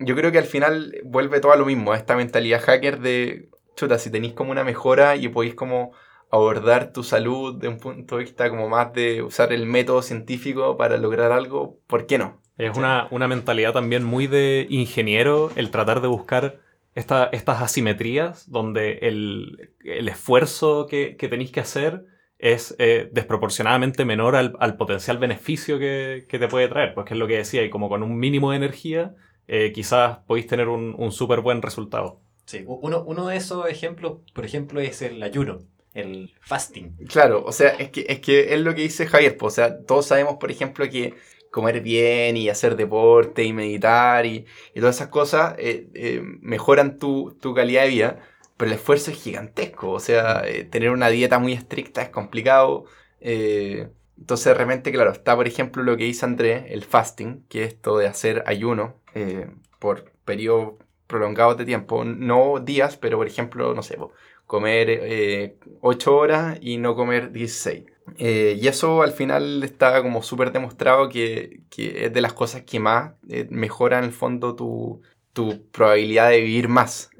yo 0.00 0.14
creo 0.14 0.32
que 0.32 0.38
al 0.38 0.44
final 0.44 0.96
vuelve 1.04 1.40
todo 1.40 1.52
a 1.52 1.56
lo 1.56 1.66
mismo, 1.66 1.92
a 1.92 1.96
esta 1.96 2.16
mentalidad 2.16 2.61
hacker 2.61 3.00
de, 3.00 3.48
chuta, 3.76 3.98
si 3.98 4.11
tenéis 4.11 4.34
como 4.34 4.50
una 4.50 4.64
mejora 4.64 5.16
y 5.16 5.28
podéis 5.28 5.54
como 5.54 5.92
abordar 6.30 6.92
tu 6.92 7.02
salud 7.02 7.58
de 7.58 7.68
un 7.68 7.78
punto 7.78 8.16
de 8.16 8.24
vista 8.24 8.50
como 8.50 8.68
más 8.68 8.92
de 8.92 9.22
usar 9.22 9.52
el 9.52 9.66
método 9.66 10.02
científico 10.02 10.76
para 10.76 10.98
lograr 10.98 11.32
algo, 11.32 11.78
¿por 11.87 12.06
qué 12.06 12.18
no? 12.18 12.42
Es 12.58 12.76
una, 12.76 13.08
mentalidad 13.28 13.72
también 13.72 14.04
muy 14.04 14.26
de 14.26 14.66
ingeniero 14.68 15.52
el 15.54 15.70
tratar 15.70 16.00
de 16.00 16.08
buscar 16.08 16.58
estas 16.94 17.62
asimetrías 17.62 18.50
donde 18.50 18.98
el, 19.02 19.70
esfuerzo 19.84 20.87
que, 20.88 21.14
tenéis 21.30 21.52
que 21.52 21.61
hacer 21.61 22.04
es 22.38 22.74
eh, 22.78 23.08
desproporcionadamente 23.12 24.04
menor 24.04 24.34
al, 24.34 24.76
potencial 24.76 25.18
beneficio 25.18 25.78
que, 25.78 26.26
que, 26.28 26.40
te 26.40 26.48
puede 26.48 26.66
traer, 26.66 26.94
pues 26.94 27.06
que 27.06 27.14
es 27.14 27.18
lo 27.18 27.28
que 27.28 27.37
decía, 27.37 27.62
y 27.62 27.70
como 27.70 27.88
con 27.88 28.02
un 28.02 28.18
mínimo 28.18 28.50
de 28.50 28.56
energía 28.56 29.14
eh, 29.48 29.72
quizás 29.72 30.18
podéis 30.26 30.46
tener 30.46 30.68
un, 30.68 30.94
un 30.96 31.11
súper 31.11 31.40
buen 31.40 31.62
resultado. 31.62 32.20
Sí, 32.44 32.64
uno, 32.66 33.02
uno 33.04 33.26
de 33.26 33.37
esos 33.37 33.68
ejemplos, 33.68 34.18
por 34.32 34.44
ejemplo, 34.44 34.80
es 34.80 35.02
el 35.02 35.22
ayuno 35.22 35.58
el 35.94 36.34
fasting. 36.40 36.96
Claro, 37.08 37.44
o 37.44 37.52
sea, 37.52 37.70
es 37.70 37.90
que, 37.90 38.06
es 38.08 38.20
que 38.20 38.54
es 38.54 38.61
lo 38.61 38.74
que 38.74 38.82
dice 38.82 39.06
Javier, 39.06 39.37
pues, 39.37 39.54
o 39.54 39.56
sea, 39.56 39.84
todos 39.84 40.06
sabemos, 40.06 40.37
por 40.37 40.50
ejemplo, 40.50 40.88
que 40.88 41.14
comer 41.50 41.80
bien 41.80 42.37
y 42.37 42.48
hacer 42.48 42.76
deporte 42.76 43.44
y 43.44 43.52
meditar 43.52 44.26
y, 44.26 44.46
y 44.74 44.80
todas 44.80 44.96
esas 44.96 45.08
cosas 45.08 45.54
eh, 45.58 45.88
eh, 45.94 46.20
mejoran 46.40 46.98
tu, 46.98 47.37
tu, 47.40 47.54
calidad 47.54 47.82
de 47.84 47.88
vida, 47.88 48.18
pero 48.56 48.70
el 48.70 48.76
esfuerzo 48.76 49.11
es 49.11 49.22
gigantesco, 49.22 49.90
o 49.90 50.00
sea, 50.00 50.42
tener 50.70 50.90
una 50.90 51.08
dieta 51.08 51.38
muy 51.38 51.52
estricta 51.52 52.02
es 52.02 52.11
complicado. 52.11 52.84
entonces, 53.20 54.44
de 54.46 54.54
repente, 54.54 54.92
claro, 54.92 55.12
está, 55.12 55.34
por 55.37 55.48
ejemplo, 55.48 55.82
lo 55.82 55.96
que 55.96 56.04
dice 56.04 56.26
Andrés, 56.26 56.64
el 56.68 56.84
fasting, 56.84 57.44
que 57.48 57.64
es 57.64 57.74
esto 57.74 57.98
de 57.98 58.06
hacer 58.08 58.42
ayuno, 58.46 58.96
eh, 59.18 59.50
por 59.81 60.12
periodos 60.24 60.74
prolongados 61.09 61.57
de 61.57 61.64
tiempo, 61.64 62.04
no 62.04 62.61
días, 62.61 62.96
pero 62.96 63.16
por 63.16 63.26
ejemplo, 63.26 63.74
no 63.74 63.83
sé, 63.83 63.98
comer 64.46 65.57
8 65.81 66.11
eh, 66.11 66.14
horas 66.14 66.59
y 66.61 66.76
no 66.76 66.95
comer 66.95 67.32
16. 67.32 67.84
Eh, 68.18 68.59
y 68.61 68.68
eso 68.68 69.03
al 69.03 69.12
final 69.12 69.62
está 69.64 70.03
como 70.03 70.22
súper 70.22 70.53
demostrado 70.53 71.09
que, 71.09 71.62
es 71.76 72.12
de 72.12 72.20
las 72.20 72.32
cosas 72.32 72.62
que 72.62 72.78
más 72.78 73.12
mejora 73.51 73.99
en 73.99 74.05
el 74.05 74.12
fondo 74.12 74.55
tu, 74.55 75.03
tu, 75.32 75.68
probabilidad 75.70 76.30
de 76.30 76.40
vivir 76.40 76.68
más. 76.68 77.11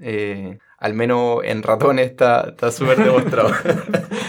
al 0.79 0.95
menos 0.95 1.41
en 1.45 1.63
ratones 1.63 2.11
está 2.11 2.71
súper 2.71 2.99
demostrado. 2.99 3.51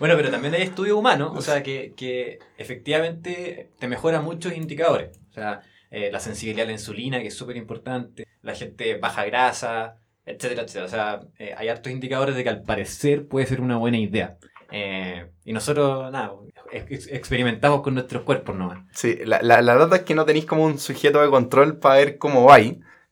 Bueno, 0.00 0.14
pero 0.16 0.30
también 0.30 0.54
hay 0.54 0.62
estudios 0.62 0.96
humanos, 0.96 1.32
o 1.34 1.42
sea, 1.42 1.62
que, 1.62 1.92
que 1.94 2.38
efectivamente 2.56 3.68
te 3.78 3.86
mejora 3.86 4.22
muchos 4.22 4.56
indicadores. 4.56 5.10
O 5.28 5.34
sea, 5.34 5.60
eh, 5.90 6.10
la 6.12 6.20
sensibilidad 6.20 6.64
a 6.64 6.66
la 6.68 6.72
insulina, 6.72 7.20
que 7.20 7.28
es 7.28 7.34
súper 7.34 7.56
importante, 7.56 8.24
la 8.42 8.54
gente 8.54 8.96
baja 8.98 9.24
grasa, 9.24 9.96
etcétera, 10.24 10.62
etcétera. 10.62 10.84
O 10.84 10.88
sea, 10.88 11.20
eh, 11.38 11.52
hay 11.56 11.68
hartos 11.68 11.92
indicadores 11.92 12.36
de 12.36 12.44
que 12.44 12.48
al 12.48 12.62
parecer 12.62 13.26
puede 13.26 13.46
ser 13.46 13.60
una 13.60 13.76
buena 13.76 13.98
idea. 13.98 14.38
Eh, 14.70 15.28
y 15.44 15.52
nosotros, 15.52 16.12
nada, 16.12 16.30
experimentamos 16.70 17.82
con 17.82 17.94
nuestros 17.94 18.22
cuerpos 18.22 18.54
nomás. 18.54 18.84
Sí, 18.92 19.18
la, 19.24 19.42
la, 19.42 19.62
la 19.62 19.96
es 19.96 20.02
que 20.02 20.14
no 20.14 20.24
tenéis 20.24 20.46
como 20.46 20.64
un 20.64 20.78
sujeto 20.78 21.20
de 21.22 21.28
control 21.28 21.78
para 21.78 21.96
ver 21.96 22.18
cómo 22.18 22.44
va 22.44 22.58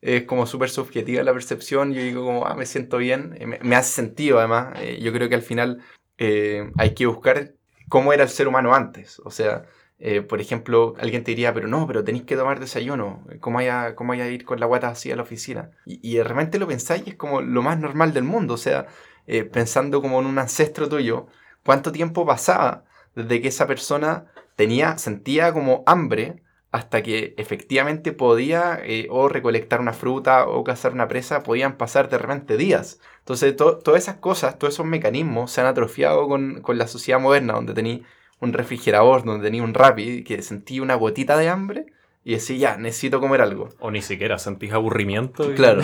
Es 0.00 0.22
como 0.22 0.46
súper 0.46 0.70
subjetiva 0.70 1.24
la 1.24 1.32
percepción. 1.32 1.92
Yo 1.92 2.00
digo 2.00 2.24
como, 2.24 2.46
ah, 2.46 2.54
me 2.54 2.64
siento 2.64 2.98
bien. 2.98 3.36
Me, 3.44 3.58
me 3.58 3.74
hace 3.74 3.90
sentido 3.90 4.38
además. 4.38 4.78
yo 5.00 5.12
creo 5.12 5.28
que 5.28 5.34
al 5.34 5.42
final 5.42 5.82
hay 6.16 6.94
que 6.94 7.06
buscar 7.06 7.54
cómo 7.88 8.12
era 8.12 8.22
el 8.22 8.28
ser 8.28 8.46
humano 8.46 8.72
antes. 8.72 9.18
O 9.24 9.32
sea, 9.32 9.64
Eh, 10.00 10.22
por 10.22 10.40
ejemplo, 10.40 10.94
alguien 10.98 11.24
te 11.24 11.32
diría, 11.32 11.52
pero 11.52 11.66
no, 11.68 11.86
pero 11.86 12.04
tenéis 12.04 12.24
que 12.24 12.36
tomar 12.36 12.60
desayuno. 12.60 13.24
¿Cómo 13.40 13.56
vaya, 13.56 13.94
cómo 13.94 14.12
a 14.12 14.28
ir 14.28 14.44
con 14.44 14.60
la 14.60 14.66
guata 14.66 14.88
así 14.88 15.10
a 15.10 15.16
la 15.16 15.22
oficina? 15.22 15.70
Y, 15.86 16.00
y 16.08 16.22
realmente 16.22 16.58
lo 16.58 16.68
pensáis 16.68 17.02
y 17.06 17.10
es 17.10 17.16
como 17.16 17.40
lo 17.40 17.62
más 17.62 17.78
normal 17.78 18.12
del 18.12 18.24
mundo. 18.24 18.54
O 18.54 18.58
sea, 18.58 18.86
eh, 19.26 19.44
pensando 19.44 20.00
como 20.00 20.20
en 20.20 20.26
un 20.26 20.38
ancestro 20.38 20.88
tuyo, 20.88 21.26
¿cuánto 21.64 21.92
tiempo 21.92 22.24
pasaba 22.26 22.84
desde 23.14 23.40
que 23.42 23.48
esa 23.48 23.66
persona 23.66 24.26
tenía, 24.56 24.98
sentía 24.98 25.52
como 25.52 25.82
hambre 25.86 26.42
hasta 26.70 27.02
que 27.02 27.34
efectivamente 27.38 28.12
podía 28.12 28.78
eh, 28.82 29.08
o 29.10 29.28
recolectar 29.28 29.80
una 29.80 29.92
fruta 29.92 30.46
o 30.46 30.64
cazar 30.64 30.92
una 30.92 31.08
presa, 31.08 31.42
podían 31.42 31.76
pasar 31.76 32.08
de 32.10 32.18
repente 32.18 32.56
días. 32.56 33.00
Entonces, 33.20 33.56
todas 33.56 34.02
esas 34.02 34.16
cosas, 34.16 34.58
todos 34.58 34.74
esos 34.74 34.86
mecanismos 34.86 35.50
se 35.50 35.60
han 35.60 35.66
atrofiado 35.66 36.28
con, 36.28 36.60
con 36.60 36.78
la 36.78 36.86
sociedad 36.88 37.20
moderna, 37.20 37.54
donde 37.54 37.74
tenía 37.74 38.00
un 38.40 38.52
refrigerador, 38.52 39.24
donde 39.24 39.46
tenía 39.46 39.62
un 39.62 39.74
Rappi, 39.74 40.24
que 40.24 40.42
sentí 40.42 40.80
una 40.80 40.94
gotita 40.94 41.36
de 41.36 41.48
hambre 41.48 41.86
y 42.24 42.32
decía, 42.32 42.56
ya, 42.56 42.76
necesito 42.76 43.20
comer 43.20 43.40
algo. 43.40 43.70
O 43.78 43.90
ni 43.90 44.02
siquiera 44.02 44.38
sentís 44.38 44.72
aburrimiento. 44.72 45.54
Claro. 45.54 45.80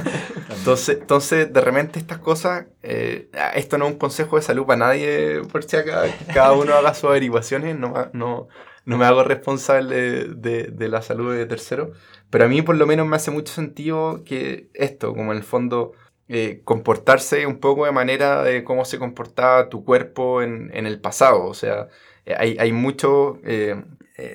entonces, 0.56 0.98
entonces, 1.00 1.52
de 1.52 1.60
repente 1.60 1.98
estas 1.98 2.18
cosas, 2.18 2.66
eh, 2.82 3.28
esto 3.54 3.78
no 3.78 3.86
es 3.86 3.92
un 3.94 3.98
consejo 3.98 4.36
de 4.36 4.42
salud 4.42 4.64
para 4.64 4.78
nadie, 4.78 5.42
por 5.50 5.64
si 5.64 5.76
acá, 5.76 6.04
cada 6.32 6.52
uno 6.52 6.74
haga 6.74 6.94
sus 6.94 7.10
averiguaciones, 7.10 7.76
no, 7.76 7.94
no, 8.12 8.46
no 8.84 8.96
me 8.96 9.04
hago 9.06 9.24
responsable 9.24 9.96
de, 10.28 10.68
de, 10.70 10.88
la 10.88 11.02
salud 11.02 11.34
de 11.34 11.46
terceros, 11.46 11.98
pero 12.30 12.44
a 12.44 12.48
mí 12.48 12.62
por 12.62 12.76
lo 12.76 12.86
menos 12.86 13.06
me 13.06 13.16
hace 13.16 13.32
mucho 13.32 13.52
sentido 13.52 14.22
que 14.24 14.70
esto, 14.74 15.14
como 15.14 15.32
en 15.32 15.38
el 15.38 15.44
fondo... 15.44 15.92
Eh, 16.30 16.60
comportarse 16.64 17.46
un 17.46 17.58
poco 17.58 17.86
de 17.86 17.92
manera 17.92 18.42
de 18.42 18.62
cómo 18.62 18.84
se 18.84 18.98
comportaba 18.98 19.70
tu 19.70 19.82
cuerpo 19.84 20.42
en, 20.42 20.70
en 20.74 20.86
el 20.86 21.00
pasado. 21.00 21.46
O 21.46 21.54
sea, 21.54 21.88
eh, 22.26 22.34
hay, 22.36 22.56
hay 22.58 22.70
mucho 22.72 23.40
eh, 23.44 23.82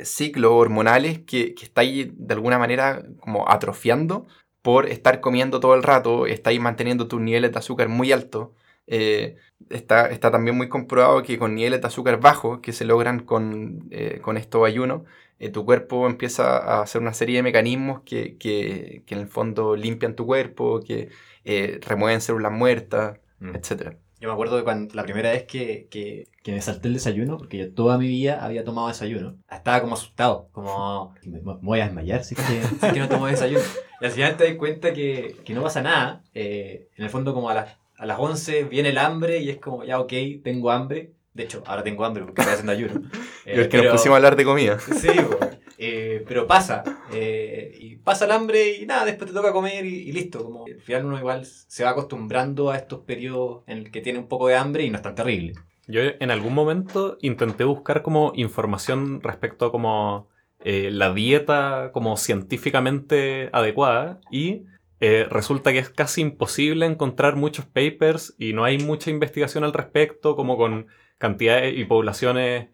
ciclos 0.04 0.52
hormonales 0.54 1.20
que, 1.20 1.54
que 1.54 1.66
estáis 1.66 2.10
de 2.16 2.34
alguna 2.34 2.58
manera 2.58 3.04
como 3.20 3.48
atrofiando 3.50 4.28
por 4.64 4.88
estar 4.88 5.22
comiendo 5.22 5.60
todo 5.60 5.76
el 5.76 5.84
rato, 5.84 6.26
estáis 6.26 6.60
manteniendo 6.60 7.08
tus 7.08 7.22
niveles 7.22 7.52
de 7.52 7.60
azúcar 7.60 7.90
muy 7.90 8.12
altos. 8.12 8.50
está, 9.70 10.08
está, 10.08 10.32
también 10.32 10.58
muy 10.58 10.70
comprobado 10.70 11.22
que 11.24 11.38
con 11.38 11.56
niveles 11.56 11.82
de 11.82 11.88
azúcar 11.88 12.20
bajos 12.20 12.60
que 12.62 12.74
se 12.74 12.86
logran 12.86 13.20
con, 13.26 13.90
con 14.22 14.38
estos 14.38 14.66
ayunos, 14.66 15.04
tu 15.52 15.66
cuerpo 15.66 16.08
empieza 16.08 16.58
a 16.58 16.82
hacer 16.82 17.02
una 17.02 17.14
serie 17.14 17.38
de 17.38 17.44
mecanismos 17.44 18.02
que, 18.06 18.38
que, 18.38 19.04
que 19.06 19.16
en 19.16 19.22
el 19.22 19.28
fondo 19.28 19.76
limpian 19.76 20.16
tu 20.16 20.26
cuerpo, 20.26 20.80
que 20.82 21.10
eh, 21.46 21.80
remueven 21.82 22.22
células 22.22 22.52
muertas, 22.52 23.20
mm. 23.40 23.56
etc. 23.56 23.96
Yo 24.20 24.30
me 24.30 24.34
acuerdo 24.34 24.56
de 24.56 24.64
cuando 24.64 24.96
la 24.96 25.04
primera 25.04 25.32
vez 25.32 25.44
que, 25.44 25.88
que, 25.92 26.30
que, 26.44 26.54
me 26.54 26.62
salté 26.62 26.88
el 26.88 26.94
desayuno, 26.94 27.38
porque 27.38 27.58
yo 27.58 27.74
toda 27.74 27.98
mi 27.98 28.08
vida 28.08 28.44
había 28.44 28.64
tomado 28.64 28.88
desayuno, 28.88 29.36
estaba 29.52 29.82
como 29.82 29.96
asustado, 29.96 30.48
como 30.54 31.14
me, 31.26 31.42
voy 31.42 31.82
a 31.82 31.86
desmayar 31.86 32.24
si 32.24 32.36
es 32.36 32.42
que, 32.42 32.88
que 32.94 33.00
no 33.00 33.10
tomo 33.10 33.28
desayuno. 33.28 33.66
Y 34.00 34.06
al 34.06 34.12
final 34.12 34.38
te 34.38 34.46
das 34.46 34.56
cuenta 34.56 34.94
que, 34.94 35.36
que 35.44 35.54
no 35.54 35.62
pasa 35.62 35.82
nada. 35.82 36.24
Eh, 36.34 36.88
en 36.96 37.04
el 37.04 37.10
fondo, 37.10 37.34
como 37.34 37.50
a 37.50 37.54
las, 37.54 37.78
a 37.98 38.06
las 38.06 38.18
11 38.18 38.64
viene 38.64 38.90
el 38.90 38.98
hambre 38.98 39.40
y 39.40 39.50
es 39.50 39.58
como, 39.58 39.84
ya, 39.84 40.00
ok, 40.00 40.14
tengo 40.42 40.72
hambre. 40.72 41.12
De 41.34 41.44
hecho, 41.44 41.64
ahora 41.66 41.84
tengo 41.84 42.06
hambre 42.06 42.24
porque 42.24 42.42
estoy 42.42 42.54
haciendo 42.54 42.72
ayuno. 42.72 43.10
Eh, 43.46 43.56
y 43.58 43.60
es 43.60 43.68
que 43.68 43.78
nos 43.78 43.88
pusimos 43.88 44.14
a 44.14 44.18
hablar 44.18 44.38
de 44.38 44.46
comida. 44.46 44.80
Sí, 44.80 45.10
eh, 45.78 46.24
pero 46.28 46.48
pasa. 46.48 46.84
Eh, 47.12 47.76
y 47.80 47.96
pasa 47.98 48.26
el 48.26 48.32
hambre 48.32 48.78
y 48.78 48.86
nada, 48.86 49.06
después 49.06 49.30
te 49.30 49.36
toca 49.36 49.52
comer 49.52 49.86
y, 49.86 50.12
listo. 50.12 50.44
Como, 50.44 50.66
al 50.66 50.82
final 50.82 51.06
uno 51.06 51.18
igual 51.18 51.46
se 51.46 51.84
va 51.84 51.92
acostumbrando 51.92 52.72
a 52.72 52.78
estos 52.78 53.02
periodos 53.02 53.64
en 53.68 53.80
el 53.80 53.92
que 53.92 54.02
tiene 54.02 54.20
un 54.20 54.28
poco 54.28 54.48
de 54.48 54.56
hambre 54.56 54.84
y 54.84 54.90
no 54.90 54.98
es 54.98 55.02
tan 55.02 55.16
terrible. 55.16 55.54
Yo 55.88 56.02
en 56.20 56.32
algún 56.32 56.54
momento 56.54 57.18
intenté 57.22 57.64
buscar 57.66 58.04
como 58.04 58.32
información 58.36 59.22
respecto 59.22 59.66
a 59.66 59.72
como 59.72 60.30
eh, 60.64 60.90
la 60.92 61.14
dieta 61.14 61.92
como 61.94 62.16
científicamente 62.16 63.50
adecuada 63.52 64.22
y 64.32 64.64
resulta 65.30 65.74
que 65.74 65.80
es 65.80 65.90
casi 65.90 66.22
imposible 66.22 66.86
encontrar 66.86 67.36
muchos 67.36 67.66
papers 67.66 68.36
y 68.40 68.54
no 68.54 68.64
hay 68.64 68.78
mucha 68.78 69.10
investigación 69.10 69.66
al 69.66 69.74
respecto 69.74 70.38
como 70.38 70.56
con 70.56 70.88
cantidades 71.18 71.78
y 71.78 71.84
poblaciones 71.84 72.70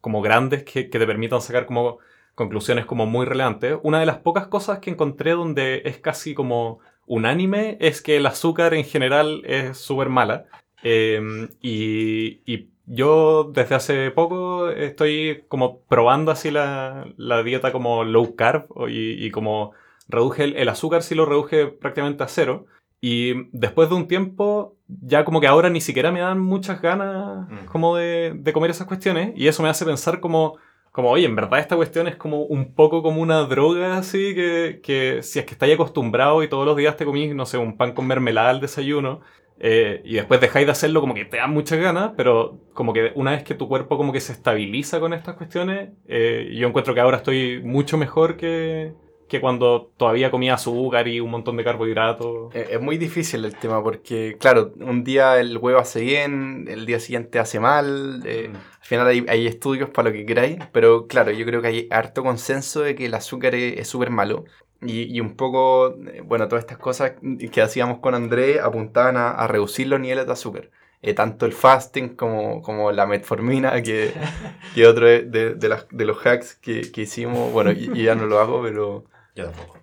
como 0.00 0.22
grandes 0.22 0.64
que, 0.64 0.84
te 0.84 1.06
permitan 1.06 1.40
sacar 1.40 1.66
como 1.66 1.98
conclusiones 2.34 2.86
como 2.86 3.06
muy 3.06 3.26
relevantes. 3.26 3.78
Una 3.82 4.00
de 4.00 4.06
las 4.06 4.18
pocas 4.18 4.46
cosas 4.46 4.78
que 4.78 4.90
encontré 4.90 5.32
donde 5.32 5.82
es 5.84 5.98
casi 5.98 6.34
como 6.34 6.80
unánime 7.06 7.76
es 7.80 8.02
que 8.02 8.16
el 8.16 8.26
azúcar 8.26 8.74
en 8.74 8.84
general 8.84 9.42
es 9.44 9.78
súper 9.78 10.08
mala. 10.08 10.46
Em, 10.82 11.48
y, 11.60 12.40
y, 12.46 12.68
yo 12.86 13.52
desde 13.54 13.76
hace 13.76 14.10
poco 14.10 14.70
estoy 14.70 15.44
como 15.46 15.80
probando 15.82 16.32
así 16.32 16.50
la, 16.50 17.06
la 17.16 17.42
dieta 17.44 17.70
como 17.70 18.02
low 18.02 18.34
carb 18.34 18.66
y, 18.88 19.24
y 19.24 19.30
como 19.30 19.72
reduje 20.08 20.42
el, 20.44 20.56
el, 20.56 20.68
azúcar, 20.68 21.04
sí 21.04 21.14
lo 21.14 21.24
reduje 21.24 21.66
prácticamente 21.68 22.24
a 22.24 22.28
cero. 22.28 22.66
Y 23.00 23.48
después 23.52 23.88
de 23.88 23.94
un 23.94 24.08
tiempo, 24.08 24.76
ya 24.86 25.24
como 25.24 25.40
que 25.40 25.46
ahora 25.46 25.70
ni 25.70 25.80
siquiera 25.80 26.12
me 26.12 26.20
dan 26.20 26.38
muchas 26.38 26.82
ganas 26.82 27.48
mm. 27.48 27.66
como 27.66 27.96
de, 27.96 28.32
de, 28.34 28.52
comer 28.52 28.70
esas 28.70 28.86
cuestiones. 28.86 29.32
Y 29.36 29.48
eso 29.48 29.62
me 29.62 29.70
hace 29.70 29.86
pensar 29.86 30.20
como, 30.20 30.58
como, 30.92 31.10
oye, 31.10 31.24
en 31.24 31.34
verdad 31.34 31.60
esta 31.60 31.76
cuestión 31.76 32.08
es 32.08 32.16
como 32.16 32.42
un 32.42 32.74
poco 32.74 33.02
como 33.02 33.22
una 33.22 33.42
droga 33.44 33.96
así, 33.96 34.34
que, 34.34 34.80
que 34.82 35.22
si 35.22 35.38
es 35.38 35.46
que 35.46 35.52
estáis 35.52 35.74
acostumbrado 35.74 36.42
y 36.42 36.48
todos 36.48 36.66
los 36.66 36.76
días 36.76 36.96
te 36.96 37.06
comís, 37.06 37.34
no 37.34 37.46
sé, 37.46 37.56
un 37.56 37.76
pan 37.78 37.92
con 37.94 38.06
mermelada 38.06 38.50
al 38.50 38.60
desayuno, 38.60 39.20
eh, 39.62 40.00
y 40.04 40.14
después 40.14 40.40
dejáis 40.40 40.66
de 40.66 40.72
hacerlo 40.72 41.02
como 41.02 41.14
que 41.14 41.26
te 41.26 41.36
dan 41.36 41.52
muchas 41.52 41.78
ganas, 41.78 42.12
pero 42.16 42.58
como 42.72 42.94
que 42.94 43.12
una 43.14 43.32
vez 43.32 43.44
que 43.44 43.54
tu 43.54 43.68
cuerpo 43.68 43.98
como 43.98 44.10
que 44.12 44.20
se 44.20 44.32
estabiliza 44.32 45.00
con 45.00 45.12
estas 45.12 45.36
cuestiones, 45.36 45.90
eh, 46.08 46.50
yo 46.54 46.66
encuentro 46.66 46.94
que 46.94 47.00
ahora 47.00 47.18
estoy 47.18 47.62
mucho 47.62 47.98
mejor 47.98 48.36
que, 48.38 48.94
que 49.30 49.40
cuando 49.40 49.92
todavía 49.96 50.32
comía 50.32 50.54
azúcar 50.54 51.06
y 51.06 51.20
un 51.20 51.30
montón 51.30 51.56
de 51.56 51.62
carbohidratos. 51.62 52.52
Eh, 52.52 52.70
es 52.72 52.80
muy 52.80 52.98
difícil 52.98 53.44
el 53.44 53.54
tema 53.54 53.80
porque, 53.80 54.36
claro, 54.40 54.72
un 54.80 55.04
día 55.04 55.38
el 55.38 55.56
huevo 55.56 55.78
hace 55.78 56.00
bien, 56.00 56.66
el 56.68 56.84
día 56.84 56.98
siguiente 56.98 57.38
hace 57.38 57.60
mal. 57.60 58.22
Eh, 58.26 58.50
mm. 58.52 58.56
Al 58.56 58.86
final 58.86 59.06
hay, 59.28 59.46
estudios 59.46 59.88
para 59.88 60.08
lo 60.08 60.16
que 60.16 60.26
queráis, 60.26 60.58
pero 60.72 61.06
claro, 61.06 61.30
yo 61.30 61.46
creo 61.46 61.62
que 61.62 61.68
hay 61.68 61.88
harto 61.92 62.24
consenso 62.24 62.80
de 62.80 62.96
que 62.96 63.06
el 63.06 63.14
azúcar 63.14 63.54
es 63.54 63.86
súper 63.86 64.10
malo. 64.10 64.46
Y, 64.82 65.20
un 65.20 65.36
poco, 65.36 65.94
eh, 66.12 66.22
bueno, 66.24 66.48
todas 66.48 66.64
estas 66.64 66.78
cosas 66.78 67.12
que 67.52 67.62
hacíamos 67.62 68.00
con 68.00 68.14
André 68.16 68.58
apuntaban 68.58 69.16
a, 69.16 69.46
reducir 69.46 69.86
los 69.86 70.00
niveles 70.00 70.26
de 70.26 70.32
azúcar. 70.32 70.70
tanto 71.14 71.46
el 71.46 71.52
fasting 71.52 72.16
como, 72.16 72.62
como 72.62 72.90
la 72.90 73.06
metformina, 73.06 73.80
que, 73.80 74.12
que 74.74 74.86
otro 74.88 75.06
de, 75.06 75.54
de, 75.54 76.04
los 76.04 76.26
hacks 76.26 76.56
que, 76.56 76.90
que 76.90 77.02
hicimos, 77.02 77.52
bueno, 77.52 77.70
y, 77.70 78.02
ya 78.02 78.16
no 78.16 78.26
lo 78.26 78.40
hago, 78.40 78.62
pero 78.62 79.04
yo 79.40 79.50
tampoco. 79.50 79.78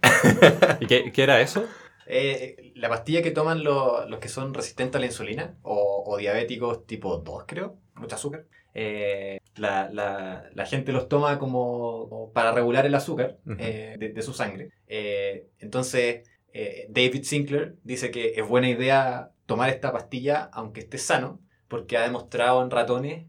¿Y 0.80 0.86
qué, 0.88 1.12
qué, 1.12 1.24
era 1.24 1.42
eso? 1.42 1.66
Eh, 2.06 2.72
la 2.76 2.90
pastilla 2.90 3.22
que 3.22 3.32
toman 3.32 3.64
los, 3.64 4.10
los 4.10 4.20
que 4.20 4.30
son 4.30 4.54
resistentes 4.54 4.96
a 4.96 5.00
la 5.00 5.08
insulina 5.08 5.56
o, 5.62 6.04
o, 6.06 6.18
diabéticos 6.18 6.86
tipo 6.86 7.18
2, 7.18 7.44
creo, 7.46 7.78
mucho 7.96 8.16
azúcar. 8.16 8.46
Eh, 8.74 9.40
la, 9.56 9.90
la, 9.92 10.50
la, 10.54 10.66
gente 10.66 10.92
los 10.92 11.10
toma 11.10 11.40
como, 11.40 12.32
para 12.34 12.52
regular 12.52 12.86
el 12.86 12.96
azúcar 12.96 13.38
eh, 13.58 13.96
de, 14.00 14.10
de, 14.10 14.22
su 14.22 14.34
sangre. 14.34 14.72
entonces, 14.88 16.30
David 16.90 17.24
Sinclair 17.24 17.76
dice 17.84 18.12
que 18.12 18.34
es 18.36 18.48
buena 18.48 18.70
idea 18.70 19.32
tomar 19.46 19.70
esta 19.70 19.92
pastilla 19.92 20.50
aunque 20.54 20.82
esté 20.82 20.98
sano, 21.00 21.42
porque 21.68 21.98
ha 21.98 22.04
demostrado 22.04 22.64
en 22.64 22.72
ratones 22.72 23.26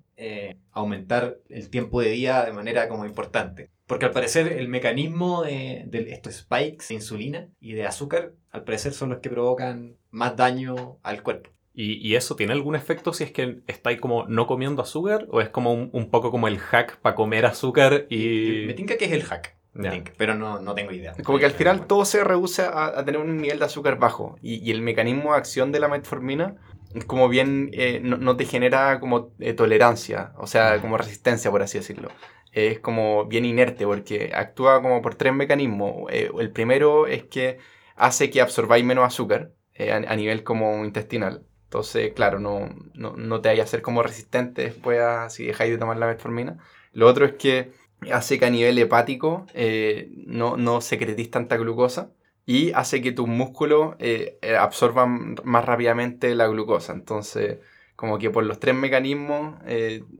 aumentar 0.72 1.38
el 1.48 1.70
tiempo 1.70 2.00
de 2.00 2.10
vida 2.10 2.44
de 2.44 2.52
manera 2.52 2.88
como 2.88 3.06
importante. 3.06 3.70
Porque 3.89 4.05
al 4.05 4.12
parecer 4.12 4.53
el 4.53 4.68
mecanismo 4.68 5.43
de, 5.45 5.89
estos 6.11 6.34
spikes 6.34 6.89
de 6.89 6.95
insulina 6.95 7.49
y 7.59 7.72
de 7.72 7.86
azúcar, 7.86 8.32
al 8.51 8.62
parecer 8.62 8.93
son 8.93 9.09
los 9.09 9.20
que 9.20 9.30
provocan 9.30 9.97
más 10.11 10.36
daño 10.36 10.99
al 11.03 11.22
cuerpo. 11.22 11.51
¿Y, 11.72 12.14
eso 12.16 12.36
tiene 12.36 12.53
algún 12.53 12.74
efecto 12.74 13.12
si 13.12 13.24
es 13.24 13.32
que 13.32 13.61
estáis 13.66 14.01
como 14.01 14.26
no 14.26 14.47
comiendo 14.47 14.82
azúcar? 14.82 15.26
¿O 15.30 15.41
es 15.41 15.49
como 15.49 15.72
un, 15.72 16.11
poco 16.11 16.30
como 16.30 16.49
el 16.49 16.59
hack 16.59 16.99
para 16.99 17.14
comer 17.14 17.47
azúcar 17.47 18.07
y...? 18.11 18.66
Me 18.66 18.74
tinca 18.74 18.99
que 18.99 19.07
es 19.07 19.12
el 19.12 19.22
hack. 19.22 19.57
pero 20.18 20.34
no, 20.34 20.61
no, 20.61 20.74
tengo 20.74 20.93
idea. 20.93 21.14
Como 21.24 21.39
que 21.39 21.47
al 21.47 21.53
final 21.53 21.86
todo 21.86 22.05
se 22.05 22.22
reduce 22.24 22.62
a, 22.62 23.03
tener 23.07 23.20
un 23.20 23.39
nivel 23.39 23.59
de 23.59 23.64
azúcar 23.64 23.99
bajo. 23.99 24.36
Y, 24.43 24.70
el 24.70 24.82
mecanismo 24.82 25.32
de 25.32 25.39
acción 25.39 25.72
de 25.72 25.80
la 25.80 25.89
metformina 25.89 26.57
como 27.07 27.28
bien 27.28 27.70
eh, 27.74 28.01
no, 28.03 28.36
te 28.36 28.47
genera 28.47 28.99
como 28.99 29.30
eh, 29.39 29.53
tolerancia, 29.53 30.32
o 30.39 30.47
sea, 30.47 30.80
como 30.80 30.97
resistencia, 30.97 31.51
por 31.51 31.62
así 31.62 31.78
decirlo 31.78 32.09
es 32.53 32.78
como 32.80 33.26
bien 33.26 33.44
inerte 33.44 33.84
porque 33.86 34.32
actúa 34.34 34.82
como 34.82 35.03
por 35.03 35.14
tres 35.14 35.32
mecanismos. 35.32 36.11
Eh, 36.11 36.30
el 36.38 36.51
primero 36.51 37.07
es 37.07 37.24
que 37.24 37.59
hace 37.96 38.30
que 38.30 38.40
absorbáis 38.40 38.84
menos 38.84 39.05
azúcar 39.07 39.53
eh, 39.74 39.92
a, 39.92 40.16
nivel 40.16 40.44
como 40.44 40.84
intestinal. 40.84 41.44
Entonces, 41.64 42.12
claro, 42.14 42.40
no, 42.40 42.70
no, 42.94 43.16
no 43.16 43.40
te 43.40 43.51
vaya 43.51 43.64
a 43.64 43.66
ser 43.66 43.82
como 43.82 44.03
resistente 44.03 44.62
después 44.62 45.01
si 45.32 45.46
dejáis 45.46 45.70
de 45.72 45.78
tomar 45.78 45.99
la 45.99 46.07
metformina. 46.07 46.59
Lo 46.92 47.07
otro 47.07 47.26
es 47.26 47.32
que 47.34 47.72
hace 48.12 48.38
que 48.38 48.46
a 48.46 48.51
nivel 48.51 48.78
hepático 48.78 49.46
eh, 49.55 50.11
no, 50.26 50.57
no 50.57 50.80
secretís 50.80 51.30
tanta 51.30 51.57
glucosa 51.57 52.12
y 52.46 52.72
hace 52.72 53.03
que 53.03 53.12
tus 53.12 53.28
músculos 53.28 53.96
absorban 54.59 55.36
más 55.44 55.64
rápidamente 55.66 56.34
la 56.34 56.46
glucosa. 56.46 56.94
Entonces, 56.94 57.59
como 57.96 58.18
que 58.18 58.30
por 58.30 58.44
los 58.44 58.59
tres 58.59 58.74
mecanismos 58.74 59.57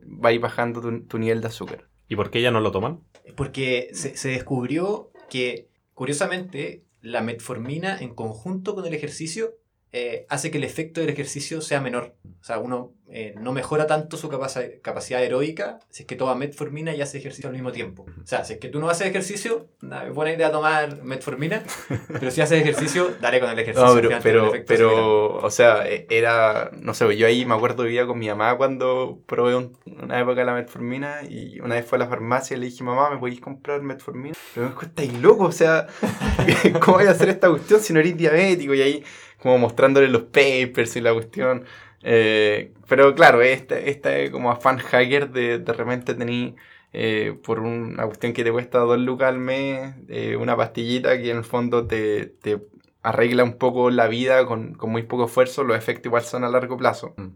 vais 0.05 0.41
bajando 0.41 0.83
tu 1.09 1.19
nivel 1.19 1.41
de 1.41 1.47
azúcar. 1.47 1.88
¿Y 2.09 2.17
por 2.17 2.31
qué 2.31 2.43
ya 2.43 2.51
no 2.51 2.61
lo 2.61 2.71
toman? 2.71 3.01
Porque 3.37 3.91
se, 3.93 4.17
se 4.17 4.31
descubrió 4.31 5.11
que, 5.29 5.69
curiosamente, 5.95 6.85
la 7.01 7.21
metformina 7.21 7.99
en 7.99 8.15
conjunto 8.15 8.75
con 8.75 8.87
el 8.87 8.95
ejercicio 8.95 9.55
eh, 9.93 10.27
hace 10.29 10.51
que 10.51 10.59
el 10.59 10.65
efecto 10.65 11.01
del 11.01 11.11
ejercicio 11.11 11.61
sea 11.61 11.81
menor. 11.81 12.15
O 12.41 12.45
sea, 12.45 12.59
uno 12.59 12.93
eh, 13.11 13.35
no 13.41 13.53
mejora 13.53 13.87
tanto 13.87 14.19
su 14.19 14.29
capacidad 14.29 15.23
heroica 15.23 15.79
si 15.89 16.03
es 16.03 16.07
que 16.07 16.15
toma 16.15 16.35
metformina 16.35 16.95
y 16.95 17.01
hace 17.01 17.17
ejercicio 17.17 17.49
al 17.49 17.55
mismo 17.55 17.73
tiempo. 17.73 18.05
O 18.23 18.27
sea, 18.27 18.45
si 18.45 18.53
es 18.53 18.59
que 18.59 18.69
tú 18.69 18.81
no 18.81 18.91
haces 18.91 19.07
ejercicio, 19.07 19.67
es 20.07 20.15
buena 20.15 20.33
idea 20.33 20.53
tomar 20.53 21.03
metformina, 21.03 21.63
pero 22.09 22.31
si 22.31 22.43
haces 22.43 22.61
ejercicio, 22.61 23.15
dale 23.21 23.41
con 23.41 23.49
el 23.49 23.59
ejercicio. 23.59 24.03
No, 24.03 24.19
pero, 24.23 24.53
pero, 24.67 25.37
o 25.37 25.51
sea, 25.51 25.89
e, 25.89 26.07
era, 26.11 26.71
no 26.75 26.93
sé, 26.93 27.17
yo 27.17 27.27
ahí 27.27 27.47
me 27.47 27.55
acuerdo 27.55 27.85
vivía 27.85 28.07
con 28.07 28.19
mi 28.19 28.29
mamá 28.29 28.59
cuando 28.59 29.21
probé 29.25 29.57
una 29.57 30.21
época 30.21 30.45
la 30.45 30.53
metformina 30.53 31.23
y 31.27 31.61
una 31.61 31.77
vez 31.77 31.87
fue 31.87 31.97
a 31.97 32.01
la 32.01 32.09
farmacia 32.09 32.57
y 32.57 32.61
le 32.61 32.67
dije, 32.67 32.85
mamá, 32.85 33.09
¿me 33.09 33.17
podéis 33.17 33.41
comprar 33.41 33.81
metformina? 33.81 34.37
Pero 34.55 34.75
me 34.79 34.87
estáis 34.87 35.15
loco, 35.15 35.45
o 35.45 35.53
sea, 35.53 35.87
¿cómo 36.81 36.99
voy 36.99 37.07
a 37.07 37.13
hacer 37.13 37.31
esta 37.31 37.49
cuestión 37.49 37.81
si 37.81 37.95
no 37.95 38.01
eres 38.01 38.19
diabético? 38.19 38.75
Y 38.75 38.83
ahí 38.83 39.05
como 39.41 39.59
mostrándole 39.59 40.09
los 40.09 40.23
papers 40.23 40.97
y 40.97 41.01
la 41.01 41.13
cuestión. 41.13 41.65
Eh, 42.03 42.73
pero 42.89 43.15
claro, 43.15 43.43
este, 43.43 43.91
este 43.91 44.31
como 44.31 44.51
afán 44.51 44.79
hacker 44.79 45.31
de 45.31 45.59
de 45.59 45.73
repente 45.73 46.15
tener 46.15 46.55
eh, 46.93 47.37
por 47.43 47.61
una 47.61 48.07
cuestión 48.07 48.33
que 48.33 48.45
te 48.45 48.53
cuesta 48.53 48.79
dos 48.79 48.99
lucas 48.99 49.29
al 49.29 49.39
mes, 49.39 49.95
eh, 50.09 50.37
una 50.37 50.57
pastillita 50.57 51.19
que 51.19 51.31
en 51.31 51.39
el 51.39 51.45
fondo 51.45 51.87
te, 51.87 52.27
te 52.27 52.61
arregla 53.03 53.45
un 53.45 53.59
poco 53.59 53.91
la 53.91 54.07
vida 54.07 54.47
con, 54.47 54.75
con, 54.75 54.91
muy 54.91 55.03
poco 55.03 55.27
esfuerzo, 55.27 55.65
los 55.65 55.77
efectos 55.77 56.07
igual 56.07 56.23
son 56.23 56.45
a 56.45 56.49
largo 56.49 56.77
plazo. 56.77 57.15
Mm. 57.17 57.29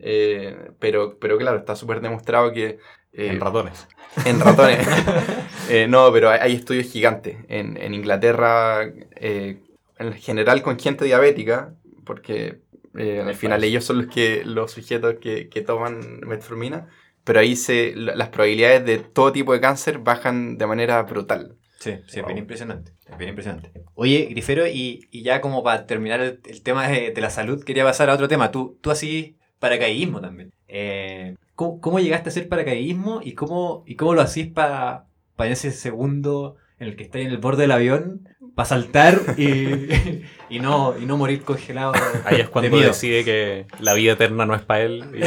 pero, 0.78 1.18
pero 1.18 1.38
claro, 1.38 1.58
está 1.58 1.76
súper 1.76 2.00
demostrado 2.00 2.52
que... 2.52 2.78
en 3.12 3.40
ratones. 3.40 3.88
En 4.24 4.40
ratones. 4.40 4.86
no, 5.88 6.12
pero 6.12 6.30
hay, 6.30 6.40
hay, 6.40 6.54
estudios 6.54 6.86
gigantes. 6.90 7.36
En, 7.48 7.76
en 7.76 7.94
Inglaterra, 7.94 8.82
en 9.22 10.12
general 10.14 10.62
con 10.62 10.78
gente 10.78 11.04
diabética, 11.04 11.74
porque 12.04 12.60
eh, 12.96 13.22
al 13.24 13.34
final 13.34 13.64
ellos 13.64 13.84
son 13.84 13.98
los 13.98 14.06
que 14.06 14.44
los 14.44 14.72
sujetos 14.72 15.16
que, 15.20 15.48
que 15.48 15.62
toman 15.62 16.20
metformina, 16.20 16.88
pero 17.24 17.40
ahí 17.40 17.56
se, 17.56 17.94
las 17.94 18.28
probabilidades 18.28 18.84
de 18.84 18.98
todo 18.98 19.32
tipo 19.32 19.52
de 19.52 19.60
cáncer 19.60 19.98
bajan 19.98 20.58
de 20.58 20.66
manera 20.66 21.02
brutal. 21.02 21.56
Sí, 21.78 21.98
sí, 22.06 22.20
es 22.20 22.26
bien 22.26 22.38
impresionante. 22.38 22.92
Es 23.10 23.18
bien 23.18 23.30
impresionante. 23.30 23.72
Oye, 23.94 24.28
Grifero, 24.30 24.66
y, 24.68 25.08
y 25.10 25.22
ya 25.22 25.40
como 25.40 25.64
para 25.64 25.86
terminar 25.86 26.20
el, 26.20 26.62
tema 26.62 26.86
de, 26.86 27.10
de, 27.10 27.20
la 27.20 27.30
salud, 27.30 27.64
quería 27.64 27.84
pasar 27.84 28.08
a 28.08 28.14
otro 28.14 28.28
tema. 28.28 28.52
Tú, 28.52 28.78
tú 28.80 28.90
así 28.90 29.36
paracaidismo 29.58 30.20
también. 30.20 30.52
Eh, 30.68 31.36
¿cómo, 31.56 31.80
¿cómo, 31.80 31.98
llegaste 31.98 32.28
a 32.28 32.30
hacer 32.30 32.48
paracaidismo 32.48 33.20
y 33.22 33.32
cómo, 33.34 33.82
y 33.86 33.96
cómo 33.96 34.14
lo 34.14 34.20
hacís 34.22 34.46
para 34.46 35.06
para 35.36 35.50
ese 35.50 35.70
segundo 35.70 36.56
en 36.78 36.88
el 36.88 36.96
que 36.96 37.04
estáis 37.04 37.26
en 37.26 37.32
el 37.32 37.38
borde 37.38 37.62
del 37.62 37.72
avión 37.72 38.28
para 38.54 38.68
saltar 38.68 39.20
y, 39.36 39.44
y, 40.52 40.60
no, 40.60 40.94
y 40.98 41.06
no 41.06 41.16
morir 41.16 41.42
congelado. 41.44 41.94
Ahí 42.26 42.42
es 42.42 42.48
cuando 42.50 42.78
decide 42.78 43.24
que 43.24 43.66
la 43.80 43.94
vida 43.94 44.12
eterna 44.12 44.44
no 44.44 44.54
es 44.54 44.62
para 44.62 44.82
él. 44.82 45.04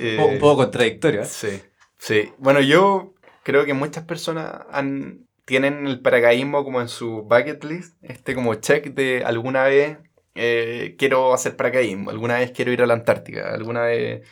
Eh, 0.00 0.16
un 0.16 0.38
poco 0.38 0.58
contradictorio. 0.58 1.22
¿eh? 1.22 1.24
Sí, 1.24 1.60
sí. 1.98 2.30
Bueno, 2.38 2.60
yo 2.60 3.14
creo 3.42 3.64
que 3.64 3.74
muchas 3.74 4.04
personas 4.04 4.62
han, 4.70 5.26
tienen 5.44 5.88
el 5.88 6.00
paracaidismo 6.00 6.62
como 6.62 6.80
en 6.80 6.88
su 6.88 7.22
bucket 7.22 7.64
list, 7.64 7.96
este 8.02 8.34
como 8.34 8.54
check 8.54 8.94
de 8.94 9.24
alguna 9.24 9.64
vez 9.64 9.98
eh, 10.36 10.94
quiero 10.98 11.34
hacer 11.34 11.56
paracaidismo, 11.56 12.10
alguna 12.10 12.38
vez 12.38 12.52
quiero 12.52 12.70
ir 12.72 12.80
a 12.80 12.86
la 12.86 12.94
Antártica, 12.94 13.52
alguna 13.52 13.82
vez, 13.82 14.22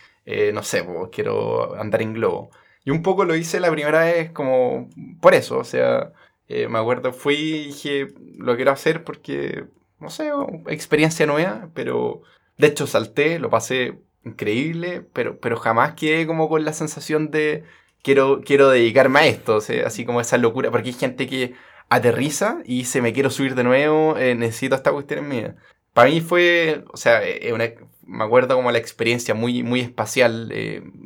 no 0.54 0.62
sé, 0.62 0.84
pues, 0.84 1.08
quiero 1.10 1.74
andar 1.74 2.00
en 2.00 2.14
globo. 2.14 2.50
Y 2.84 2.90
un 2.90 3.02
poco 3.02 3.24
lo 3.24 3.34
hice 3.34 3.58
la 3.58 3.70
primera 3.70 4.04
vez 4.04 4.30
como 4.30 4.88
por 5.20 5.34
eso, 5.34 5.58
o 5.58 5.64
sea, 5.64 6.12
eh, 6.48 6.68
me 6.68 6.78
acuerdo, 6.78 7.12
fui 7.12 7.34
y 7.34 7.66
dije, 7.66 8.08
lo 8.38 8.56
quiero 8.56 8.70
hacer 8.70 9.02
porque, 9.04 9.64
no 9.98 10.10
sé, 10.10 10.30
experiencia 10.68 11.26
nueva, 11.26 11.70
pero 11.74 12.22
de 12.56 12.68
hecho 12.68 12.86
salté, 12.86 13.38
lo 13.38 13.50
pasé 13.50 13.98
increíble, 14.24 15.04
pero, 15.12 15.38
pero 15.40 15.56
jamás 15.56 15.94
quedé 15.94 16.26
como 16.26 16.48
con 16.48 16.64
la 16.64 16.72
sensación 16.72 17.30
de 17.30 17.64
quiero, 18.02 18.42
quiero 18.44 18.70
dedicarme 18.70 19.20
a 19.20 19.26
esto, 19.26 19.56
o 19.56 19.60
sea, 19.60 19.86
así 19.86 20.04
como 20.04 20.20
esa 20.20 20.38
locura, 20.38 20.70
porque 20.70 20.88
hay 20.90 20.94
gente 20.94 21.26
que 21.26 21.54
aterriza 21.88 22.58
y 22.64 22.84
se 22.84 23.02
me 23.02 23.12
quiero 23.12 23.30
subir 23.30 23.54
de 23.54 23.64
nuevo, 23.64 24.16
eh, 24.16 24.34
necesito 24.34 24.76
esta 24.76 24.92
cuestión 24.92 25.20
en 25.20 25.28
mía. 25.28 25.56
Para 25.92 26.10
mí 26.10 26.20
fue, 26.20 26.84
o 26.92 26.96
sea, 26.96 27.24
eh, 27.24 27.52
una, 27.52 27.70
me 28.04 28.24
acuerdo 28.24 28.54
como 28.54 28.70
la 28.70 28.78
experiencia 28.78 29.34
muy, 29.34 29.62
muy 29.62 29.80
espacial, 29.80 30.52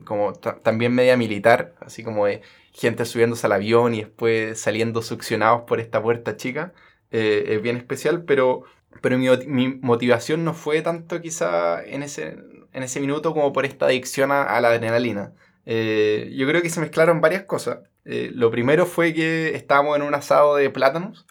como 0.05 0.32
también 0.34 0.95
media 0.95 1.16
militar, 1.16 1.74
así 1.80 2.03
como 2.03 2.26
de 2.26 2.43
gente 2.72 3.04
subiéndose 3.04 3.46
al 3.46 3.52
avión 3.52 3.94
y 3.94 4.00
después 4.00 4.60
saliendo 4.60 5.02
succionados 5.02 5.62
por 5.62 5.80
esta 5.80 6.02
puerta 6.02 6.36
chica. 6.36 6.72
Eh, 7.10 7.54
es 7.54 7.62
bien 7.62 7.76
especial, 7.76 8.24
pero, 8.24 8.64
pero 9.00 9.18
mi, 9.18 9.68
motivación 9.80 10.44
no 10.44 10.54
fue 10.54 10.82
tanto 10.82 11.20
quizá 11.20 11.82
en 11.84 12.02
ese, 12.02 12.36
en 12.72 12.82
ese 12.82 13.00
minuto 13.00 13.32
como 13.34 13.52
por 13.52 13.64
esta 13.64 13.86
adicción 13.86 14.30
a, 14.32 14.60
la 14.60 14.68
adrenalina. 14.68 15.32
Eh, 15.66 16.32
yo 16.36 16.46
creo 16.46 16.62
que 16.62 16.70
se 16.70 16.80
mezclaron 16.80 17.20
varias 17.20 17.44
cosas. 17.44 17.80
Eh, 18.04 18.30
lo 18.34 18.50
primero 18.50 18.86
fue 18.86 19.12
que 19.12 19.54
estábamos 19.54 19.96
en 19.96 20.02
un 20.02 20.14
asado 20.14 20.56
de 20.56 20.70
plátanos 20.70 21.26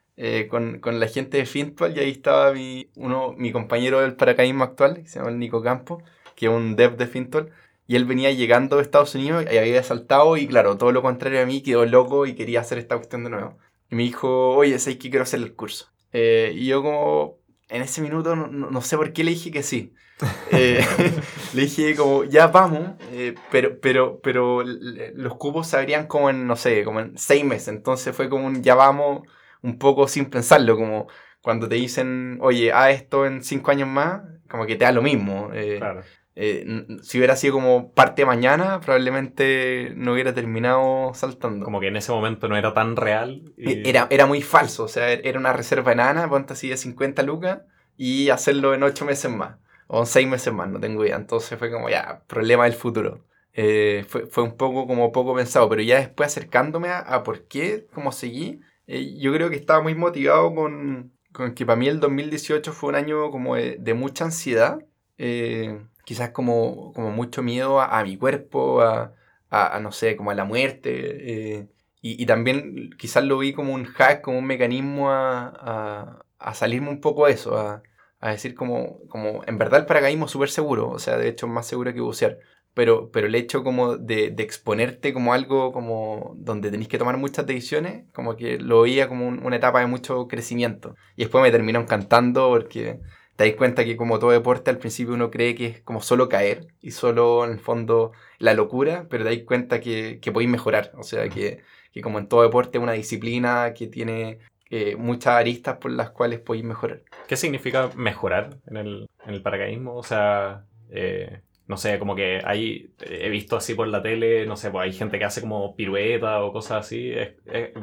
con, 0.50 0.80
con, 0.80 1.00
la 1.00 1.08
gente 1.08 1.38
de 1.38 1.46
Fintual 1.46 1.96
y 1.96 2.02
ahí 2.02 2.12
estaba 2.12 2.52
mi, 2.52 2.90
uno, 2.96 3.34
mi 3.38 3.54
compañero 3.54 4.02
del 4.02 4.16
paracaidismo 4.16 4.66
actual, 4.66 4.96
que 4.96 5.08
se 5.08 5.20
llama 5.20 5.32
Nico 5.32 5.64
Campo, 5.64 6.04
que 6.36 6.48
es 6.48 6.52
un 6.52 6.76
dev 6.76 6.98
de 6.98 7.08
Fintual. 7.08 7.52
Y 7.90 7.96
él 7.96 8.06
venía 8.06 8.32
llegando 8.32 8.76
de 8.76 8.84
Estados 8.84 9.16
Unidos 9.16 9.46
y 9.52 9.58
había 9.58 9.82
saltado 9.82 10.38
y 10.38 10.48
claro, 10.48 10.78
todo 10.78 10.92
lo 10.92 11.02
contrario 11.02 11.42
a 11.42 11.48
mí, 11.48 11.64
quedó 11.64 11.88
loco 11.88 12.28
y 12.28 12.36
quería 12.36 12.60
hacer 12.60 12.78
esta 12.78 12.96
cuestión 12.96 13.24
de 13.24 13.32
nuevo. 13.32 13.58
Y 13.90 13.96
me 13.96 14.04
dijo, 14.04 14.52
oye, 14.52 14.78
sé 14.78 15.00
que 15.00 15.10
quiero 15.10 15.24
hacer 15.24 15.40
el 15.40 15.56
curso. 15.56 15.88
Eh, 16.14 16.52
y 16.54 16.68
yo 16.68 16.84
como, 16.84 17.40
en 17.68 17.82
ese 17.82 18.04
minuto, 18.04 18.36
no, 18.36 18.46
no, 18.46 18.82
sé 18.82 18.96
por 18.96 19.12
qué 19.12 19.24
le 19.24 19.32
dije 19.32 19.50
que 19.50 19.64
sí. 19.64 19.96
Eh, 20.52 20.86
le 21.56 21.62
dije 21.64 21.96
como, 21.96 22.26
ya 22.26 22.46
vamos, 22.46 22.92
eh, 23.12 23.34
pero, 23.50 23.80
pero, 23.80 24.20
pero 24.22 24.64
los 24.64 25.36
cupos 25.38 25.66
se 25.66 25.78
abrían 25.78 26.06
como 26.06 26.30
en, 26.30 26.46
no 26.46 26.56
sé, 26.56 26.84
como 26.84 27.00
en 27.00 27.18
seis 27.18 27.44
meses. 27.44 27.70
Entonces 27.70 28.16
fue 28.16 28.30
como 28.30 28.46
un 28.46 28.62
ya 28.62 28.76
vamos, 28.76 29.24
un 29.64 29.80
poco 29.80 30.08
sin 30.08 30.30
pensarlo, 30.30 30.76
como 30.76 31.08
cuando 31.42 31.68
te 31.68 31.74
dicen, 31.74 32.38
oye, 32.42 32.72
haz 32.72 32.92
esto 32.92 33.26
en 33.26 33.44
cinco 33.44 33.72
años 33.72 33.88
más, 33.88 34.22
como 34.48 34.68
que 34.68 34.76
te 34.76 34.86
da 34.86 34.92
lo 34.92 35.02
mismo. 35.02 35.50
claro. 35.80 36.04
Eh, 36.42 36.86
si 37.02 37.18
hubiera 37.18 37.36
sido 37.36 37.56
como 37.56 37.92
parte 37.92 38.22
de 38.22 38.26
mañana, 38.26 38.80
probablemente 38.80 39.92
no 39.98 40.14
hubiera 40.14 40.34
terminado 40.34 41.12
saltando. 41.14 41.66
Como 41.66 41.82
que 41.82 41.88
en 41.88 41.98
ese 41.98 42.14
momento 42.14 42.48
no 42.48 42.56
era 42.56 42.74
tan 42.74 42.96
real. 42.96 43.52
E, 43.58 43.84
era, 43.86 44.08
era 44.10 44.26
muy 44.26 44.42
falso, 44.42 44.86
o 44.86 44.88
sea, 44.88 45.12
era 45.12 45.38
una 45.38 45.52
reserva 45.52 45.92
enana, 45.92 46.30
ponte 46.30 46.54
así 46.54 46.70
de 46.70 46.78
50 46.78 47.24
lucas, 47.24 47.64
y 47.98 48.30
hacerlo 48.30 48.74
en 48.74 48.84
8 48.84 49.04
meses 49.04 49.30
más, 49.30 49.58
o 49.88 50.00
en 50.00 50.06
6 50.06 50.28
meses 50.30 50.54
más, 50.54 50.70
no 50.70 50.80
tengo 50.80 51.04
idea. 51.04 51.18
Entonces 51.18 51.60
fue 51.60 51.70
como, 51.70 51.90
ya, 51.90 52.24
problema 52.26 52.64
del 52.64 52.74
futuro. 52.74 53.26
Eh, 53.52 54.06
fue, 54.08 54.26
fue, 54.28 54.44
un 54.46 54.56
poco 54.56 54.88
como 54.88 55.12
poco 55.12 55.36
pensado, 55.36 55.68
pero 55.68 55.82
ya 55.82 55.98
después 55.98 56.28
acercándome 56.28 56.88
a, 56.88 57.22
por 57.24 57.48
qué, 57.50 57.86
cómo 57.94 58.14
seguí, 58.14 58.62
eh, 58.88 59.18
yo 59.20 59.34
creo 59.34 59.50
que 59.50 59.58
estaba 59.58 59.84
muy 59.84 59.94
motivado 59.94 60.56
con, 60.56 61.12
con 61.34 61.54
que 61.54 61.66
para 61.66 61.76
mí 61.76 61.90
el 61.90 62.00
2018 62.00 62.72
fue 62.72 62.92
un 62.92 62.96
año 62.96 63.30
como 63.30 63.58
de, 63.58 63.76
de 63.78 63.94
mucha 63.94 64.24
ansiedad. 64.24 64.80
Eh, 65.18 65.82
quizás 66.10 66.32
como, 66.32 66.92
como 66.94 67.12
mucho 67.12 67.44
miedo 67.44 67.80
a, 67.82 68.04
mi 68.04 68.18
cuerpo, 68.18 68.82
a, 68.82 69.14
a, 69.52 69.80
no 69.80 69.92
sé, 69.92 70.16
como 70.16 70.32
a 70.32 70.34
la 70.34 70.44
muerte. 70.44 71.60
Eh, 71.60 71.68
y, 72.02 72.24
y, 72.24 72.26
también 72.26 72.90
quizás 72.98 73.24
lo 73.24 73.38
vi 73.38 73.54
como 73.54 73.76
un 73.76 73.86
hack, 73.86 74.22
como 74.22 74.40
un 74.40 74.46
mecanismo 74.48 75.12
a, 75.12 76.24
a 76.40 76.54
salirme 76.56 76.90
un 76.90 77.00
poco 77.00 77.28
de 77.28 77.34
eso, 77.34 77.60
a, 77.60 77.84
decir 78.22 78.56
como, 78.56 79.02
como, 79.08 79.44
en 79.46 79.60
verdad 79.60 79.82
el 79.82 79.86
paracaidismo 79.86 80.26
es 80.26 80.32
súper 80.32 80.50
seguro, 80.50 80.90
o 80.90 80.98
sea, 80.98 81.16
de 81.16 81.30
hecho 81.30 81.46
es 81.46 81.52
más 81.52 81.68
seguro 81.68 81.94
que 81.94 82.02
bucear. 82.02 82.40
Pero, 82.74 83.12
pero 83.12 83.28
el 83.28 83.36
hecho 83.36 83.64
como 83.64 83.98
de, 83.98 84.32
de, 84.32 84.44
exponerte 84.44 85.14
como 85.14 85.34
algo 85.34 85.72
como 85.72 86.34
donde 86.38 86.72
tenéis 86.72 86.90
que 86.90 86.98
tomar 86.98 87.18
muchas 87.18 87.46
decisiones, 87.46 88.06
como 88.14 88.36
que 88.36 88.58
lo 88.58 88.82
veía 88.82 89.08
como 89.08 89.28
una 89.28 89.58
etapa 89.58 89.80
de 89.82 89.86
mucho 89.86 90.28
crecimiento. 90.28 90.96
Y 91.16 91.24
después 91.24 91.44
me 91.44 91.52
terminó 91.52 91.80
encantando 91.82 92.50
porque 92.50 93.00
te 93.40 93.48
das 93.48 93.56
cuenta 93.56 93.86
que 93.86 93.96
como 93.96 94.20
todo 94.20 94.32
deporte 94.32 94.70
al 94.70 94.80
principio 94.80 95.14
uno 95.14 95.32
cree 95.32 95.56
que 95.56 95.66
es 95.68 95.80
como 95.80 96.02
solo 96.02 96.28
caer 96.28 96.68
y 96.82 96.92
solo 96.92 97.46
en 97.46 97.54
el 97.54 97.60
fondo 97.60 98.12
la 98.38 98.54
locura, 98.54 99.08
pero 99.10 99.24
te 99.24 99.34
das 99.34 99.46
cuenta 99.46 99.80
que, 99.80 100.20
que 100.22 100.34
podéis 100.34 100.52
mejorar. 100.52 100.92
O 100.98 101.04
sea, 101.04 101.30
que, 101.30 101.62
que, 101.94 102.02
como 102.02 102.20
en 102.20 102.28
todo 102.28 102.42
deporte 102.42 102.78
es 102.78 102.84
una 102.84 102.92
disciplina 102.92 103.74
que 103.74 103.88
tiene 103.88 104.40
eh, 104.70 104.98
muchas 104.98 105.36
aristas 105.36 105.78
por 105.78 105.92
las 105.92 106.10
cuales 106.10 106.42
podéis 106.42 106.66
mejorar. 106.66 107.04
¿Qué 107.30 107.38
significa 107.38 107.90
mejorar 107.96 108.58
en 108.68 108.76
el, 108.76 109.10
en 109.26 109.34
el 109.34 109.42
paracaidismo? 109.42 109.96
O 109.96 110.04
sea, 110.04 110.66
eh, 110.90 111.40
no 111.66 111.78
sé, 111.78 111.98
como 111.98 112.18
que 112.18 112.42
hay, 112.44 112.92
he 113.00 113.30
visto 113.30 113.56
así 113.56 113.74
por 113.74 113.88
la 113.88 114.02
tele, 114.02 114.46
no 114.48 114.58
sé, 114.58 114.70
pues 114.70 114.84
hay 114.84 114.92
gente 114.92 115.18
que 115.18 115.24
hace 115.24 115.40
como 115.40 115.78
pirueta 115.78 116.44
o 116.44 116.52
cosas 116.52 116.86
así. 116.86 117.14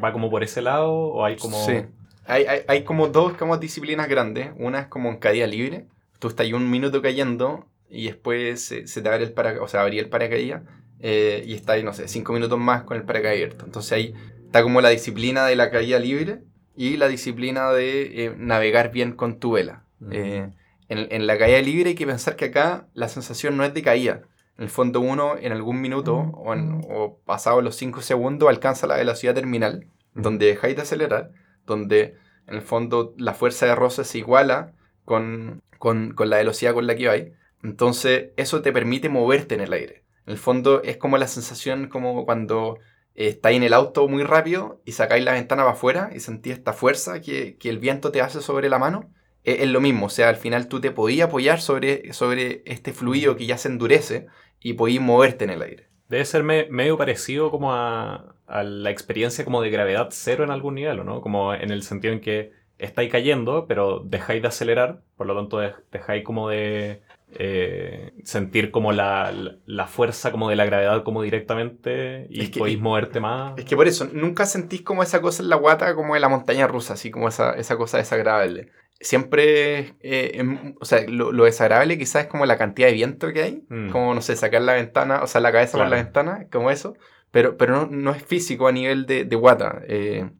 ¿Va 0.04 0.12
como 0.12 0.28
por 0.28 0.44
ese 0.44 0.60
lado 0.60 0.92
o 0.92 1.24
hay 1.24 1.36
como... 1.36 1.56
Sí. 1.64 1.82
Hay, 2.26 2.44
hay, 2.44 2.60
hay, 2.68 2.84
como 2.84 3.08
dos 3.08 3.34
como 3.34 3.56
disciplinas 3.56 4.08
grandes. 4.08 4.50
Una 4.58 4.80
es 4.80 4.86
como 4.86 5.08
en 5.10 5.16
caída 5.16 5.46
libre. 5.46 5.86
Tú 6.18 6.28
estás 6.28 6.44
ahí 6.44 6.52
un 6.52 6.70
minuto 6.70 7.02
cayendo 7.02 7.66
y 7.88 8.06
después 8.06 8.64
se, 8.64 8.82
te 8.82 9.08
abre 9.08 9.24
el 9.24 9.32
paracaídas, 9.32 9.64
o 9.64 9.68
sea, 9.68 9.82
abría 9.82 10.00
el 10.00 10.08
paracaídas. 10.08 10.62
eh, 11.00 11.44
y 11.46 11.54
está 11.54 11.74
ahí, 11.74 11.82
no 11.82 11.92
sé, 11.92 12.08
cinco 12.08 12.32
minutos 12.32 12.58
más 12.58 12.82
con 12.82 12.96
el 12.96 13.04
paracaídas 13.04 13.36
abierto. 13.36 13.64
Entonces 13.64 13.92
ahí 13.92 14.14
está 14.44 14.62
como 14.62 14.80
la 14.80 14.88
disciplina 14.90 15.46
de 15.46 15.56
la 15.56 15.70
caída 15.70 15.98
libre 15.98 16.42
y 16.76 16.96
la 16.96 17.08
disciplina 17.08 17.70
de 17.72 18.24
eh, 18.24 18.34
navegar 18.36 18.90
bien 18.92 19.12
con 19.12 19.38
tu 19.38 19.52
vela. 19.52 19.84
en, 20.10 20.54
en, 20.88 21.26
la 21.26 21.38
caída 21.38 21.60
libre 21.60 21.90
hay 21.90 21.94
que 21.94 22.06
pensar 22.06 22.36
que 22.36 22.46
acá 22.46 22.86
la 22.94 23.08
sensación 23.08 23.56
no 23.56 23.64
es 23.64 23.74
de 23.74 23.82
caída. 23.82 24.22
En 24.58 24.64
el 24.64 24.70
fondo 24.70 25.00
uno 25.00 25.36
en 25.38 25.52
algún 25.52 25.80
minuto 25.80 26.16
o, 26.16 26.54
en, 26.54 26.82
o 26.88 27.18
pasado 27.26 27.60
los 27.60 27.76
5 27.76 28.00
segundos 28.00 28.48
alcanza 28.48 28.86
la 28.86 28.96
velocidad 28.96 29.34
terminal, 29.34 29.86
donde 30.14 30.46
dejáis 30.46 30.76
de 30.76 30.82
acelerar, 30.82 31.30
donde 31.66 32.16
en 32.46 32.54
el 32.54 32.62
fondo 32.62 33.14
la 33.18 33.34
fuerza 33.34 33.66
de 33.66 33.74
roce 33.74 34.04
se 34.04 34.18
iguala 34.18 34.72
con, 35.04 35.62
con, 35.78 36.12
con 36.14 36.30
la 36.30 36.38
velocidad 36.38 36.74
con 36.74 36.86
la 36.86 36.96
que 36.96 37.08
vais. 37.08 37.32
Entonces 37.62 38.30
eso 38.36 38.62
te 38.62 38.72
permite 38.72 39.08
moverte 39.08 39.54
en 39.54 39.60
el 39.60 39.72
aire. 39.72 40.04
En 40.26 40.32
el 40.32 40.38
fondo 40.38 40.82
es 40.82 40.96
como 40.96 41.18
la 41.18 41.28
sensación 41.28 41.88
como 41.88 42.24
cuando 42.24 42.78
eh, 43.14 43.28
estáis 43.28 43.56
en 43.56 43.62
el 43.62 43.72
auto 43.72 44.06
muy 44.08 44.22
rápido 44.22 44.80
y 44.84 44.92
sacáis 44.92 45.24
la 45.24 45.32
ventana 45.32 45.62
para 45.62 45.74
afuera 45.74 46.10
y 46.14 46.20
sentís 46.20 46.54
esta 46.54 46.72
fuerza 46.72 47.20
que, 47.20 47.56
el 47.62 47.78
viento 47.78 48.12
te 48.12 48.20
hace 48.20 48.40
sobre 48.40 48.68
la 48.68 48.78
mano. 48.78 49.10
Es, 49.42 49.68
lo 49.68 49.80
mismo, 49.80 50.06
o 50.06 50.10
sea, 50.10 50.28
al 50.28 50.36
final 50.36 50.66
tú 50.68 50.80
te 50.80 50.90
podías 50.90 51.28
apoyar 51.28 51.60
sobre, 51.60 52.12
sobre 52.12 52.62
este 52.66 52.92
fluido 52.92 53.36
que 53.36 53.46
ya 53.46 53.56
se 53.58 53.68
endurece 53.68 54.26
y 54.60 54.72
podías 54.72 55.02
moverte 55.02 55.44
en 55.44 55.50
el 55.50 55.62
aire. 55.62 55.88
Debe 56.08 56.24
ser 56.24 56.42
medio 56.42 56.98
parecido 56.98 57.52
como 57.52 57.72
a, 57.72 58.35
a, 58.46 58.62
la 58.62 58.90
experiencia 58.90 59.44
como 59.44 59.62
de 59.62 59.70
gravedad 59.70 60.08
cero 60.10 60.44
en 60.44 60.50
algún 60.50 60.76
nivel, 60.76 61.04
¿no? 61.04 61.20
Como 61.20 61.54
en 61.54 61.70
el 61.70 61.82
sentido 61.82 62.12
en 62.12 62.20
que 62.20 62.52
estáis 62.78 63.10
cayendo, 63.10 63.66
pero 63.66 64.00
dejáis 64.04 64.42
de 64.42 64.48
acelerar, 64.48 65.00
por 65.16 65.26
lo 65.26 65.34
tanto 65.34 65.58
dejáis 65.90 66.24
como 66.24 66.50
de 66.50 67.02
eh, 67.38 68.12
sentir 68.22 68.70
como 68.70 68.92
la, 68.92 69.32
la, 69.66 69.86
fuerza 69.86 70.30
como 70.30 70.48
de 70.48 70.56
la 70.56 70.64
gravedad 70.64 71.02
como 71.02 71.22
directamente 71.22 72.26
y 72.30 72.46
podéis 72.48 72.80
moverte 72.80 73.20
más. 73.20 73.58
Es 73.58 73.64
que 73.64 73.76
por 73.76 73.88
eso, 73.88 74.08
nunca 74.12 74.46
sentís 74.46 74.82
como 74.82 75.02
esa 75.02 75.20
cosa 75.20 75.42
en 75.42 75.48
la 75.48 75.56
guata 75.56 75.94
como 75.94 76.14
en 76.14 76.22
la 76.22 76.28
montaña 76.28 76.66
rusa, 76.66 76.94
así 76.94 77.10
como 77.10 77.28
esa, 77.28 77.54
esa 77.54 77.76
cosa 77.76 77.98
desagradable. 77.98 78.70
Siempre, 79.00 79.94
eh, 80.00 80.74
o 80.80 80.84
sea, 80.84 81.04
lo, 81.06 81.30
desagradable 81.44 81.98
quizás 81.98 82.24
es 82.24 82.30
como 82.30 82.46
la 82.46 82.56
cantidad 82.56 82.88
de 82.88 82.94
viento 82.94 83.32
que 83.32 83.42
hay, 83.42 83.64
mm. 83.68 83.90
como, 83.90 84.14
no 84.14 84.22
sé, 84.22 84.36
sacar 84.36 84.62
la 84.62 84.74
ventana, 84.74 85.22
o 85.22 85.26
sea, 85.26 85.40
la 85.40 85.52
cabeza 85.52 85.76
por 85.76 85.88
la 85.88 85.96
ventana, 85.96 86.46
como 86.50 86.70
eso, 86.70 86.96
pero, 87.36 87.58
pero 87.58 87.74
no, 87.74 87.86
no 87.90 88.12
es 88.12 88.22
físico 88.24 88.66
a 88.66 88.72
nivel 88.72 89.04
de, 89.04 89.26
de 89.26 89.36
guata. 89.36 89.82
Eh, 89.88 90.30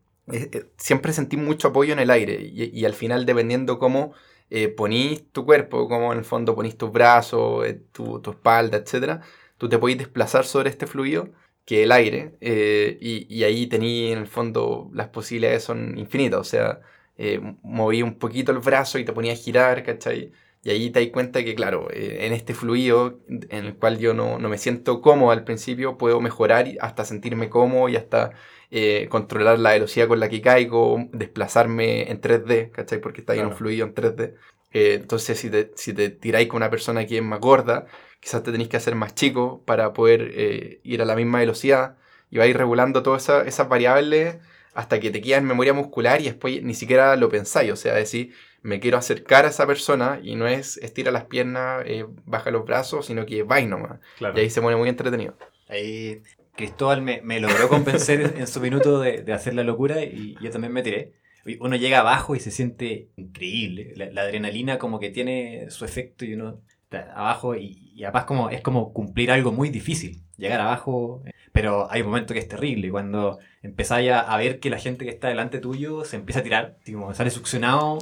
siempre 0.78 1.12
sentí 1.12 1.36
mucho 1.36 1.68
apoyo 1.68 1.92
en 1.92 1.98
el 1.98 2.10
aire 2.10 2.40
y, 2.40 2.86
al 2.86 2.94
final, 2.94 3.26
dependiendo 3.26 3.78
cómo 3.78 4.14
eh, 4.48 4.68
ponís 4.68 5.30
tu 5.30 5.44
cuerpo, 5.44 5.88
como 5.90 6.10
en 6.12 6.18
el 6.20 6.24
fondo 6.24 6.54
ponís 6.54 6.78
tus 6.78 6.90
brazos, 6.90 7.66
eh, 7.66 7.82
tu, 7.92 8.20
tu, 8.22 8.30
espalda, 8.30 8.78
etc., 8.78 9.20
tú 9.58 9.68
te 9.68 9.76
podés 9.76 9.98
desplazar 9.98 10.46
sobre 10.46 10.70
este 10.70 10.86
fluido 10.86 11.28
que 11.66 11.82
el 11.82 11.92
aire, 11.92 12.34
eh, 12.40 12.96
y, 12.98 13.26
y, 13.28 13.44
ahí 13.44 13.66
tení 13.66 14.10
en 14.10 14.18
el 14.20 14.26
fondo 14.26 14.88
las 14.94 15.08
posibilidades 15.08 15.64
son 15.64 15.98
infinitas, 15.98 16.40
o 16.40 16.44
sea, 16.44 16.80
eh, 17.18 17.40
moví 17.62 18.00
un 18.02 18.18
poquito 18.18 18.52
el 18.52 18.58
brazo 18.60 18.98
y 18.98 19.04
te 19.04 19.12
ponía 19.12 19.32
a 19.34 19.36
girar, 19.36 19.82
¿cachai? 19.84 20.32
Y 20.66 20.70
ahí 20.70 20.90
te 20.90 20.98
das 20.98 21.10
cuenta 21.12 21.44
que, 21.44 21.54
claro, 21.54 21.88
eh, 21.92 22.26
en 22.26 22.32
este 22.32 22.52
fluido 22.52 23.20
en 23.28 23.66
el 23.66 23.76
cual 23.76 23.98
yo 23.98 24.14
no, 24.14 24.40
no, 24.40 24.48
me 24.48 24.58
siento 24.58 25.00
cómodo 25.00 25.30
al 25.30 25.44
principio, 25.44 25.96
puedo 25.96 26.20
mejorar 26.20 26.66
hasta 26.80 27.04
sentirme 27.04 27.48
cómodo 27.48 27.88
y 27.88 27.94
hasta 27.94 28.32
eh, 28.72 29.06
controlar 29.08 29.60
la 29.60 29.70
velocidad 29.70 30.08
con 30.08 30.18
la 30.18 30.28
que 30.28 30.42
caigo, 30.42 31.08
desplazarme 31.12 32.10
en 32.10 32.20
3D, 32.20 32.72
¿cachai? 32.72 33.00
Porque 33.00 33.20
está 33.20 33.34
ahí 33.34 33.38
en 33.38 33.46
un 33.46 33.52
fluido 33.52 33.86
en 33.86 33.94
3D. 33.94 34.34
Eh, 34.72 34.94
entonces, 34.94 35.38
si 35.38 35.50
te, 35.50 35.70
si 35.76 35.92
te 35.92 36.10
tiráis 36.10 36.48
con 36.48 36.56
una 36.56 36.68
persona 36.68 37.06
que 37.06 37.18
es 37.18 37.22
más 37.22 37.38
gorda, 37.38 37.86
quizás 38.18 38.42
te 38.42 38.50
tenéis 38.50 38.68
que 38.68 38.76
hacer 38.76 38.96
más 38.96 39.14
chico 39.14 39.62
para 39.66 39.92
poder 39.92 40.32
eh, 40.34 40.80
ir 40.82 41.00
a 41.00 41.04
la 41.04 41.14
misma 41.14 41.38
velocidad 41.38 41.96
y 42.28 42.38
vais 42.38 42.56
regulando 42.56 43.04
todas 43.04 43.22
esas 43.22 43.46
esa 43.46 43.64
variables 43.64 44.38
hasta 44.76 45.00
que 45.00 45.10
te 45.10 45.22
queda 45.22 45.38
en 45.38 45.46
memoria 45.46 45.72
muscular 45.72 46.20
y 46.20 46.24
después 46.24 46.62
ni 46.62 46.74
siquiera 46.74 47.16
lo 47.16 47.30
pensáis. 47.30 47.72
O 47.72 47.76
sea, 47.76 47.94
decir, 47.94 48.34
me 48.60 48.78
quiero 48.78 48.98
acercar 48.98 49.46
a 49.46 49.48
esa 49.48 49.66
persona 49.66 50.20
y 50.22 50.36
no 50.36 50.46
es 50.46 50.76
estira 50.76 51.10
las 51.10 51.24
piernas, 51.24 51.82
eh, 51.86 52.04
baja 52.26 52.50
los 52.50 52.66
brazos, 52.66 53.06
sino 53.06 53.24
que 53.24 53.42
vais 53.42 53.66
nomás. 53.66 54.00
Y 54.20 54.38
ahí 54.38 54.50
se 54.50 54.60
pone 54.60 54.76
muy 54.76 54.90
entretenido. 54.90 55.36
Ahí 55.68 56.22
Cristóbal 56.54 57.00
me, 57.00 57.22
me 57.22 57.40
logró 57.40 57.68
convencer 57.68 58.34
en 58.36 58.46
su 58.46 58.60
minuto 58.60 59.00
de, 59.00 59.22
de, 59.22 59.32
hacer 59.32 59.54
la 59.54 59.64
locura 59.64 60.02
y 60.04 60.36
yo 60.42 60.50
también 60.50 60.72
me 60.72 60.82
tiré. 60.82 61.14
Uno 61.60 61.76
llega 61.76 62.00
abajo 62.00 62.36
y 62.36 62.40
se 62.40 62.50
siente 62.50 63.08
increíble. 63.16 63.92
La, 63.96 64.10
la 64.10 64.22
adrenalina 64.22 64.78
como 64.78 65.00
que 65.00 65.10
tiene 65.10 65.70
su 65.70 65.86
efecto 65.86 66.24
y 66.24 66.34
uno 66.34 66.60
está 66.82 67.12
abajo 67.14 67.54
y, 67.54 67.92
y, 67.94 68.04
además 68.04 68.24
como, 68.24 68.50
es 68.50 68.60
como 68.60 68.92
cumplir 68.92 69.30
algo 69.30 69.52
muy 69.52 69.70
difícil. 69.70 70.22
Llegar 70.36 70.60
abajo, 70.60 71.22
pero 71.56 71.90
hay 71.90 72.02
un 72.02 72.08
momento 72.08 72.34
que 72.34 72.40
es 72.40 72.48
terrible. 72.48 72.90
Cuando 72.90 73.38
empezáis 73.62 74.10
a, 74.10 74.20
a, 74.20 74.36
ver 74.36 74.60
que 74.60 74.68
la 74.68 74.78
gente 74.78 75.06
que 75.06 75.10
está 75.10 75.28
delante 75.28 75.58
tuyo 75.58 76.04
se 76.04 76.16
empieza 76.16 76.40
a 76.40 76.42
tirar, 76.42 76.76
sale 77.14 77.30
succionado 77.30 77.96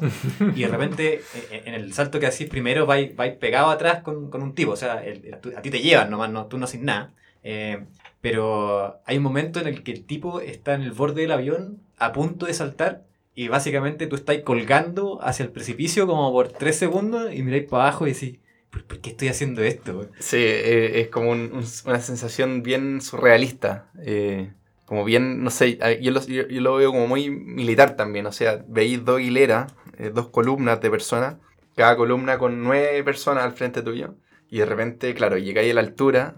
y 0.56 0.62
de 0.62 0.66
repente 0.66 1.20
en 1.52 1.72
el 1.72 1.92
salto 1.92 2.18
que 2.18 2.26
hacís 2.26 2.48
primero 2.48 2.84
vais, 2.84 3.14
vais 3.14 3.36
pegado 3.36 3.70
atrás 3.70 4.02
con, 4.02 4.28
con 4.28 4.42
un 4.42 4.56
tipo. 4.56 4.72
O 4.72 4.76
sea, 4.76 5.04
el, 5.04 5.38
a 5.56 5.62
ti 5.62 5.70
te 5.70 5.78
llevan 5.78 6.10
nomás, 6.10 6.30
no, 6.30 6.46
tú 6.46 6.58
no 6.58 6.64
haces 6.64 6.80
nada. 6.80 7.12
Eh, 7.44 7.84
pero 8.20 9.00
hay 9.06 9.18
un 9.18 9.22
momento 9.22 9.60
en 9.60 9.68
el 9.68 9.84
que 9.84 9.92
el 9.92 10.04
tipo 10.04 10.40
está 10.40 10.74
en 10.74 10.82
el 10.82 10.90
borde 10.90 11.22
del 11.22 11.30
avión 11.30 11.78
a 11.96 12.12
punto 12.12 12.46
de 12.46 12.54
saltar 12.54 13.04
y 13.36 13.46
básicamente 13.46 14.08
tú 14.08 14.16
estás 14.16 14.38
colgando 14.38 15.20
hacia 15.22 15.44
el 15.44 15.52
precipicio 15.52 16.08
como 16.08 16.32
por 16.32 16.48
tres 16.48 16.76
segundos 16.76 17.32
y 17.32 17.44
miráis 17.44 17.68
para 17.68 17.84
abajo 17.84 18.08
y 18.08 18.14
decís, 18.14 18.38
¿por, 18.86 19.00
qué 19.00 19.10
estoy 19.10 19.28
haciendo 19.28 19.62
esto? 19.62 20.08
Sí, 20.18 20.38
eh, 20.38 21.00
es 21.00 21.08
como 21.08 21.30
un, 21.30 21.52
un, 21.52 21.64
una 21.86 22.00
sensación 22.00 22.62
bien 22.62 23.00
surrealista. 23.00 23.90
Eh, 24.02 24.52
como 24.86 25.04
bien, 25.04 25.42
no 25.42 25.50
sé, 25.50 25.78
yo 26.00 26.10
lo, 26.10 26.20
yo, 26.26 26.46
yo 26.46 26.74
veo 26.74 26.92
como 26.92 27.06
muy 27.06 27.30
militar 27.30 27.96
también. 27.96 28.26
O 28.26 28.32
sea, 28.32 28.64
veis 28.68 29.04
dos 29.04 29.20
hileras, 29.20 29.72
eh, 29.98 30.10
dos 30.12 30.28
columnas 30.28 30.80
de 30.80 30.90
personas, 30.90 31.36
cada 31.76 31.96
columna 31.96 32.38
con 32.38 32.62
nueve 32.62 33.02
personas 33.04 33.44
al 33.44 33.52
frente 33.52 33.82
tuyo. 33.82 34.14
Y 34.50 34.58
de 34.58 34.66
repente, 34.66 35.14
claro, 35.14 35.38
llegáis 35.38 35.72
a 35.72 35.74
la 35.74 35.80
altura, 35.80 36.36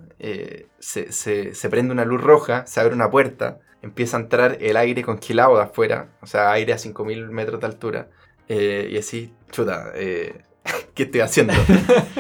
se, 0.78 1.68
prende 1.68 1.92
una 1.92 2.04
luz 2.04 2.22
roja, 2.22 2.66
se 2.66 2.80
abre 2.80 2.94
una 2.94 3.10
puerta, 3.10 3.58
empieza 3.82 4.16
a 4.16 4.20
entrar 4.20 4.58
el 4.60 4.76
aire 4.76 5.02
congelado 5.02 5.56
de 5.56 5.64
afuera, 5.64 6.16
o 6.22 6.26
sea, 6.26 6.52
aire 6.52 6.72
a 6.72 6.78
5000 6.78 7.28
metros 7.28 7.60
de 7.60 7.66
altura. 7.66 8.08
Y 8.48 8.96
así, 8.96 9.34
chuta, 9.50 9.92
eh, 9.94 10.42
¿qué 10.94 11.04
estoy 11.04 11.20
haciendo? 11.20 11.54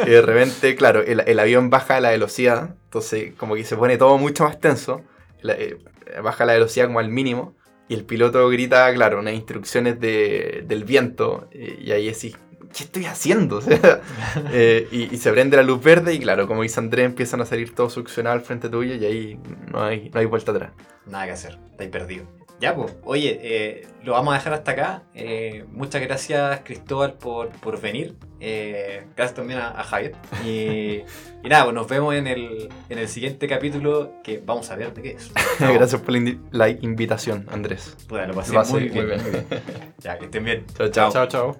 y 0.06 0.10
de 0.10 0.22
repente, 0.22 0.74
claro, 0.76 1.02
el, 1.02 1.38
avión 1.38 1.70
baja 1.70 2.00
la 2.00 2.10
velocidad, 2.10 2.74
entonces 2.84 3.32
como 3.36 3.54
que 3.54 3.64
se 3.64 3.76
pone 3.76 3.96
todo 3.96 4.18
mucho 4.18 4.44
más 4.44 4.60
tenso, 4.60 5.02
la, 5.42 5.56
baja 6.22 6.44
la 6.44 6.54
velocidad 6.54 6.86
como 6.86 7.00
al 7.00 7.08
mínimo. 7.08 7.54
Y 7.88 7.94
el 7.94 8.04
piloto 8.04 8.48
grita, 8.48 8.92
claro, 8.94 9.20
unas 9.20 9.34
instrucciones 9.34 10.00
de, 10.00 10.64
del 10.66 10.82
viento. 10.82 11.48
y 11.52 11.92
ahí 11.92 12.06
decís, 12.06 12.36
¿qué 12.76 12.84
estoy 12.84 13.06
haciendo? 13.06 13.60
Eh, 14.52 14.88
y, 14.90 15.16
se 15.16 15.32
prende 15.32 15.56
la 15.56 15.62
luz 15.62 15.82
verde 15.82 16.14
y 16.14 16.18
claro, 16.18 16.46
como 16.46 16.62
dice 16.62 16.78
Andrés, 16.80 17.06
empiezan 17.06 17.40
a 17.40 17.46
salir 17.46 17.74
todos 17.74 17.92
succionados 17.92 18.40
al 18.40 18.44
frente 18.44 18.68
tuyo 18.68 18.94
y 18.94 19.04
ahí 19.04 19.40
no 19.70 19.82
hay, 19.82 20.10
no 20.12 20.20
hay 20.20 20.26
vuelta 20.26 20.52
atrás. 20.52 20.72
Nada 21.06 21.26
que 21.26 21.32
hacer, 21.32 21.58
estáis 21.70 21.90
perdido. 21.90 22.26
Ya, 22.60 22.74
pues, 22.74 22.94
oye, 23.04 23.38
eh, 23.42 23.86
lo 24.02 24.12
vamos 24.12 24.32
a 24.32 24.38
dejar 24.38 24.54
hasta 24.54 24.70
acá. 24.70 25.02
Eh, 25.14 25.64
muchas 25.72 26.00
gracias, 26.00 26.60
Cristóbal, 26.64 27.14
por, 27.14 27.50
por 27.50 27.80
venir. 27.80 28.14
Eh, 28.40 29.04
gracias 29.14 29.36
también 29.36 29.60
a, 29.60 29.78
a 29.78 29.84
Javier. 29.84 30.14
Y, 30.44 31.02
y, 31.44 31.48
nada, 31.48 31.64
pues 31.64 31.74
nos 31.74 31.88
vemos 31.88 32.14
en 32.14 32.26
el, 32.26 32.68
en 32.88 32.98
el 32.98 33.08
siguiente 33.08 33.46
capítulo 33.46 34.14
que 34.24 34.42
vamos 34.44 34.70
a 34.70 34.76
ver 34.76 34.94
de 34.94 35.02
qué 35.02 35.10
es. 35.10 35.30
gracias 35.60 36.00
por 36.00 36.14
la, 36.14 36.36
la, 36.50 36.68
invitación, 36.68 37.46
Andrés. 37.50 37.96
Pues, 38.08 38.26
lo 38.26 38.34
pasé, 38.34 38.52
lo 38.52 38.60
pasé 38.60 38.72
muy, 38.72 38.88
bien. 38.88 39.06
muy 39.06 39.30
bien. 39.30 39.46
ya, 39.98 40.18
que 40.18 40.24
estén 40.24 40.44
bien. 40.44 40.64
Chao, 40.76 40.88
chao. 40.88 41.12
Chao, 41.12 41.26
chao. 41.26 41.56